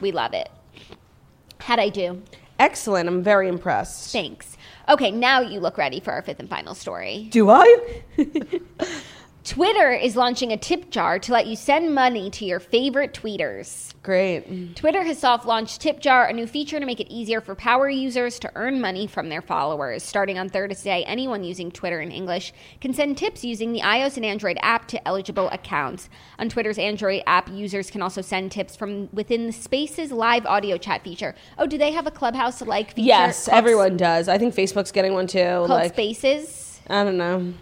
We 0.00 0.12
love 0.12 0.32
it. 0.34 0.48
How'd 1.60 1.78
I 1.78 1.88
do? 1.88 2.22
Excellent. 2.58 3.08
I'm 3.08 3.22
very 3.22 3.48
impressed. 3.48 4.12
Thanks. 4.12 4.56
Okay, 4.88 5.10
now 5.10 5.40
you 5.40 5.60
look 5.60 5.78
ready 5.78 6.00
for 6.00 6.12
our 6.12 6.22
fifth 6.22 6.40
and 6.40 6.48
final 6.48 6.74
story. 6.74 7.28
Do 7.30 7.48
I? 7.50 8.02
Twitter 9.44 9.90
is 9.90 10.16
launching 10.16 10.52
a 10.52 10.56
tip 10.56 10.90
jar 10.90 11.18
to 11.18 11.32
let 11.32 11.46
you 11.46 11.56
send 11.56 11.94
money 11.94 12.30
to 12.30 12.44
your 12.44 12.60
favorite 12.60 13.14
tweeters. 13.14 13.94
Great. 14.02 14.76
Twitter 14.76 15.02
has 15.02 15.18
soft 15.18 15.46
launched 15.46 15.80
Tip 15.80 16.00
Jar, 16.00 16.26
a 16.26 16.32
new 16.32 16.46
feature 16.46 16.80
to 16.80 16.86
make 16.86 17.00
it 17.00 17.10
easier 17.10 17.40
for 17.40 17.54
power 17.54 17.88
users 17.88 18.38
to 18.38 18.50
earn 18.54 18.80
money 18.80 19.06
from 19.06 19.28
their 19.28 19.42
followers. 19.42 20.02
Starting 20.02 20.38
on 20.38 20.48
Thursday, 20.48 21.04
anyone 21.06 21.44
using 21.44 21.70
Twitter 21.70 22.00
in 22.00 22.10
English 22.10 22.52
can 22.80 22.92
send 22.92 23.18
tips 23.18 23.44
using 23.44 23.72
the 23.72 23.80
iOS 23.80 24.16
and 24.16 24.24
Android 24.24 24.58
app 24.62 24.88
to 24.88 25.08
eligible 25.08 25.48
accounts. 25.50 26.08
On 26.38 26.48
Twitter's 26.48 26.78
Android 26.78 27.22
app, 27.26 27.50
users 27.50 27.90
can 27.90 28.02
also 28.02 28.22
send 28.22 28.52
tips 28.52 28.76
from 28.76 29.08
within 29.12 29.46
the 29.46 29.52
Spaces 29.52 30.12
live 30.12 30.46
audio 30.46 30.76
chat 30.76 31.02
feature. 31.02 31.34
Oh, 31.58 31.66
do 31.66 31.76
they 31.76 31.92
have 31.92 32.06
a 32.06 32.10
Clubhouse 32.10 32.62
like 32.62 32.94
feature? 32.94 33.08
Yes, 33.08 33.48
everyone 33.48 33.96
does. 33.96 34.28
I 34.28 34.38
think 34.38 34.54
Facebook's 34.54 34.92
getting 34.92 35.12
one 35.12 35.26
too. 35.26 35.38
Called 35.38 35.70
Like 35.70 35.92
Spaces. 35.92 36.80
I 36.88 37.04
don't 37.04 37.18
know. 37.18 37.52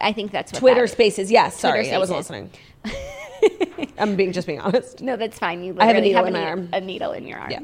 I 0.00 0.12
think 0.12 0.32
that's 0.32 0.52
what 0.52 0.60
Twitter. 0.60 0.86
Spaces. 0.86 1.30
Yes. 1.30 1.58
Sorry, 1.58 1.82
Twitter 1.82 1.96
I 1.96 1.98
wasn't 1.98 2.18
listening. 2.18 2.50
I'm 3.98 4.16
being 4.16 4.32
just 4.32 4.46
being 4.46 4.60
honest. 4.60 5.00
No, 5.00 5.16
that's 5.16 5.38
fine. 5.38 5.62
You 5.62 5.76
I 5.78 5.86
have 5.86 5.96
a 5.96 6.00
needle 6.00 6.24
in 6.24 6.32
my 6.32 6.44
arm. 6.44 6.68
a 6.72 6.80
needle 6.80 7.12
in 7.12 7.26
your 7.26 7.38
arm. 7.38 7.50
Yeah. 7.50 7.60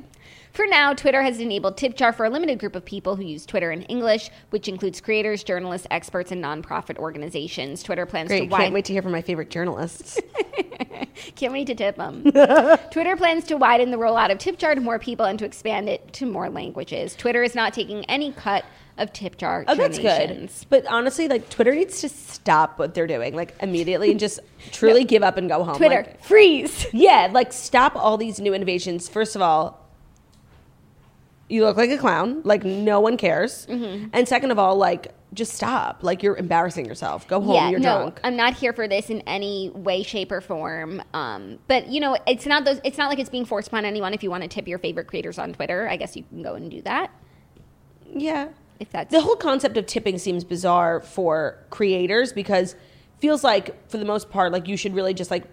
For 0.53 0.67
now, 0.67 0.93
Twitter 0.93 1.23
has 1.23 1.41
enabled 1.41 1.79
Tip 1.79 1.97
Jar 1.97 2.13
for 2.13 2.27
a 2.27 2.31
limited 2.31 2.59
group 2.59 2.77
of 2.77 2.85
people 2.85 3.17
who 3.17 3.23
use 3.23 3.47
Twitter 3.47 3.73
in 3.73 3.83
English, 3.85 4.31
which 4.51 4.69
includes 4.69 5.01
creators, 5.01 5.43
journalists, 5.43 5.87
experts, 5.91 6.31
and 6.31 6.45
nonprofit 6.45 6.99
organizations. 6.99 7.83
Twitter 7.83 8.05
plans 8.05 8.29
Great. 8.29 8.41
to 8.41 8.47
widen. 8.47 8.65
Can't 8.65 8.75
wait 8.75 8.85
to 8.85 8.93
hear 8.93 9.01
from 9.01 9.13
my 9.13 9.23
favorite 9.23 9.49
journalists. 9.49 10.21
Can't 11.37 11.55
wait 11.55 11.69
to 11.69 11.75
tip 11.75 11.97
them. 11.97 12.23
Twitter 12.91 13.17
plans 13.17 13.45
to 13.45 13.57
widen 13.57 13.91
the 13.91 13.97
rollout 13.97 14.31
of 14.31 14.37
Tip 14.39 14.59
Jar 14.59 14.75
to 14.75 14.81
more 14.83 14.99
people 14.99 15.25
and 15.25 15.39
to 15.39 15.47
expand 15.47 15.89
it 15.89 16.13
to 16.15 16.27
more 16.27 16.51
languages. 16.51 17.17
Twitter 17.17 17.43
is 17.43 17.55
not 17.55 17.73
taking 17.73 18.05
any 18.05 18.33
cut 18.33 18.65
of 18.99 19.13
Tip 19.13 19.37
Jar 19.39 19.65
Oh, 19.69 19.75
that's 19.75 19.99
good. 19.99 20.51
But 20.69 20.87
honestly, 20.87 21.29
like 21.29 21.49
Twitter 21.49 21.75
needs 21.75 22.01
to 22.03 22.09
stop 22.09 22.79
what 22.79 22.95
they're 22.95 23.07
doing, 23.07 23.35
like 23.35 23.55
immediately, 23.61 24.11
and 24.11 24.21
just 24.21 24.41
truly 24.73 25.05
give 25.05 25.23
up 25.23 25.37
and 25.37 25.49
go 25.49 25.65
home. 25.65 25.77
Twitter, 25.77 26.03
Like, 26.07 26.23
freeze. 26.25 26.87
yeah, 26.93 27.29
like 27.33 27.53
stop 27.53 27.97
all 27.97 28.17
these 28.17 28.39
new 28.41 28.55
innovations. 28.55 29.09
First 29.09 29.35
of 29.37 29.43
all, 29.43 29.79
you 31.49 31.65
look 31.65 31.77
like 31.77 31.91
a 31.91 31.99
clown. 31.99 32.43
Like 32.45 32.65
no 32.65 33.01
one 33.01 33.17
cares. 33.17 33.67
Mm-hmm. 33.67 34.09
And 34.13 34.27
second 34.29 34.51
of 34.51 34.59
all, 34.59 34.77
like 34.77 35.13
just 35.35 35.55
stop. 35.55 36.03
Like 36.03 36.23
you're 36.23 36.37
embarrassing 36.37 36.85
yourself. 36.87 37.27
Go 37.27 37.41
home. 37.41 37.55
yeah, 37.55 37.71
you're 37.71 37.81
no, 37.81 37.99
drunk. 37.99 38.21
I'm 38.25 38.37
not 38.37 38.55
here 38.55 38.73
for 38.75 38.87
this 38.87 39.09
in 39.11 39.23
any 39.23 39.71
way, 39.75 40.03
shape, 40.03 40.31
or 40.31 40.41
form. 40.43 41.03
Um, 41.15 41.59
but 41.69 41.89
you 41.89 42.01
know, 42.01 42.17
it's 42.27 42.47
not 42.47 42.65
those. 42.65 42.81
It's 42.85 42.99
not 42.99 43.09
like 43.09 43.19
it's 43.19 43.31
being 43.31 43.45
forced 43.47 43.69
upon 43.69 43.85
anyone. 43.85 44.13
If 44.15 44.23
you 44.23 44.31
want 44.31 44.43
to 44.43 44.49
tip 44.49 44.69
your 44.69 44.79
favorite 44.79 45.07
creators 45.07 45.39
on 45.39 45.53
Twitter, 45.55 45.89
I 45.89 45.97
guess 45.97 46.17
you 46.17 46.25
can 46.25 46.43
go 46.43 46.55
and 46.55 46.71
do 46.71 46.83
that. 46.83 47.11
yeah. 48.15 48.49
If 48.83 48.91
that's 48.91 49.13
The 49.13 49.21
whole 49.21 49.37
concept 49.37 49.77
of 49.77 49.87
tipping 49.87 50.19
seems 50.19 50.43
bizarre 50.43 51.01
for 51.01 51.57
creators 51.71 52.33
because 52.33 52.75
feels 53.21 53.45
like 53.45 53.89
for 53.89 53.97
the 53.97 54.05
most 54.05 54.29
part 54.29 54.51
like 54.51 54.67
you 54.67 54.77
should 54.77 54.93
really 54.93 55.15
just 55.15 55.31
like 55.31 55.45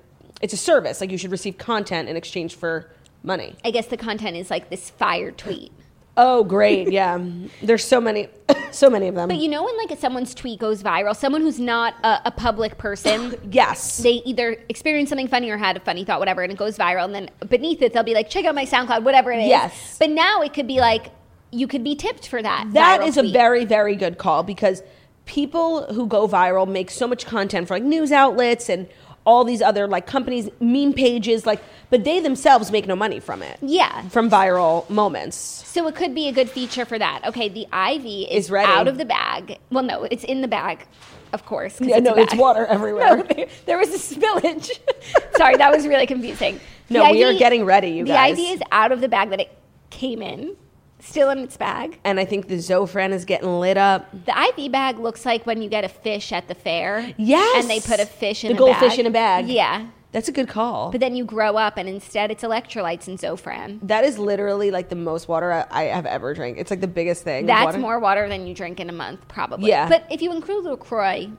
it's 0.42 0.54
a 0.54 0.58
service 0.58 1.00
like 1.00 1.12
you 1.12 1.18
should 1.18 1.30
receive 1.30 1.56
content 1.60 2.10
in 2.10 2.18
exchange 2.18 2.56
for 2.56 2.90
money. 3.22 3.56
I 3.64 3.70
guess 3.70 3.86
the 3.86 3.98
content 3.98 4.36
is 4.36 4.50
like 4.50 4.72
this 4.72 4.90
fire 4.90 5.30
tweet. 5.32 5.72
Oh, 6.18 6.44
great. 6.44 6.92
Yeah. 7.00 7.24
There's 7.62 7.84
so 7.84 8.02
many 8.02 8.30
so 8.72 8.90
many 8.90 9.08
of 9.08 9.14
them. 9.16 9.30
But 9.30 9.38
you 9.38 9.48
know 9.48 9.64
when 9.64 9.78
like 9.78 9.96
someone's 10.00 10.34
tweet 10.34 10.60
goes 10.60 10.82
viral, 10.82 11.16
someone 11.16 11.42
who's 11.42 11.60
not 11.60 11.94
a, 12.04 12.22
a 12.26 12.32
public 12.32 12.80
person, 12.80 13.36
yes. 13.52 13.98
they 13.98 14.24
either 14.26 14.58
experience 14.70 15.10
something 15.10 15.28
funny 15.28 15.52
or 15.52 15.58
had 15.58 15.78
a 15.78 15.80
funny 15.80 16.04
thought, 16.04 16.20
whatever, 16.20 16.42
and 16.42 16.52
it 16.52 16.58
goes 16.58 16.80
viral, 16.80 17.06
and 17.06 17.14
then 17.14 17.30
beneath 17.48 17.84
it 17.84 17.94
they'll 17.94 18.02
be 18.02 18.16
like, 18.16 18.28
check 18.28 18.46
out 18.46 18.56
my 18.56 18.66
SoundCloud, 18.66 19.04
whatever 19.04 19.32
it 19.32 19.42
is. 19.42 19.50
Yes. 19.50 19.98
But 20.00 20.10
now 20.10 20.42
it 20.42 20.54
could 20.56 20.66
be 20.66 20.80
like 20.80 21.12
you 21.52 21.68
could 21.68 21.84
be 21.84 21.96
tipped 21.96 22.28
for 22.28 22.42
that. 22.42 22.68
That 22.74 23.02
is 23.04 23.18
a 23.18 23.24
very 23.24 23.66
very 23.66 23.96
good 23.96 24.18
call 24.18 24.44
because 24.44 24.84
people 25.26 25.86
who 25.94 26.08
go 26.08 26.28
viral 26.28 26.68
make 26.68 26.90
so 26.92 27.08
much 27.08 27.26
content 27.26 27.68
for 27.68 27.76
like 27.76 27.84
news 27.84 28.12
outlets 28.12 28.70
and 28.70 28.88
all 29.26 29.44
these 29.44 29.62
other 29.62 29.88
like 29.88 30.08
companies 30.08 30.50
meme 30.60 30.92
pages 30.94 31.46
like 31.46 31.62
but 31.92 32.04
they 32.04 32.20
themselves 32.20 32.72
make 32.72 32.88
no 32.88 32.96
money 32.96 33.20
from 33.20 33.42
it. 33.44 33.58
Yeah. 33.62 34.08
From 34.10 34.30
viral 34.30 34.88
moments. 34.90 35.36
So 35.38 35.88
it 35.88 35.96
could 35.96 36.14
be 36.16 36.28
a 36.28 36.32
good 36.32 36.50
feature 36.50 36.86
for 36.86 36.98
that. 37.00 37.22
Okay, 37.28 37.50
the 37.50 37.64
IV 37.74 38.06
is 38.32 38.46
Is 38.46 38.52
ready. 38.52 38.72
out 38.72 38.88
of 38.88 38.98
the 38.98 39.06
bag. 39.06 39.58
Well, 39.72 39.84
no, 39.84 40.04
it's 40.04 40.24
in 40.24 40.42
the 40.42 40.48
bag, 40.48 40.86
of 41.34 41.46
course. 41.48 41.82
Yeah, 41.82 41.98
a 41.98 42.02
no, 42.02 42.14
it's 42.16 42.36
water 42.36 42.66
everywhere. 42.68 43.18
No, 43.18 43.24
there, 43.24 43.48
there 43.66 43.78
was 43.80 43.90
a 43.90 43.98
spillage. 44.16 44.80
Sorry, 45.38 45.58
that 45.58 45.72
was 45.72 45.88
really 45.88 46.06
confusing. 46.06 46.60
No, 46.92 47.04
The 47.06 47.12
we 47.12 47.24
are 47.24 47.34
getting 47.34 47.66
ready, 47.66 47.90
you 47.90 48.04
the 48.04 48.12
guys. 48.12 48.38
IV 48.38 48.46
is 48.56 48.62
out 48.72 48.92
of 48.92 49.02
the 49.02 49.10
bag 49.10 49.30
that 49.32 49.40
it 49.40 49.56
came 49.90 50.22
in, 50.22 50.56
still 51.00 51.30
in 51.30 51.40
its 51.40 51.58
bag. 51.58 52.00
And 52.04 52.20
I 52.20 52.26
think 52.26 52.48
the 52.48 52.56
Zofran 52.56 53.12
is 53.12 53.26
getting 53.26 53.60
lit 53.60 53.78
up. 53.78 54.10
The 54.26 54.54
IV 54.58 54.72
bag 54.72 55.00
looks 55.00 55.26
like 55.26 55.46
when 55.46 55.62
you 55.62 55.70
get 55.70 55.84
a 55.84 55.90
fish 55.90 56.32
at 56.32 56.48
the 56.48 56.56
fair. 56.56 57.14
Yes. 57.18 57.62
And 57.62 57.70
they 57.70 57.80
put 57.80 58.00
a 58.00 58.06
fish 58.06 58.44
in 58.44 58.50
The 58.50 58.56
a 58.56 58.58
goldfish 58.58 58.90
bag. 58.92 59.00
in 59.00 59.06
a 59.06 59.12
bag. 59.12 59.48
Yeah. 59.48 59.88
That's 60.12 60.28
a 60.28 60.32
good 60.32 60.48
call. 60.50 60.90
But 60.92 61.02
then 61.02 61.16
you 61.16 61.24
grow 61.24 61.56
up 61.56 61.78
and 61.78 61.88
instead 61.88 62.32
it's 62.32 62.44
electrolytes 62.44 63.08
and 63.08 63.20
Zofran. 63.20 63.80
that 63.84 64.04
is 64.04 64.18
literally 64.18 64.72
like 64.72 64.90
the 64.90 64.96
most 64.96 65.28
water 65.28 65.52
I, 65.52 65.66
I 65.70 65.84
have 65.84 66.08
ever 66.08 66.34
drank. 66.34 66.58
It's 66.58 66.72
like 66.72 66.82
the 66.82 66.88
biggest 66.88 67.24
thing. 67.24 67.46
That's 67.46 67.64
Water- 67.66 67.78
more 67.78 68.00
water 68.00 68.28
than 68.28 68.48
you 68.48 68.56
drink 68.56 68.80
in 68.80 68.90
a 68.90 68.94
month, 68.94 69.28
probably. 69.28 69.70
Yeah. 69.70 69.88
But 69.88 70.06
if 70.12 70.22
you 70.24 70.32
include 70.32 70.66
LaCroix, 70.66 71.30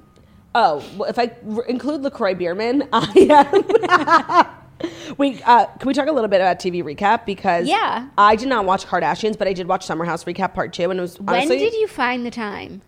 Oh, 0.55 0.83
well, 0.97 1.09
if 1.09 1.17
I 1.19 1.31
r- 1.57 1.65
include 1.67 2.03
Lacroix 2.03 2.35
Biermann, 2.35 2.89
I 2.93 4.47
am. 4.49 4.57
we 5.19 5.43
uh, 5.43 5.67
can 5.67 5.87
we 5.89 5.95
talk 5.95 6.09
a 6.09 6.13
little 6.13 6.29
bit 6.29 6.41
about 6.41 6.59
TV 6.59 6.83
recap 6.83 7.27
because 7.27 7.67
Yeah. 7.69 8.09
I 8.19 8.37
did 8.37 8.49
not 8.49 8.65
watch 8.65 8.87
Kardashians, 8.87 9.37
but 9.39 9.47
I 9.49 9.53
did 9.53 9.69
watch 9.69 9.85
Summer 9.85 10.05
House 10.05 10.25
recap 10.25 10.55
part 10.55 10.73
two, 10.73 10.91
and 10.91 10.99
it 10.99 11.03
was 11.03 11.19
honestly 11.27 11.49
when 11.57 11.59
did 11.59 11.75
you 11.75 11.87
find 11.89 12.25
the 12.27 12.31
time? 12.31 12.83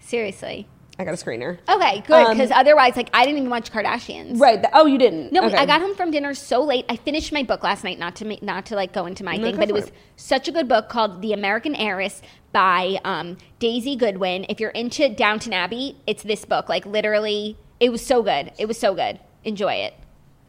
Seriously. 0.00 0.66
I 0.98 1.04
got 1.04 1.14
a 1.14 1.16
screener. 1.16 1.58
Okay, 1.68 2.00
good. 2.06 2.26
Um, 2.26 2.32
Because 2.36 2.50
otherwise, 2.50 2.96
like, 2.96 3.08
I 3.14 3.24
didn't 3.24 3.38
even 3.38 3.50
watch 3.50 3.72
Kardashians. 3.72 4.38
Right. 4.38 4.56
th- 4.60 4.72
oh, 4.74 4.84
you 4.84 4.98
didn't. 4.98 5.32
No, 5.32 5.44
Okay. 5.46 5.56
I 5.56 5.64
got 5.64 5.80
home 5.80 5.94
from 5.94 6.10
dinner 6.10 6.34
so 6.34 6.62
late. 6.62 6.84
I 6.88 6.96
finished 6.96 7.32
my 7.32 7.42
book 7.42 7.62
last 7.62 7.82
night. 7.82 7.98
Not 7.98 8.14
to 8.16 8.26
ma- 8.26 8.36
not 8.42 8.66
to 8.66 8.76
like 8.76 8.92
go 8.92 9.06
into 9.06 9.24
my 9.24 9.36
No, 9.36 9.42
thing, 9.44 9.54
go 9.54 9.60
but 9.60 9.68
it 9.68 9.72
for 9.72 9.74
was 9.74 9.86
it. 9.86 9.94
such 10.16 10.48
a 10.48 10.52
good 10.52 10.68
book 10.68 10.88
called 10.90 11.22
The 11.22 11.32
American 11.32 11.74
Heiress 11.74 12.20
by 12.52 12.98
um, 13.04 13.38
Daisy 13.58 13.96
Goodwin. 13.96 14.44
If 14.50 14.60
you're 14.60 14.70
into 14.70 15.08
Downton 15.08 15.54
Abbey, 15.54 15.96
it's 16.06 16.22
this 16.22 16.44
book. 16.44 16.68
Like 16.68 16.84
literally, 16.84 17.56
it 17.80 17.90
was 17.90 18.04
so 18.04 18.22
good. 18.22 18.52
It 18.58 18.66
was 18.68 18.78
so 18.78 18.94
good. 18.94 19.18
Enjoy 19.44 19.72
it. 19.72 19.94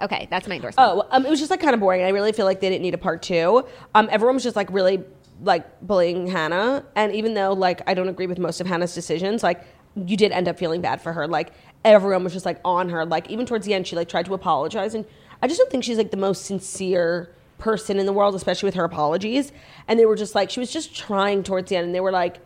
Okay, 0.02 0.28
that's 0.30 0.48
my 0.48 0.56
endorsement. 0.56 0.90
Oh, 0.90 1.08
um, 1.12 1.26
it 1.26 1.30
was 1.30 1.40
just 1.40 1.52
like 1.52 1.62
kind 1.62 1.74
of 1.74 1.80
boring. 1.80 2.04
I 2.04 2.10
really 2.10 2.32
feel 2.34 2.46
like 2.46 2.60
they 2.60 2.70
didn't 2.70 2.82
need 2.82 2.94
a 2.94 2.98
part 2.98 3.22
two. 3.22 3.66
Um, 3.96 4.10
everyone 4.12 4.36
was 4.36 4.44
just 4.44 4.56
like 4.56 4.72
really 4.72 5.04
like 5.42 5.82
bullying 5.82 6.28
Hannah, 6.28 6.86
and 6.96 7.14
even 7.14 7.34
though 7.36 7.54
like 7.54 7.82
I 7.88 7.94
don't 7.94 8.10
agree 8.10 8.28
with 8.28 8.40
most 8.40 8.60
of 8.60 8.68
Hannah's 8.68 8.94
decisions, 8.94 9.44
like 9.44 9.64
you 9.96 10.18
did 10.18 10.32
end 10.32 10.48
up 10.48 10.58
feeling 10.58 10.82
bad 10.82 11.02
for 11.02 11.14
her. 11.14 11.28
Like 11.28 11.54
everyone 11.86 12.24
was 12.24 12.34
just 12.34 12.46
like 12.46 12.60
on 12.66 12.90
her. 12.90 13.06
Like 13.06 13.30
even 13.30 13.46
towards 13.46 13.66
the 13.66 13.74
end, 13.74 13.88
she 13.88 13.96
like 13.96 14.10
tried 14.10 14.26
to 14.26 14.34
apologize, 14.34 14.94
and 14.94 15.06
I 15.42 15.48
just 15.48 15.60
don't 15.60 15.72
think 15.72 15.84
she's 15.84 15.98
like 15.98 16.12
the 16.12 16.18
most 16.18 16.46
sincere 16.46 17.34
person 17.60 17.98
in 18.00 18.06
the 18.06 18.14
world, 18.14 18.36
especially 18.36 18.68
with 18.68 18.76
her 18.76 18.84
apologies. 18.84 19.52
And 19.88 20.00
they 20.00 20.06
were 20.06 20.16
just 20.16 20.36
like 20.36 20.50
she 20.50 20.60
was 20.60 20.72
just 20.72 20.96
trying 20.96 21.44
towards 21.44 21.70
the 21.70 21.78
end, 21.78 21.86
and 21.86 21.96
they 21.96 22.02
were 22.02 22.12
like. 22.12 22.40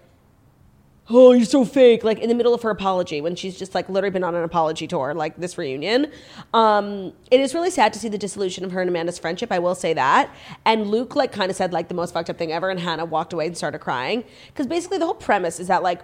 Oh, 1.10 1.32
you're 1.32 1.46
so 1.46 1.64
fake! 1.64 2.04
Like 2.04 2.20
in 2.20 2.28
the 2.28 2.36
middle 2.36 2.54
of 2.54 2.62
her 2.64 2.70
apology, 2.70 3.22
when 3.22 3.36
she's 3.36 3.58
just 3.58 3.74
like 3.74 3.88
literally 3.88 4.12
been 4.12 4.26
on 4.26 4.36
an 4.36 4.44
apology 4.44 4.88
tour, 4.88 5.14
like 5.14 5.38
this 5.38 5.58
reunion. 5.58 6.12
Um, 6.54 7.14
it 7.32 7.40
is 7.40 7.54
really 7.54 7.70
sad 7.70 7.94
to 7.94 8.00
see 8.00 8.10
the 8.10 8.18
dissolution 8.18 8.66
of 8.66 8.72
her 8.72 8.82
and 8.82 8.90
Amanda's 8.90 9.18
friendship. 9.18 9.52
I 9.52 9.60
will 9.60 9.76
say 9.76 9.94
that. 9.94 10.30
And 10.66 10.88
Luke 10.88 11.16
like 11.16 11.32
kind 11.32 11.50
of 11.50 11.56
said 11.56 11.72
like 11.72 11.88
the 11.88 11.94
most 11.94 12.14
fucked 12.14 12.30
up 12.30 12.38
thing 12.38 12.52
ever, 12.52 12.70
and 12.70 12.80
Hannah 12.80 13.06
walked 13.06 13.32
away 13.32 13.48
and 13.48 13.56
started 13.56 13.80
crying 13.80 14.26
because 14.48 14.68
basically 14.68 14.98
the 14.98 15.06
whole 15.06 15.16
premise 15.16 15.62
is 15.62 15.68
that 15.68 15.82
like 15.82 16.02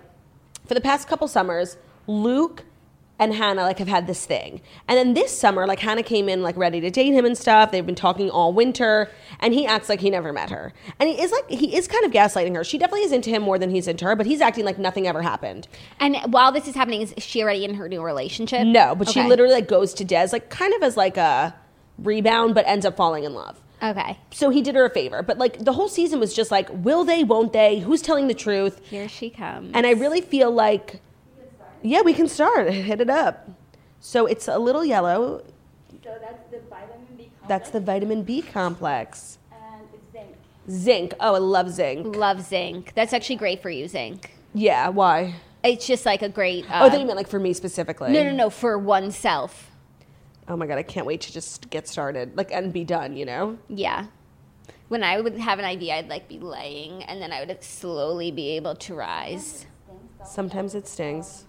for 0.66 0.74
the 0.74 0.82
past 0.82 1.10
couple 1.10 1.28
summers, 1.28 1.76
Luke 2.08 2.64
and 3.20 3.34
Hannah 3.34 3.62
like 3.62 3.80
have 3.80 3.88
had 3.88 4.08
this 4.08 4.26
thing. 4.26 4.62
And 4.88 4.98
then 4.98 5.14
this 5.14 5.38
summer, 5.38 5.68
like 5.68 5.80
Hannah 5.80 6.04
came 6.04 6.28
in 6.28 6.42
like 6.42 6.58
ready 6.58 6.82
to 6.82 6.90
date 6.90 7.14
him 7.14 7.26
and 7.26 7.38
stuff. 7.38 7.72
They've 7.72 7.86
been 7.86 7.96
talking 7.96 8.30
all 8.30 8.54
winter, 8.54 9.10
and 9.40 9.54
he 9.54 9.66
acts 9.66 9.90
like 9.90 10.02
he 10.02 10.10
never 10.10 10.34
met 10.34 10.50
her. 10.50 10.74
And 11.00 11.10
he 11.10 11.22
is 11.22 11.32
like 11.32 11.50
he 11.50 11.76
is 11.76 11.88
kind 11.88 12.06
of 12.06 12.12
gaslighting 12.12 12.56
her. 12.56 12.64
She 12.64 12.78
definitely 12.78 13.06
is 13.06 13.12
into 13.12 13.30
him 13.30 13.44
more 13.44 13.60
than 13.60 13.70
he's 13.70 13.88
into 13.88 14.06
her, 14.06 14.16
but 14.16 14.26
he's 14.26 14.42
acting 14.42 14.66
like 14.66 14.80
nothing 14.80 15.08
ever 15.08 15.22
happened. 15.22 15.68
And 16.00 16.18
while 16.34 16.52
this 16.52 16.68
is 16.68 16.76
happening, 16.76 17.02
is 17.02 17.14
she 17.18 17.44
already 17.44 17.64
in 17.66 17.76
her 17.76 17.88
new 17.88 18.02
relationship? 18.02 18.66
No, 18.66 18.96
but 18.96 19.10
she 19.10 19.24
literally 19.24 19.54
like 19.54 19.68
goes 19.68 19.94
to 19.96 20.04
Des 20.04 20.30
like 20.32 20.50
kind 20.50 20.74
of 20.74 20.84
as 20.84 20.98
like 20.98 21.18
a 21.18 21.56
rebound, 22.00 22.56
but 22.56 22.66
ends 22.68 22.86
up 22.86 22.98
falling 22.98 23.24
in 23.24 23.34
love. 23.34 23.60
Okay. 23.82 24.18
So 24.32 24.50
he 24.50 24.62
did 24.62 24.76
her 24.76 24.86
a 24.86 24.90
favor. 24.90 25.22
But 25.22 25.38
like 25.38 25.60
the 25.60 25.74
whole 25.74 25.90
season 25.90 26.20
was 26.20 26.34
just 26.34 26.52
like, 26.52 26.70
will 26.72 27.04
they, 27.04 27.24
won't 27.24 27.52
they? 27.52 27.80
Who's 27.80 28.02
telling 28.02 28.28
the 28.28 28.34
truth? 28.34 28.80
Here 28.88 29.10
she 29.10 29.30
comes. 29.30 29.72
And 29.74 29.86
I 29.86 29.92
really 29.92 30.22
feel 30.22 30.50
like, 30.50 31.02
yeah, 31.84 32.02
we 32.02 32.14
can 32.14 32.28
start. 32.28 32.70
Hit 32.74 33.02
it 33.02 33.10
up. 33.10 33.50
So 34.00 34.26
it's 34.26 34.48
a 34.48 34.58
little 34.58 34.84
yellow. 34.84 35.44
So 36.04 36.18
that's 36.20 36.50
the 36.52 36.60
vitamin 36.70 37.08
B 37.16 37.24
complex. 37.24 37.48
That's 37.48 37.70
the 37.70 37.80
vitamin 37.80 38.24
B 38.24 38.42
complex. 38.42 39.38
and 39.52 39.88
zinc. 40.12 40.36
Zinc. 40.70 41.14
Oh, 41.20 41.36
I 41.36 41.38
love 41.38 41.70
zinc. 41.70 42.16
Love 42.16 42.42
zinc. 42.42 42.94
That's 42.96 43.14
actually 43.14 43.38
great 43.38 43.62
for 43.62 43.70
you, 43.70 43.88
zinc. 43.88 44.32
Yeah, 44.54 44.90
why? 44.90 45.36
It's 45.64 45.88
just 45.88 46.06
like 46.06 46.22
a 46.22 46.30
great. 46.30 46.66
Uh, 46.66 46.80
oh, 46.82 46.86
I 46.86 46.90
thought 46.90 47.00
you 47.00 47.06
meant 47.06 47.18
like 47.18 47.30
for 47.30 47.40
me 47.40 47.54
specifically. 47.54 48.12
no, 48.12 48.24
no, 48.24 48.32
no, 48.32 48.50
for 48.50 48.78
oneself. 48.78 49.72
Oh 50.48 50.58
my 50.58 50.68
god, 50.68 50.78
I 50.78 50.84
can't 50.84 51.06
wait 51.06 51.22
to 51.22 51.32
just 51.32 51.70
get 51.70 51.88
started, 51.88 52.36
like 52.36 52.52
and 52.52 52.74
be 52.74 52.84
done. 52.84 53.16
You 53.16 53.26
know. 53.26 53.58
Yeah. 53.70 54.08
When 54.90 55.04
I 55.04 55.20
would 55.22 55.38
have 55.38 55.60
an 55.60 55.66
IV, 55.66 55.90
I'd 55.90 56.10
like 56.10 56.28
be 56.28 56.38
laying, 56.40 57.04
and 57.04 57.22
then 57.22 57.32
I 57.32 57.44
would 57.44 57.64
slowly 57.64 58.30
be 58.32 58.50
able 58.58 58.76
to 58.76 58.94
rise. 58.94 59.66
Sometimes 60.26 60.76
it 60.76 60.88
stings. 60.88 61.46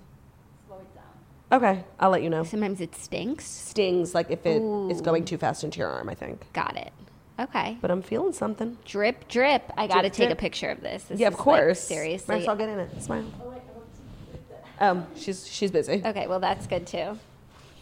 Slow 1.49 1.57
it 1.59 1.61
down. 1.61 1.71
Okay, 1.73 1.85
I'll 2.01 2.11
let 2.11 2.23
you 2.23 2.31
know. 2.31 2.45
Sometimes 2.45 2.81
it 2.81 2.95
stinks. 2.95 3.45
Stings 3.45 4.15
like 4.15 4.31
if 4.31 4.45
it 4.47 4.57
is 4.57 5.01
Ooh. 5.01 5.03
going 5.03 5.25
too 5.25 5.39
fast 5.39 5.65
into 5.65 5.79
your 5.79 5.89
arm, 5.89 6.09
I 6.09 6.15
think. 6.15 6.53
Got 6.53 6.77
it. 6.77 6.93
Okay. 7.39 7.77
But 7.81 7.91
I'm 7.91 8.03
feeling 8.03 8.33
something. 8.33 8.79
Drip, 8.85 9.27
drip. 9.29 9.71
I 9.77 9.87
got 9.89 9.97
to 9.97 10.01
Drip, 10.03 10.13
take 10.13 10.25
a 10.27 10.29
drip. 10.31 10.39
picture 10.39 10.71
of 10.71 10.81
this. 10.81 11.05
This 11.05 11.19
yeah, 11.19 11.29
of 11.29 11.35
is, 11.35 11.39
like, 11.39 11.45
course. 11.45 11.81
seriously. 11.81 12.37
Marisol, 12.41 12.57
get 12.59 12.69
in 12.69 12.79
it. 12.79 13.03
Smile. 13.03 13.25
Oh, 13.43 13.49
wait, 13.51 13.59
I 13.69 13.73
want 13.77 13.87
to 14.79 14.85
Um, 14.85 15.07
she's 15.17 15.47
she's 15.47 15.71
busy. 15.73 16.01
Okay, 16.05 16.27
well, 16.29 16.39
that's 16.41 16.67
good 16.69 16.87
too. 16.87 17.19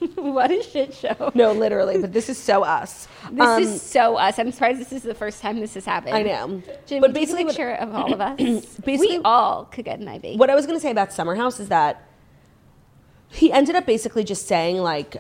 what 0.17 0.51
a 0.51 0.63
shit 0.63 0.93
show. 0.95 1.31
No, 1.35 1.53
literally, 1.53 1.99
but 2.01 2.13
this 2.13 2.29
is 2.31 2.37
so 2.39 2.65
us. 2.65 3.07
This 3.31 3.47
Um, 3.47 3.63
is 3.63 3.81
so 3.83 4.17
us. 4.17 4.39
I'm 4.39 4.51
surprised 4.51 4.81
this 4.81 4.93
is 4.93 5.03
the 5.03 5.15
first 5.15 5.41
time 5.43 5.61
this 5.61 5.75
has 5.75 5.85
happened. 5.85 6.15
I 6.17 6.23
know. 6.23 6.63
Jimmy, 6.87 7.01
But 7.01 7.09
but 7.09 7.13
basically 7.15 7.45
basically, 7.45 7.45
what- 7.45 7.49
picture 7.57 7.73
of 7.75 7.95
all 7.95 8.13
of 8.13 8.21
us. 8.21 8.39
Basically- 8.85 9.19
we 9.19 9.25
all 9.25 9.67
could 9.67 9.85
get 9.85 10.01
an 10.01 10.09
IV. 10.09 10.41
what 10.41 10.51
I 10.51 10.55
was 10.57 10.67
going 10.67 10.77
to 10.77 10.83
say 10.83 10.91
about 10.91 11.13
Summer 11.13 11.35
House 11.37 11.61
is 11.61 11.69
that 11.69 12.03
he 13.33 13.51
ended 13.53 13.75
up 13.75 13.87
basically 13.87 14.25
just 14.25 14.47
saying 14.47 14.77
like 14.79 15.17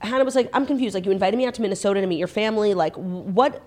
Hannah 0.00 0.24
was 0.24 0.34
like 0.34 0.48
I'm 0.52 0.66
confused 0.66 0.94
like 0.94 1.04
you 1.04 1.12
invited 1.12 1.36
me 1.36 1.46
out 1.46 1.54
to 1.54 1.62
Minnesota 1.62 2.00
to 2.00 2.06
meet 2.06 2.18
your 2.18 2.28
family 2.28 2.74
like 2.74 2.94
what 2.96 3.62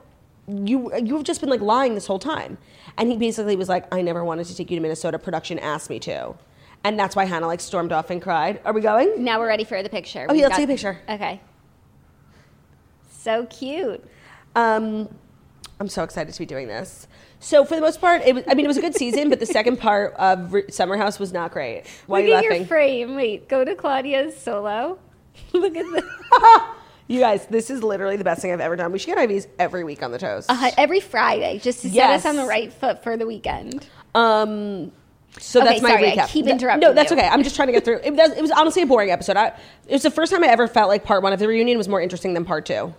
you 0.48 0.92
you've 1.02 1.24
just 1.24 1.40
been 1.40 1.50
like 1.50 1.62
lying 1.62 1.94
this 1.96 2.08
whole 2.08 2.20
time 2.20 2.58
and 2.98 3.10
he 3.10 3.18
basically 3.18 3.56
was 3.56 3.70
like 3.70 3.94
I 3.94 4.02
never 4.02 4.24
wanted 4.26 4.46
to 4.48 4.56
take 4.56 4.70
you 4.72 4.76
to 4.78 4.82
Minnesota 4.82 5.18
production 5.20 5.58
asked 5.60 5.90
me 5.90 6.00
to 6.02 6.34
and 6.84 7.00
that's 7.00 7.16
why 7.16 7.26
Hannah 7.26 7.48
like 7.48 7.62
stormed 7.62 7.92
off 7.94 8.10
and 8.10 8.22
cried 8.22 8.60
are 8.66 8.74
we 8.74 8.82
going 8.82 9.24
Now 9.24 9.40
we're 9.40 9.48
ready 9.48 9.64
for 9.64 9.82
the 9.84 9.90
picture. 9.90 10.26
Oh, 10.28 10.34
We 10.34 10.40
yeah, 10.40 10.48
let's 10.48 10.54
got- 10.54 10.58
take 10.58 10.70
a 10.70 10.74
picture. 10.74 11.00
Okay. 11.10 11.40
So 13.10 13.46
cute. 13.46 14.04
Um, 14.56 15.08
I'm 15.80 15.88
so 15.88 16.04
excited 16.04 16.34
to 16.34 16.40
be 16.40 16.46
doing 16.46 16.68
this. 16.68 17.08
So 17.44 17.66
for 17.66 17.76
the 17.76 17.82
most 17.82 18.00
part, 18.00 18.22
it 18.26 18.34
was, 18.36 18.44
I 18.48 18.54
mean, 18.54 18.66
it 18.66 18.70
was 18.70 18.78
a 18.78 18.82
good 18.82 18.96
season, 18.96 19.30
but 19.30 19.40
the 19.40 19.46
second 19.46 19.78
part 19.78 20.14
of 20.16 20.54
Re- 20.54 20.72
Summer 20.72 20.96
House 20.98 21.20
was 21.20 21.34
not 21.34 21.52
great. 21.52 21.84
Why 22.08 22.20
Look 22.20 22.24
are 22.24 22.28
you 22.30 22.34
at 22.36 22.44
laughing? 22.44 22.58
your 22.62 22.68
frame. 22.68 23.16
Wait, 23.16 23.50
go 23.50 23.66
to 23.66 23.76
Claudia's 23.76 24.36
solo. 24.38 24.98
Look 25.54 25.76
at 25.76 25.86
this. 25.92 26.04
you 27.08 27.20
guys, 27.20 27.46
this 27.48 27.70
is 27.70 27.84
literally 27.84 28.16
the 28.16 28.24
best 28.24 28.42
thing 28.42 28.54
I've 28.54 28.62
ever 28.62 28.76
done. 28.78 28.92
We 28.94 28.98
should 29.00 29.14
get 29.14 29.18
IVs 29.30 29.48
every 29.60 29.84
week 29.84 30.02
on 30.02 30.12
the 30.12 30.18
toast. 30.20 30.50
uh, 30.50 30.72
every 30.78 31.02
Friday 31.02 31.60
just 31.60 31.82
to 31.82 31.90
set 31.90 32.12
us 32.12 32.26
on 32.26 32.38
the 32.38 32.46
right 32.46 32.72
foot 32.72 33.04
for 33.04 33.18
the 33.18 33.26
weekend. 33.28 33.88
Um, 34.16 34.92
so 35.40 35.60
Okay, 35.62 35.70
that's 35.70 35.82
my 35.82 35.90
sorry, 35.90 36.12
I 36.12 36.16
recap. 36.16 36.28
keep 36.30 36.46
Th- 36.46 36.54
interrupting 36.54 36.88
No, 36.88 36.94
that's 36.94 37.12
you. 37.12 37.18
okay. 37.18 37.28
I'm 37.28 37.44
just 37.44 37.56
trying 37.56 37.68
to 37.68 37.72
get 37.74 37.84
through. 37.84 38.00
It 38.04 38.14
was, 38.14 38.32
it 38.32 38.42
was 38.42 38.52
honestly 38.52 38.84
a 38.84 38.86
boring 38.86 39.10
episode. 39.12 39.36
I, 39.36 39.48
it 39.88 39.92
was 39.94 40.04
the 40.04 40.12
first 40.12 40.32
time 40.32 40.44
I 40.44 40.48
ever 40.48 40.68
felt 40.68 40.90
like 40.90 41.04
part 41.04 41.24
one 41.24 41.34
of 41.34 41.40
the 41.40 41.48
reunion 41.48 41.78
was 41.78 41.88
more 41.90 42.00
interesting 42.00 42.36
than 42.36 42.46
part 42.46 42.66
two. 42.68 42.94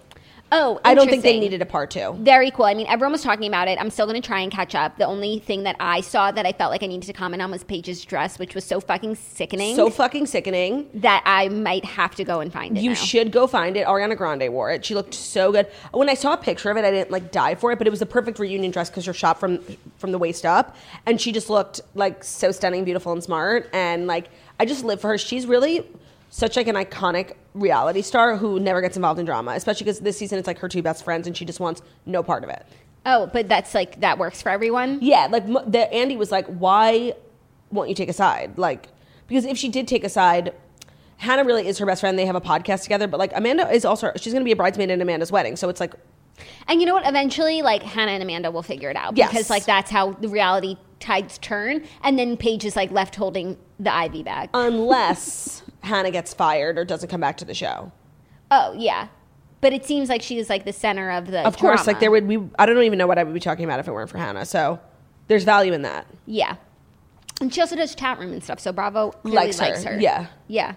Oh, 0.57 0.81
I 0.85 0.95
don't 0.95 1.09
think 1.09 1.25
they 1.25 1.41
needed 1.41 1.61
a 1.63 1.67
part 1.67 1.91
two. 1.91 2.15
Very 2.21 2.53
cool. 2.53 2.67
I 2.67 2.75
mean, 2.75 2.87
everyone 2.87 3.11
was 3.11 3.23
talking 3.23 3.49
about 3.49 3.67
it. 3.67 3.77
I'm 3.81 3.91
still 3.91 4.07
going 4.07 4.21
to 4.21 4.27
try 4.27 4.39
and 4.39 4.53
catch 4.53 4.77
up. 4.77 4.97
The 4.99 5.05
only 5.05 5.41
thing 5.41 5.65
that 5.65 5.75
I 5.81 6.01
saw 6.01 6.31
that 6.31 6.47
I 6.47 6.53
felt 6.53 6.71
like 6.71 6.85
I 6.85 6.87
needed 6.87 7.07
to 7.07 7.13
comment 7.13 7.43
on 7.43 7.51
was 7.51 7.65
Paige's 7.65 8.05
dress, 8.05 8.39
which 8.39 8.55
was 8.55 8.65
so 8.65 8.79
fucking 8.79 9.17
sickening 9.17 9.75
So 9.75 9.91
fucking 9.91 10.27
sickening. 10.27 10.89
that 10.95 11.25
I 11.27 11.49
might 11.49 11.85
have 11.85 12.15
to 12.15 12.25
go 12.25 12.39
and 12.39 12.53
find 12.53 12.79
it. 12.79 12.85
You 12.85 12.91
now. 12.91 12.95
should 12.95 13.33
go 13.33 13.49
find 13.49 13.77
it. 13.77 13.85
Ariana 13.85 14.17
Grande 14.17 14.53
wore 14.53 14.71
it. 14.71 14.85
She 14.85 14.95
looked 14.95 15.15
so 15.15 15.51
good. 15.51 15.67
When 15.91 16.09
I 16.09 16.15
saw 16.15 16.35
a 16.35 16.37
picture 16.37 16.71
of 16.71 16.77
it, 16.77 16.85
I 16.85 16.93
didn't 16.93 17.11
like 17.11 17.33
die 17.33 17.57
for 17.57 17.73
it, 17.73 17.79
but 17.79 17.89
it 17.89 17.91
was 17.91 18.01
the 18.01 18.07
perfect 18.07 18.39
reunion 18.39 18.71
dress 18.71 18.89
because 18.89 19.07
you're 19.07 19.15
shot 19.15 19.41
from 19.41 19.59
from 19.99 20.13
the 20.13 20.19
waist 20.19 20.47
up, 20.47 20.77
and 21.07 21.21
she 21.21 21.33
just 21.33 21.51
looked 21.51 21.81
like 21.95 22.23
so 22.23 22.53
stunning, 22.53 22.85
beautiful, 22.85 23.13
and 23.13 23.25
smart. 23.25 23.69
And 23.73 24.07
like 24.07 24.29
I 24.61 24.67
just 24.67 24.85
live 24.85 25.01
for 25.01 25.09
her. 25.09 25.19
She's 25.19 25.47
really 25.47 25.85
such 26.31 26.57
like 26.57 26.69
an 26.69 26.77
iconic 26.77 27.33
reality 27.55 28.03
star 28.03 28.37
who 28.37 28.59
never 28.61 28.81
gets 28.81 28.97
involved 28.97 29.19
in 29.21 29.27
drama, 29.27 29.53
especially 29.53 29.85
because 29.85 30.01
this 30.01 30.19
season 30.19 30.39
it's 30.39 30.47
like 30.47 30.59
her 30.59 30.69
two 30.69 30.83
best 30.83 31.05
friends, 31.05 31.27
and 31.27 31.37
she 31.37 31.45
just 31.45 31.61
wants 31.61 31.83
no 32.07 32.23
part 32.23 32.45
of 32.45 32.51
it. 32.51 32.67
Oh, 33.07 33.27
but 33.33 33.49
that's 33.49 33.75
like 33.75 34.01
that 34.01 34.19
works 34.19 34.43
for 34.43 34.49
everyone. 34.51 34.99
Yeah, 35.03 35.29
like 35.31 35.47
the, 35.47 35.93
Andy 35.93 36.17
was 36.17 36.33
like, 36.33 36.47
"Why 36.47 37.13
won't 37.71 37.89
you 37.89 37.95
take 37.95 38.09
a 38.09 38.13
side?" 38.15 38.57
Like, 38.59 38.89
because 39.29 39.45
if 39.45 39.57
she 39.59 39.69
did 39.69 39.87
take 39.87 40.05
a 40.05 40.09
side, 40.09 40.53
Hannah 41.19 41.45
really 41.45 41.67
is 41.69 41.79
her 41.79 41.87
best 41.87 42.01
friend. 42.01 42.19
They 42.19 42.27
have 42.27 42.37
a 42.37 42.41
podcast 42.41 42.83
together, 42.83 43.07
but 43.07 43.19
like 43.19 43.33
Amanda 43.35 43.71
is 43.71 43.85
also 43.85 44.11
she's 44.17 44.33
going 44.33 44.43
to 44.43 44.49
be 44.49 44.53
a 44.53 44.57
bridesmaid 44.57 44.91
in 44.91 45.01
Amanda's 45.01 45.31
wedding, 45.31 45.55
so 45.57 45.69
it's 45.69 45.81
like, 45.81 45.95
And 46.67 46.81
you 46.81 46.87
know 46.87 46.95
what? 46.95 47.07
Eventually, 47.07 47.63
like 47.63 47.83
Hannah 47.83 48.13
and 48.13 48.23
Amanda 48.23 48.51
will 48.51 48.63
figure 48.63 48.91
it 48.91 48.97
out 48.97 49.17
Yes. 49.17 49.31
because 49.31 49.51
like 49.51 49.65
that's 49.67 49.91
how 49.91 50.13
the 50.13 50.29
reality 50.29 50.77
tides 50.99 51.37
turn. 51.39 51.85
And 52.03 52.19
then 52.19 52.37
Paige 52.39 52.65
is 52.65 52.75
like 52.75 52.91
left 52.91 53.15
holding 53.17 53.59
the 53.79 53.91
IV 54.05 54.25
bag. 54.25 54.49
unless 54.55 55.63
Hannah 55.85 56.11
gets 56.11 56.35
fired 56.35 56.79
or 56.79 56.85
doesn't 56.85 57.09
come 57.09 57.21
back 57.21 57.37
to 57.39 57.45
the 57.45 57.55
show. 57.55 57.93
oh 58.51 58.75
yeah, 58.77 59.09
but 59.61 59.73
it 59.73 59.85
seems 59.85 60.09
like 60.09 60.23
she 60.23 60.39
is 60.39 60.49
like 60.49 60.65
the 60.65 60.73
center 60.73 61.11
of 61.11 61.27
the. 61.29 61.47
Of 61.47 61.57
course, 61.59 61.85
drama. 61.85 61.93
like 61.93 62.01
there 62.01 62.11
would 62.11 62.29
be. 62.29 62.39
I 62.59 62.67
don't 62.67 62.83
even 62.83 62.99
know 62.99 63.07
what 63.07 63.19
I 63.19 63.25
would 63.25 63.35
be 63.35 63.41
talking 63.41 63.65
about 63.65 63.81
if 63.81 63.89
it 63.89 63.93
weren't 63.93 64.11
for 64.11 64.19
Hannah. 64.19 64.47
So 64.47 64.81
there's 65.29 65.45
value 65.45 65.73
in 65.73 65.83
that. 65.83 66.07
Yeah, 66.27 66.57
and 67.41 67.53
she 67.53 67.61
also 67.61 67.77
does 67.77 67.95
chat 67.95 68.19
room 68.19 68.33
and 68.33 68.43
stuff. 68.43 68.61
So 68.61 68.73
Bravo 68.73 69.13
Likes 69.23 69.59
likes, 69.59 69.85
her, 69.85 69.95
her. 69.95 70.01
yeah. 70.01 70.27
yeah. 70.49 70.75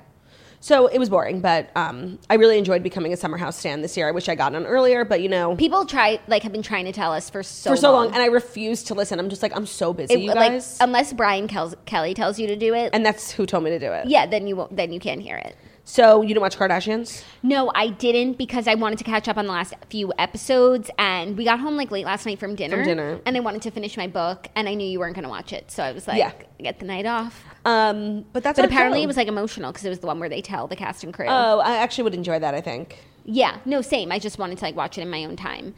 So 0.60 0.88
it 0.88 0.98
was 0.98 1.10
boring, 1.10 1.40
but 1.40 1.70
um, 1.76 2.18
I 2.30 2.34
really 2.36 2.58
enjoyed 2.58 2.82
becoming 2.84 3.14
a 3.14 3.18
Summer 3.18 3.38
House 3.38 3.58
stand 3.58 3.84
this 3.84 3.96
year. 3.96 4.08
I 4.08 4.12
wish 4.12 4.28
I 4.28 4.36
got 4.36 4.56
on 4.56 4.66
earlier, 4.66 5.06
but 5.06 5.22
you 5.22 5.30
know, 5.30 5.56
People 5.56 5.86
try 5.86 6.20
like 6.28 6.44
have 6.44 6.52
been 6.52 6.64
trying 6.64 6.86
to 6.86 6.92
tell 6.92 7.14
us 7.14 7.30
for 7.30 7.44
so 7.44 7.70
for 7.72 7.78
so 7.78 7.92
long, 7.92 8.08
and 8.08 8.18
I 8.18 8.26
refuse 8.26 8.84
to 8.84 8.94
listen. 8.96 9.20
I'm 9.20 9.30
just 9.30 9.44
like, 9.44 9.56
I'm 9.56 9.66
so 9.68 9.94
busy, 9.94 10.16
It- 10.16 10.20
you 10.22 10.28
like 10.34 10.52
guys. 10.54 10.78
unless 10.82 11.14
Brian 11.14 11.48
Kel- 11.48 11.76
Kelly 11.86 12.14
tells 12.14 12.40
you 12.40 12.48
to 12.48 12.56
do 12.56 12.74
it, 12.74 12.90
and 12.94 13.06
that's 13.06 13.32
who 13.32 13.46
told 13.46 13.64
me 13.64 13.70
to 13.70 13.80
do 13.80 13.92
it. 13.92 14.08
yeah, 14.08 14.26
then 14.26 14.48
you 14.48 14.56
won't. 14.56 14.76
Then 14.76 14.92
you 14.92 15.00
can't 15.00 15.22
hear 15.22 15.38
it. 15.38 15.56
So 15.90 16.22
you 16.22 16.28
didn't 16.28 16.42
watch 16.42 16.58
Kardashians? 16.58 17.24
No, 17.44 17.72
I 17.74 17.88
didn't 17.88 18.38
because 18.38 18.68
I 18.68 18.76
wanted 18.76 18.98
to 18.98 19.06
catch 19.06 19.30
up 19.30 19.38
on 19.38 19.46
the 19.46 19.54
last 19.54 19.74
few 19.90 20.12
episodes, 20.18 20.92
and 21.00 21.38
we 21.38 21.46
got 21.46 21.62
home 21.62 21.78
like 21.78 21.92
late 21.92 22.06
last 22.06 22.26
night 22.26 22.40
from 22.40 22.56
dinner. 22.56 22.76
From 22.76 22.86
dinner. 22.86 23.22
and 23.26 23.38
I 23.38 23.40
wanted 23.40 23.62
to 23.62 23.72
finish 23.72 23.96
my 23.96 24.06
book, 24.06 24.50
and 24.54 24.68
I 24.68 24.74
knew 24.74 24.86
you 24.86 25.00
weren't 25.00 25.16
going 25.16 25.24
to 25.24 25.30
watch 25.30 25.54
it, 25.54 25.72
so 25.72 25.82
I 25.82 25.94
was 25.94 26.06
like, 26.06 26.18
Yeah. 26.18 26.34
get 26.62 26.80
the 26.80 26.86
night 26.86 27.06
off. 27.06 27.42
Um, 27.64 28.26
but 28.34 28.44
that's 28.44 28.60
But 28.60 28.66
apparently, 28.66 29.02
it 29.02 29.08
was 29.08 29.16
like 29.16 29.30
emotional 29.30 29.72
because 29.72 29.86
it 29.86 29.90
was 29.90 30.00
the 30.00 30.08
one 30.08 30.20
where 30.20 30.28
they 30.28 30.42
tell 30.42 30.68
the 30.68 30.76
cast 30.76 31.06
and 31.06 31.14
crew. 31.14 31.28
Oh, 31.30 31.60
I 31.60 31.78
actually 31.78 32.04
would 32.04 32.16
enjoy 32.16 32.38
that. 32.38 32.54
I 32.54 32.60
think. 32.60 32.98
yeah, 33.24 33.60
no, 33.64 33.82
same. 33.82 34.12
I 34.12 34.20
just 34.20 34.38
wanted 34.38 34.58
to 34.58 34.66
like 34.66 34.76
watch 34.76 34.98
it 34.98 35.02
in 35.04 35.10
my 35.10 35.24
own 35.24 35.38
time. 35.38 35.74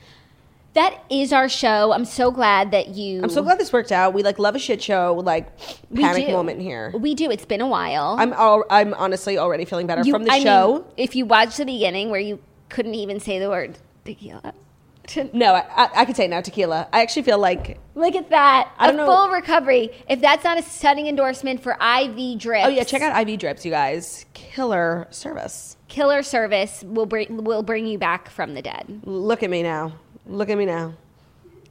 That 0.74 1.04
is 1.10 1.34
our 1.34 1.50
show. 1.50 1.92
I'm 1.92 2.06
so 2.06 2.30
glad 2.32 2.72
that 2.72 2.90
you. 2.90 3.24
I'm 3.24 3.30
so 3.30 3.42
glad 3.42 3.60
this 3.60 3.74
worked 3.74 3.92
out. 3.92 4.14
We 4.14 4.22
like 4.24 4.38
love 4.40 4.56
a 4.56 4.60
shit 4.60 4.82
show, 4.84 5.16
like 5.24 5.50
panic 5.94 6.28
do. 6.28 6.32
moment 6.32 6.62
here. 6.62 6.94
We 6.98 7.16
do. 7.16 7.32
It's 7.32 7.46
been 7.46 7.62
a 7.62 7.68
while. 7.68 8.16
I'm 8.20 8.34
all, 8.34 8.64
I'm 8.70 8.94
honestly 8.94 9.38
already 9.38 9.66
feeling 9.66 9.88
better 9.88 10.04
You- 10.04 10.14
from 10.14 10.24
the 10.26 10.32
I 10.32 10.36
mean, 10.38 10.44
show. 10.46 10.86
if 10.96 11.16
you 11.16 11.26
watched 11.26 11.58
the 11.58 11.66
beginning 11.66 12.12
where 12.12 12.20
you 12.20 12.40
couldn't 12.70 12.94
even 12.96 13.20
say 13.20 13.40
the 13.40 13.50
word 13.50 13.78
tequila. 14.06 14.54
no, 15.34 15.56
I, 15.56 15.66
I, 15.76 15.90
I 16.02 16.06
could 16.06 16.16
say 16.16 16.28
now 16.28 16.40
tequila. 16.42 16.88
I 16.94 17.02
actually 17.02 17.24
feel 17.24 17.40
like 17.40 17.80
Look 17.96 18.14
at 18.14 18.30
that. 18.30 18.72
I 18.78 18.86
a 18.86 18.88
don't 18.90 18.98
know- 18.98 19.06
full 19.08 19.30
recovery. 19.30 19.90
If 20.08 20.22
that's 20.22 20.44
not 20.44 20.60
a 20.60 20.62
stunning 20.62 21.08
endorsement 21.08 21.64
for 21.64 21.72
IV 21.82 22.38
drips. 22.38 22.68
oh 22.68 22.70
yeah, 22.70 22.84
check 22.84 23.02
out 23.02 23.28
IV 23.28 23.40
drips, 23.40 23.66
you 23.66 23.72
guys. 23.72 24.28
Killer 24.36 25.08
service. 25.10 25.78
Killer 25.88 26.22
service 26.22 26.84
will 26.86 27.08
bring 27.08 27.44
will 27.44 27.64
bring 27.64 27.88
you 27.88 27.98
back 27.98 28.30
from 28.30 28.54
the 28.54 28.62
dead. 28.62 29.02
Look 29.04 29.42
at 29.42 29.50
me 29.50 29.64
now. 29.64 29.94
Look 30.28 30.50
at 30.50 30.58
me 30.58 30.66
now. 30.66 30.94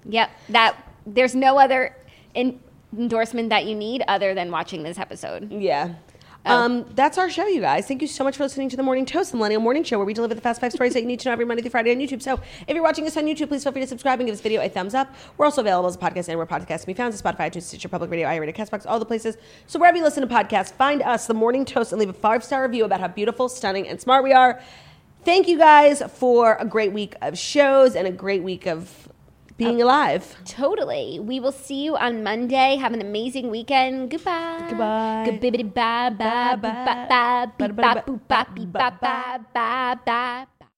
Yep. 0.05 0.31
That 0.51 0.77
there's 1.07 1.35
no 1.35 1.59
other 1.59 1.95
in, 2.35 2.61
endorsement 2.97 3.51
that 3.51 3.67
you 3.67 3.75
need 3.75 4.03
other 4.09 4.35
than 4.35 4.51
watching 4.51 4.83
this 4.83 4.99
episode. 4.99 5.53
Yeah. 5.53 5.95
Oh. 6.47 6.57
Um, 6.57 6.87
that's 6.95 7.19
our 7.19 7.29
show, 7.29 7.47
you 7.47 7.61
guys. 7.61 7.87
Thank 7.87 8.01
you 8.01 8.09
so 8.09 8.25
much 8.25 8.37
for 8.37 8.45
listening 8.45 8.69
to 8.71 8.77
the 8.77 8.83
Morning 8.83 9.05
Toast, 9.05 9.33
the 9.33 9.37
Millennial 9.37 9.61
Morning 9.61 9.83
Show, 9.83 9.99
where 9.99 10.07
we 10.07 10.15
deliver 10.15 10.35
the 10.35 10.41
fast 10.41 10.61
five 10.61 10.73
stories 10.73 10.95
that 10.95 11.01
you 11.01 11.07
need 11.07 11.21
to 11.21 11.29
know 11.29 11.33
every 11.33 11.45
Monday 11.45 11.63
through 11.63 11.73
Friday 11.73 11.91
on 11.91 11.99
YouTube. 11.99 12.23
So 12.23 12.41
if 12.67 12.75
you're 12.75 12.83
watching 12.83 13.07
us 13.07 13.17
on 13.17 13.25
YouTube, 13.25 13.49
please 13.49 13.65
feel 13.65 13.73
free 13.73 13.83
to 13.83 13.89
subscribe 13.89 14.21
and 14.21 14.27
give 14.27 14.35
this 14.35 14.41
video 14.41 14.63
a 14.63 14.69
thumbs 14.69 14.95
up. 14.95 15.13
We're 15.37 15.47
also 15.47 15.61
available 15.61 15.89
as 15.89 15.97
a 15.97 15.99
podcast 15.99 16.29
anywhere 16.29 16.47
podcasts 16.47 16.85
can 16.85 16.87
be 16.87 16.95
found, 16.95 17.15
so 17.15 17.23
Spotify, 17.23 17.51
iTunes, 17.51 17.63
Stitcher, 17.63 17.89
Public 17.89 18.11
Radio, 18.11 18.29
iRadio, 18.29 18.55
Castbox, 18.55 18.87
all 18.87 18.99
the 18.99 19.05
places. 19.05 19.37
So 19.67 19.79
wherever 19.79 19.99
you 19.99 20.05
listen 20.05 20.27
to 20.27 20.33
podcasts, 20.33 20.73
find 20.73 21.03
us, 21.03 21.27
the 21.27 21.35
Morning 21.35 21.65
Toast, 21.65 21.93
and 21.93 21.99
leave 21.99 22.09
a 22.09 22.15
five 22.15 22.45
star 22.45 22.63
review 22.63 22.85
about 22.85 23.01
how 23.01 23.09
beautiful, 23.09 23.49
stunning, 23.49 23.89
and 23.89 24.01
smart 24.01 24.23
we 24.23 24.33
are. 24.33 24.63
Thank 25.25 25.49
you 25.49 25.59
guys 25.59 26.03
for 26.15 26.55
a 26.59 26.65
great 26.65 26.93
week 26.93 27.15
of 27.21 27.39
shows 27.39 27.95
and 27.95 28.07
a 28.07 28.13
great 28.13 28.43
week 28.43 28.67
of 28.67 29.09
being 29.59 29.83
alive. 29.83 30.37
Totally. 30.45 31.19
We 31.21 31.41
will 31.41 31.53
see 31.53 31.85
you 31.85 31.97
on 31.97 32.23
Monday. 32.23 32.77
Have 32.77 32.93
an 32.95 33.01
amazing 33.03 33.51
weekend. 33.51 34.11
Goodbye. 34.11 34.67
Goodbye. 34.71 35.25
Goodbye. 35.27 36.11
Bye. 36.11 36.57
Bye. 36.57 36.57
Bye. 36.57 37.47
Bye. 37.59 37.69
Bye. 37.71 37.73
Bye. 37.73 38.03
Bye. 38.29 38.55
Bye. 38.73 38.91
Bye. 39.01 39.39
Bye. 39.53 39.95
Bye. 40.07 40.47